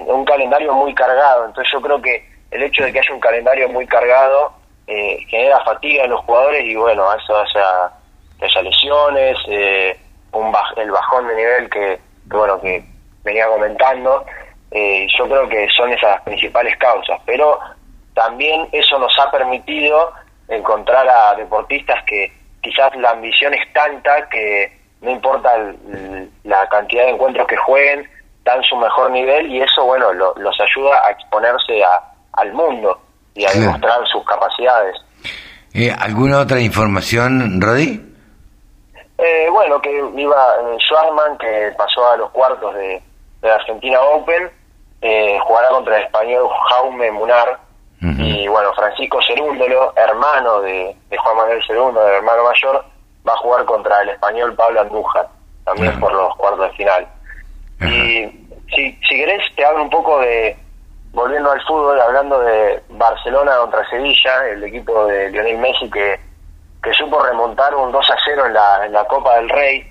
un 0.07 0.25
calendario 0.25 0.73
muy 0.73 0.93
cargado. 0.93 1.45
Entonces 1.45 1.71
yo 1.71 1.81
creo 1.81 2.01
que 2.01 2.25
el 2.51 2.63
hecho 2.63 2.83
de 2.83 2.91
que 2.91 2.99
haya 2.99 3.13
un 3.13 3.19
calendario 3.19 3.69
muy 3.69 3.85
cargado 3.85 4.53
genera 4.87 5.63
fatiga 5.63 6.03
en 6.03 6.11
los 6.11 6.21
jugadores 6.25 6.65
y 6.65 6.75
bueno, 6.75 7.13
eso 7.13 7.37
hace 7.37 7.59
a, 7.59 7.91
haya 8.41 8.61
lesiones, 8.61 9.37
un 10.33 10.53
el 10.77 10.91
bajón 10.91 11.27
de 11.27 11.35
nivel 11.35 11.69
que, 11.69 11.99
bueno 12.27 12.59
que 12.61 12.83
venía 13.23 13.47
comentando 13.47 14.25
eh, 14.71 15.07
yo 15.17 15.25
creo 15.25 15.49
que 15.49 15.67
son 15.75 15.91
esas 15.91 16.11
las 16.11 16.21
principales 16.21 16.77
causas 16.77 17.19
pero 17.25 17.59
también 18.13 18.67
eso 18.71 18.99
nos 18.99 19.13
ha 19.19 19.29
permitido 19.31 20.11
encontrar 20.47 21.07
a 21.07 21.35
deportistas 21.35 22.03
que 22.05 22.31
quizás 22.61 22.95
la 22.97 23.11
ambición 23.11 23.53
es 23.53 23.73
tanta 23.73 24.27
que 24.29 24.71
no 25.01 25.11
importa 25.11 25.51
la 26.43 26.67
cantidad 26.69 27.05
de 27.05 27.11
encuentros 27.11 27.47
que 27.47 27.57
jueguen 27.57 28.07
dan 28.43 28.61
su 28.63 28.75
mejor 28.77 29.11
nivel 29.11 29.47
y 29.51 29.61
eso 29.61 29.85
bueno 29.85 30.13
los 30.13 30.61
ayuda 30.61 31.01
a 31.05 31.11
exponerse 31.11 31.83
a, 31.83 32.01
al 32.33 32.53
mundo 32.53 32.99
y 33.33 33.45
a 33.45 33.51
demostrar 33.51 34.05
sus 34.07 34.23
capacidades 34.25 34.95
eh, 35.73 35.93
¿Alguna 35.97 36.39
otra 36.39 36.59
información, 36.59 37.61
Rodi? 37.61 38.10
Eh, 39.17 39.47
bueno, 39.51 39.81
que 39.81 39.91
iba 40.15 40.55
eh, 40.61 40.77
Schwarzman, 40.79 41.37
que 41.37 41.73
pasó 41.77 42.09
a 42.09 42.17
los 42.17 42.31
cuartos 42.31 42.73
de, 42.75 43.01
la 43.41 43.55
Argentina 43.55 44.01
Open, 44.01 44.49
eh, 45.01 45.39
jugará 45.43 45.69
contra 45.69 45.97
el 45.97 46.03
español 46.03 46.47
Jaume 46.69 47.11
Munar, 47.11 47.59
y 48.01 48.47
bueno, 48.47 48.73
Francisco 48.73 49.19
Cerúndolo, 49.27 49.93
hermano 49.95 50.61
de, 50.61 50.95
Juan 51.15 51.37
Manuel 51.37 51.61
Cerúndolo, 51.67 52.07
el 52.07 52.15
hermano 52.15 52.43
mayor, 52.45 52.83
va 53.27 53.33
a 53.33 53.37
jugar 53.37 53.65
contra 53.65 54.01
el 54.01 54.09
español 54.09 54.55
Pablo 54.55 54.81
Andújar, 54.81 55.27
también 55.65 55.99
por 55.99 56.11
los 56.11 56.35
cuartos 56.35 56.71
de 56.71 56.77
final. 56.77 57.07
Y 57.81 58.47
si, 58.73 58.99
si 59.07 59.15
querés, 59.15 59.43
te 59.55 59.63
hablo 59.63 59.83
un 59.83 59.91
poco 59.91 60.19
de, 60.19 60.57
volviendo 61.13 61.51
al 61.51 61.61
fútbol, 61.61 61.99
hablando 61.99 62.39
de 62.39 62.81
Barcelona 62.89 63.57
contra 63.57 63.87
Sevilla, 63.89 64.47
el 64.47 64.63
equipo 64.63 65.05
de 65.05 65.29
Lionel 65.29 65.57
Messi 65.57 65.89
que, 65.89 66.19
que 66.83 66.93
supo 66.93 67.21
remontar 67.23 67.75
un 67.75 67.91
2 67.91 68.09
a 68.09 68.15
0 68.25 68.45
en 68.47 68.53
la, 68.53 68.85
en 68.85 68.93
la 68.93 69.05
Copa 69.05 69.35
del 69.35 69.49
Rey, 69.49 69.85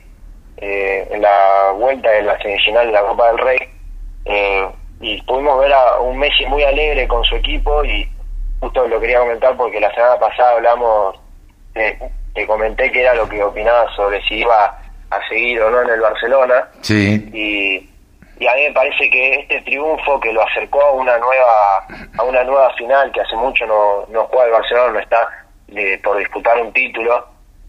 eh, 0.57 1.09
en 1.11 1.23
la 1.23 1.73
vuelta 1.77 2.11
de 2.11 2.23
la 2.23 2.39
semifinal 2.39 2.87
de 2.87 2.93
la 2.93 3.03
Copa 3.03 3.29
del 3.29 3.39
Rey. 3.39 3.59
Eh, 4.25 4.69
y 5.01 5.23
pudimos 5.23 5.61
ver 5.61 5.73
a 5.73 5.99
un 6.01 6.19
Messi 6.19 6.45
muy 6.47 6.63
alegre 6.63 7.09
con 7.09 7.25
su 7.25 7.37
equipo 7.37 7.85
y 7.85 8.09
justo 8.61 8.87
lo 8.87 9.01
quería 9.01 9.21
comentar 9.21 9.57
porque 9.57 9.81
la 9.81 9.93
semana 9.95 10.19
pasada 10.19 10.53
hablamos, 10.53 11.17
eh, 11.75 11.99
te 12.35 12.47
comenté 12.47 12.93
que 12.93 13.03
era 13.03 13.15
lo 13.15 13.29
que 13.29 13.43
opinaba 13.43 13.91
sobre 13.95 14.21
si 14.25 14.41
iba 14.41 14.79
a 15.11 15.29
seguir 15.29 15.63
o 15.63 15.71
no 15.71 15.83
en 15.83 15.91
el 15.91 16.01
Barcelona. 16.01 16.69
Sí. 16.83 17.31
Y, 17.33 17.87
a 18.47 18.55
mí 18.55 18.63
me 18.69 18.73
parece 18.73 19.11
que 19.11 19.41
este 19.41 19.61
triunfo 19.61 20.19
que 20.19 20.33
lo 20.33 20.43
acercó 20.43 20.81
a 20.81 20.93
una 20.93 21.19
nueva 21.19 21.87
a 22.17 22.23
una 22.23 22.43
nueva 22.43 22.73
final 22.75 23.13
que 23.13 23.21
hace 23.21 23.37
mucho 23.37 23.67
no, 23.67 24.07
no 24.09 24.25
juega 24.25 24.47
el 24.47 24.53
Barcelona, 24.53 24.93
no 24.95 24.99
está 24.99 25.29
eh, 25.75 26.01
por 26.03 26.19
disputar 26.19 26.61
un 26.61 26.73
título, 26.73 27.27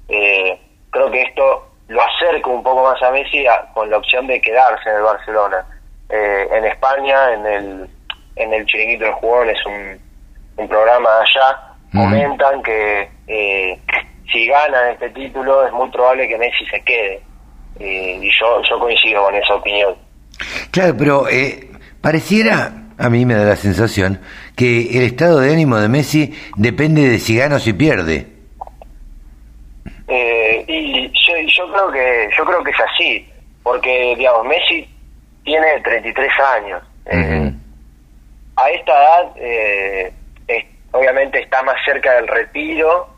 eh, 0.07 0.59
creo 0.89 1.11
que 1.11 1.21
esto 1.21 1.67
lo 1.87 2.01
acerca 2.01 2.49
un 2.49 2.63
poco 2.63 2.83
más 2.83 3.01
a 3.03 3.11
Messi 3.11 3.45
con 3.73 3.89
la 3.89 3.97
opción 3.97 4.27
de 4.27 4.41
quedarse 4.41 4.89
en 4.89 4.95
el 4.97 5.01
Barcelona. 5.03 5.65
Eh, 6.09 6.47
en 6.51 6.65
España, 6.65 7.33
en 7.33 7.45
el 7.45 7.89
en 8.35 8.53
el 8.53 8.65
Chiringuito 8.65 9.05
del 9.05 9.13
Jugón, 9.15 9.49
es 9.49 9.65
un, 9.65 9.99
un 10.57 10.67
programa 10.67 11.09
allá, 11.19 11.75
comentan 11.91 12.63
que 12.63 13.09
si 14.31 14.47
ganan 14.47 14.91
este 14.91 15.09
título 15.09 15.67
es 15.67 15.73
muy 15.73 15.89
probable 15.89 16.27
que 16.27 16.37
Messi 16.37 16.65
se 16.65 16.81
quede. 16.81 17.21
y 17.79 18.29
yo, 18.39 18.61
yo 18.69 18.79
coincido 18.79 19.23
con 19.23 19.35
esa 19.35 19.55
opinión. 19.55 19.95
Claro, 20.71 20.95
pero 20.97 21.29
eh, 21.29 21.69
pareciera, 22.01 22.71
a 22.97 23.09
mí 23.09 23.25
me 23.25 23.35
da 23.35 23.45
la 23.45 23.55
sensación, 23.55 24.19
que 24.61 24.95
el 24.95 25.05
estado 25.05 25.39
de 25.39 25.51
ánimo 25.51 25.77
de 25.77 25.89
Messi 25.89 26.31
depende 26.55 27.09
de 27.09 27.17
si 27.17 27.35
gana 27.35 27.55
o 27.55 27.59
si 27.59 27.73
pierde. 27.73 28.27
Eh, 30.07 30.63
y 30.67 31.07
yo, 31.07 31.33
yo, 31.47 31.73
creo 31.73 31.91
que 31.91 32.29
yo 32.37 32.45
creo 32.45 32.63
que 32.63 32.69
es 32.69 32.79
así, 32.79 33.29
porque 33.63 34.13
digamos 34.15 34.45
Messi 34.45 34.87
tiene 35.43 35.79
33 35.81 36.31
años. 36.55 36.83
Eh, 37.07 37.51
a 38.55 38.69
esta 38.69 38.91
edad, 38.91 40.13
obviamente 40.91 41.39
está 41.41 41.63
más 41.63 41.77
cerca 41.83 42.13
del 42.13 42.27
retiro 42.27 43.09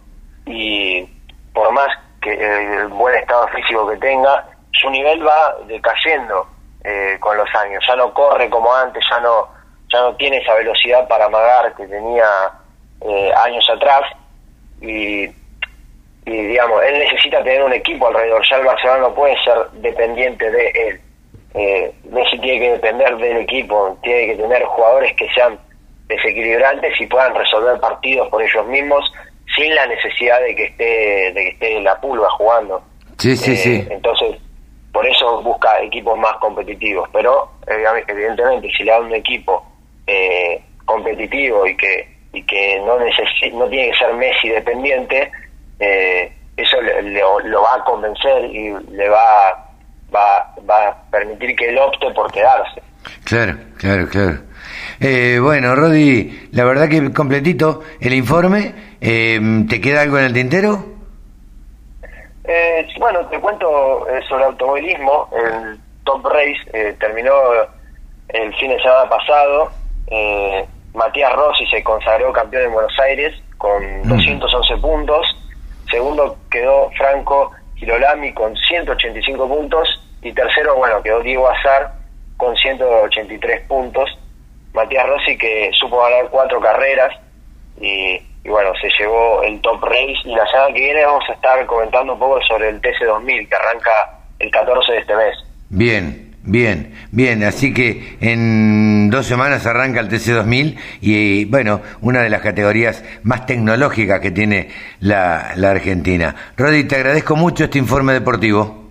y 0.45 1.06
por 1.52 1.74
más 1.74 1.90
que 2.22 2.32
el 2.32 2.88
buen 2.88 3.15
estado 3.15 3.49
físico 3.49 3.90
que 3.90 3.98
tenga, 3.98 4.45
su 4.72 4.90
nivel 4.91 5.28
va 5.28 5.57
decayendo 5.68 6.48
eh, 6.86 7.18
con 7.20 7.36
los 7.36 7.53
años. 7.53 7.84
Ya 7.86 7.98
no 7.98 8.14
corre 8.14 8.49
como 8.49 8.74
antes, 8.74 9.03
ya 9.10 9.20
no, 9.20 9.49
ya 9.94 10.02
no 10.02 10.15
tiene 10.15 10.38
esa 10.38 10.56
velocidad 10.56 11.07
para 11.07 11.26
amagar 11.26 11.76
que 11.76 11.86
tenía 11.88 12.26
eh, 13.02 13.32
años 13.45 13.70
atrás. 13.70 14.02
Y, 14.82 15.30
digamos, 16.26 16.84
él 16.84 16.99
necesita 16.99 17.44
tener 17.44 17.64
un 17.64 17.74
equipo 17.74 18.07
alrededor. 18.07 18.41
Ya 18.49 18.57
el 18.57 18.65
Barcelona 18.65 18.99
no 19.02 19.14
puede 19.14 19.36
ser 19.44 19.70
dependiente 19.74 20.49
de 20.49 20.68
él. 20.70 21.02
Eh, 21.53 21.94
Messi 22.10 22.40
tiene 22.40 22.60
que 22.60 22.72
depender 22.72 23.15
del 23.18 23.38
equipo, 23.38 23.98
tiene 24.02 24.28
que 24.28 24.41
tener 24.41 24.64
jugadores 24.64 25.15
que 25.15 25.30
sean 25.30 25.60
desequilibrantes 26.07 26.99
y 26.99 27.06
puedan 27.06 27.36
resolver 27.36 27.80
partidos 27.80 28.28
por 28.30 28.41
ellos 28.41 28.65
mismos 28.68 29.11
sin 29.56 29.74
la 29.76 29.86
necesidad 29.86 30.41
de 30.41 30.56
que 30.56 30.65
esté 30.65 31.32
de 31.32 31.34
que 31.34 31.49
esté 31.49 31.82
la 31.82 31.99
pulga 32.02 32.28
jugando. 32.32 32.82
Sí, 33.20 33.38
sí, 33.38 33.56
sí. 33.56 33.88
Entonces, 33.91 34.36
por 34.91 35.06
eso 35.07 35.41
busca 35.44 35.80
equipos 35.82 36.18
más 36.18 36.36
competitivos. 36.38 37.07
Pero 37.14 37.52
evidentemente 37.68 38.70
si 38.76 38.84
le 38.84 38.91
da 38.91 38.99
un 38.99 39.14
equipo 39.14 39.64
eh, 40.08 40.62
competitivo 40.86 41.66
y 41.66 41.76
que 41.76 42.14
y 42.34 42.42
que 42.44 42.80
no 42.80 42.98
no 42.98 43.70
tiene 43.70 43.92
que 43.92 43.98
ser 43.98 44.14
Messi 44.16 44.50
dependiente, 44.50 45.32
eh, 45.80 46.32
eso 46.58 46.82
le, 46.82 47.02
lo 47.12 47.62
va 47.62 47.76
a 47.76 47.84
convencer 47.84 48.46
y 48.46 48.74
le 48.92 49.08
va, 49.08 49.70
va, 50.14 50.56
va 50.68 50.88
a 50.88 51.12
permitir 51.12 51.56
que 51.56 51.70
él 51.70 51.78
opte 51.78 52.10
por 52.12 52.32
quedarse. 52.32 52.82
Claro, 53.24 53.56
claro, 53.78 54.08
claro. 54.10 54.40
Eh, 55.00 55.38
bueno, 55.40 55.76
Rodi, 55.76 56.50
la 56.54 56.64
verdad 56.64 56.90
que 56.90 57.14
completito 57.14 57.84
el 58.02 58.14
informe. 58.14 58.74
¿Te 59.00 59.82
queda 59.82 60.02
algo 60.02 60.18
en 60.18 60.26
el 60.26 60.34
tintero? 60.34 60.94
Eh, 62.46 62.88
bueno, 63.00 63.26
te 63.28 63.40
cuento 63.40 64.08
eh, 64.10 64.22
sobre 64.28 64.46
automovilismo. 64.46 65.30
El 65.34 65.80
Top 66.04 66.26
Race 66.26 66.60
eh, 66.74 66.96
terminó 67.00 67.34
el 68.30 68.54
fin 68.56 68.70
de 68.70 68.82
semana 68.82 69.10
pasado. 69.10 69.72
Eh, 70.14 70.65
Matías 70.94 71.34
Rossi 71.34 71.65
se 71.68 71.84
consagró 71.84 72.31
campeón 72.31 72.65
en 72.65 72.73
Buenos 72.73 72.99
Aires 72.99 73.34
con 73.57 74.07
211 74.07 74.77
puntos. 74.77 75.26
Segundo 75.90 76.38
quedó 76.52 76.91
Franco 76.91 77.52
Girolami 77.76 78.31
con 78.34 78.56
185 78.56 79.48
puntos. 79.48 79.90
Y 80.22 80.31
tercero, 80.34 80.76
bueno, 80.76 81.02
quedó 81.02 81.22
Diego 81.22 81.49
Azar 81.49 81.94
con 82.38 82.56
183 82.56 83.68
puntos. 83.68 84.10
Matías 84.73 85.07
Rossi 85.07 85.38
que 85.38 85.72
supo 85.73 86.02
ganar 86.02 86.30
cuatro 86.30 86.60
carreras 86.60 87.14
y 87.81 88.19
y 88.44 88.49
bueno, 88.49 88.72
se 88.81 88.90
llevó 88.99 89.41
el 89.44 89.61
Top 89.61 89.81
Race 89.84 90.19
y 90.26 90.35
la 90.35 90.45
semana 90.48 90.73
que 90.73 90.81
viene 90.81 91.06
vamos 91.06 91.23
a 91.30 91.34
estar 91.34 91.65
comentando 91.65 92.14
un 92.14 92.19
poco 92.19 92.41
sobre 92.41 92.69
el 92.69 92.81
TC2000 92.81 93.48
que 93.48 93.56
arranca 93.56 94.19
el 94.40 94.52
14 94.52 94.91
de 94.91 94.98
este 94.99 95.15
mes. 95.15 95.35
Bien, 95.69 96.33
bien, 96.44 96.94
bien, 97.11 97.44
así 97.44 97.74
que 97.74 98.18
en 98.22 99.10
dos 99.10 99.26
semanas 99.26 99.65
arranca 99.65 99.99
el 99.99 100.10
TC2000 100.10 100.78
y 101.02 101.45
bueno, 101.45 101.82
una 102.02 102.22
de 102.22 102.30
las 102.30 102.41
categorías 102.41 103.03
más 103.24 103.45
tecnológicas 103.45 104.20
que 104.20 104.32
tiene 104.32 104.70
la, 104.99 105.53
la 105.56 105.72
Argentina. 105.72 106.36
Rodi, 106.57 106.84
te 106.86 106.95
agradezco 106.95 107.36
mucho 107.36 107.65
este 107.65 107.80
informe 107.80 108.14
deportivo. 108.14 108.84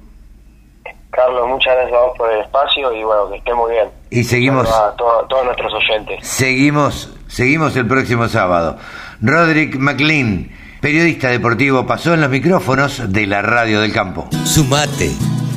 Carlos, 1.13 1.47
muchas 1.47 1.75
gracias 1.75 1.95
a 1.95 2.05
vos 2.07 2.17
por 2.17 2.33
el 2.33 2.41
espacio 2.41 2.91
y 2.95 3.05
bueno, 3.05 3.29
que 3.31 3.37
esté 3.37 3.53
muy 3.53 3.73
bien. 3.73 3.89
Y 4.09 4.25
seguimos. 4.25 4.67
A 4.71 4.95
todos 4.97 5.45
nuestros 5.45 5.73
oyentes. 5.75 6.27
Seguimos, 6.27 7.13
seguimos 7.29 7.77
el 7.77 7.87
próximo 7.87 8.29
sábado. 8.29 8.79
Roderick 9.21 9.77
McLean, 9.77 10.51
periodista 10.81 11.29
deportivo, 11.29 11.87
pasó 11.87 12.15
en 12.15 12.23
los 12.23 12.31
micrófonos 12.31 13.13
de 13.13 13.27
la 13.27 13.43
Radio 13.43 13.83
del 13.83 13.93
Campo. 13.93 14.29
Sumate. 14.45 15.11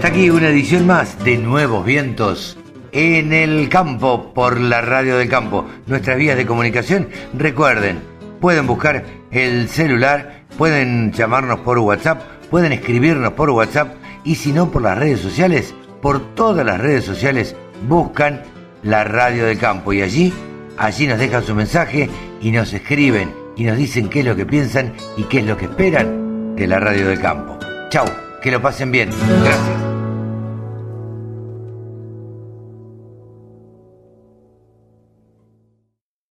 Hasta 0.00 0.16
aquí 0.16 0.30
una 0.30 0.48
edición 0.48 0.86
más 0.86 1.22
de 1.24 1.36
Nuevos 1.36 1.84
Vientos 1.84 2.56
en 2.90 3.34
el 3.34 3.68
campo 3.68 4.32
por 4.32 4.58
la 4.58 4.80
radio 4.80 5.18
del 5.18 5.28
campo. 5.28 5.66
Nuestras 5.86 6.16
vías 6.16 6.38
de 6.38 6.46
comunicación, 6.46 7.10
recuerden, 7.34 8.00
pueden 8.40 8.66
buscar 8.66 9.04
el 9.30 9.68
celular, 9.68 10.44
pueden 10.56 11.12
llamarnos 11.12 11.60
por 11.60 11.78
WhatsApp, 11.80 12.22
pueden 12.50 12.72
escribirnos 12.72 13.34
por 13.34 13.50
WhatsApp 13.50 13.92
y 14.24 14.36
si 14.36 14.52
no 14.52 14.70
por 14.70 14.80
las 14.80 14.96
redes 14.96 15.20
sociales, 15.20 15.74
por 16.00 16.34
todas 16.34 16.64
las 16.64 16.80
redes 16.80 17.04
sociales 17.04 17.54
buscan 17.86 18.42
la 18.82 19.04
radio 19.04 19.44
del 19.44 19.58
campo 19.58 19.92
y 19.92 20.00
allí, 20.00 20.32
allí 20.78 21.08
nos 21.08 21.18
dejan 21.18 21.44
su 21.44 21.54
mensaje 21.54 22.08
y 22.40 22.52
nos 22.52 22.72
escriben 22.72 23.34
y 23.54 23.64
nos 23.64 23.76
dicen 23.76 24.08
qué 24.08 24.20
es 24.20 24.24
lo 24.24 24.34
que 24.34 24.46
piensan 24.46 24.94
y 25.18 25.24
qué 25.24 25.40
es 25.40 25.44
lo 25.44 25.58
que 25.58 25.66
esperan 25.66 26.56
de 26.56 26.66
la 26.66 26.80
radio 26.80 27.06
del 27.06 27.20
campo. 27.20 27.58
Chau. 27.90 28.06
Que 28.40 28.50
lo 28.50 28.62
pasen 28.62 28.90
bien. 28.90 29.10
Gracias. 29.42 29.89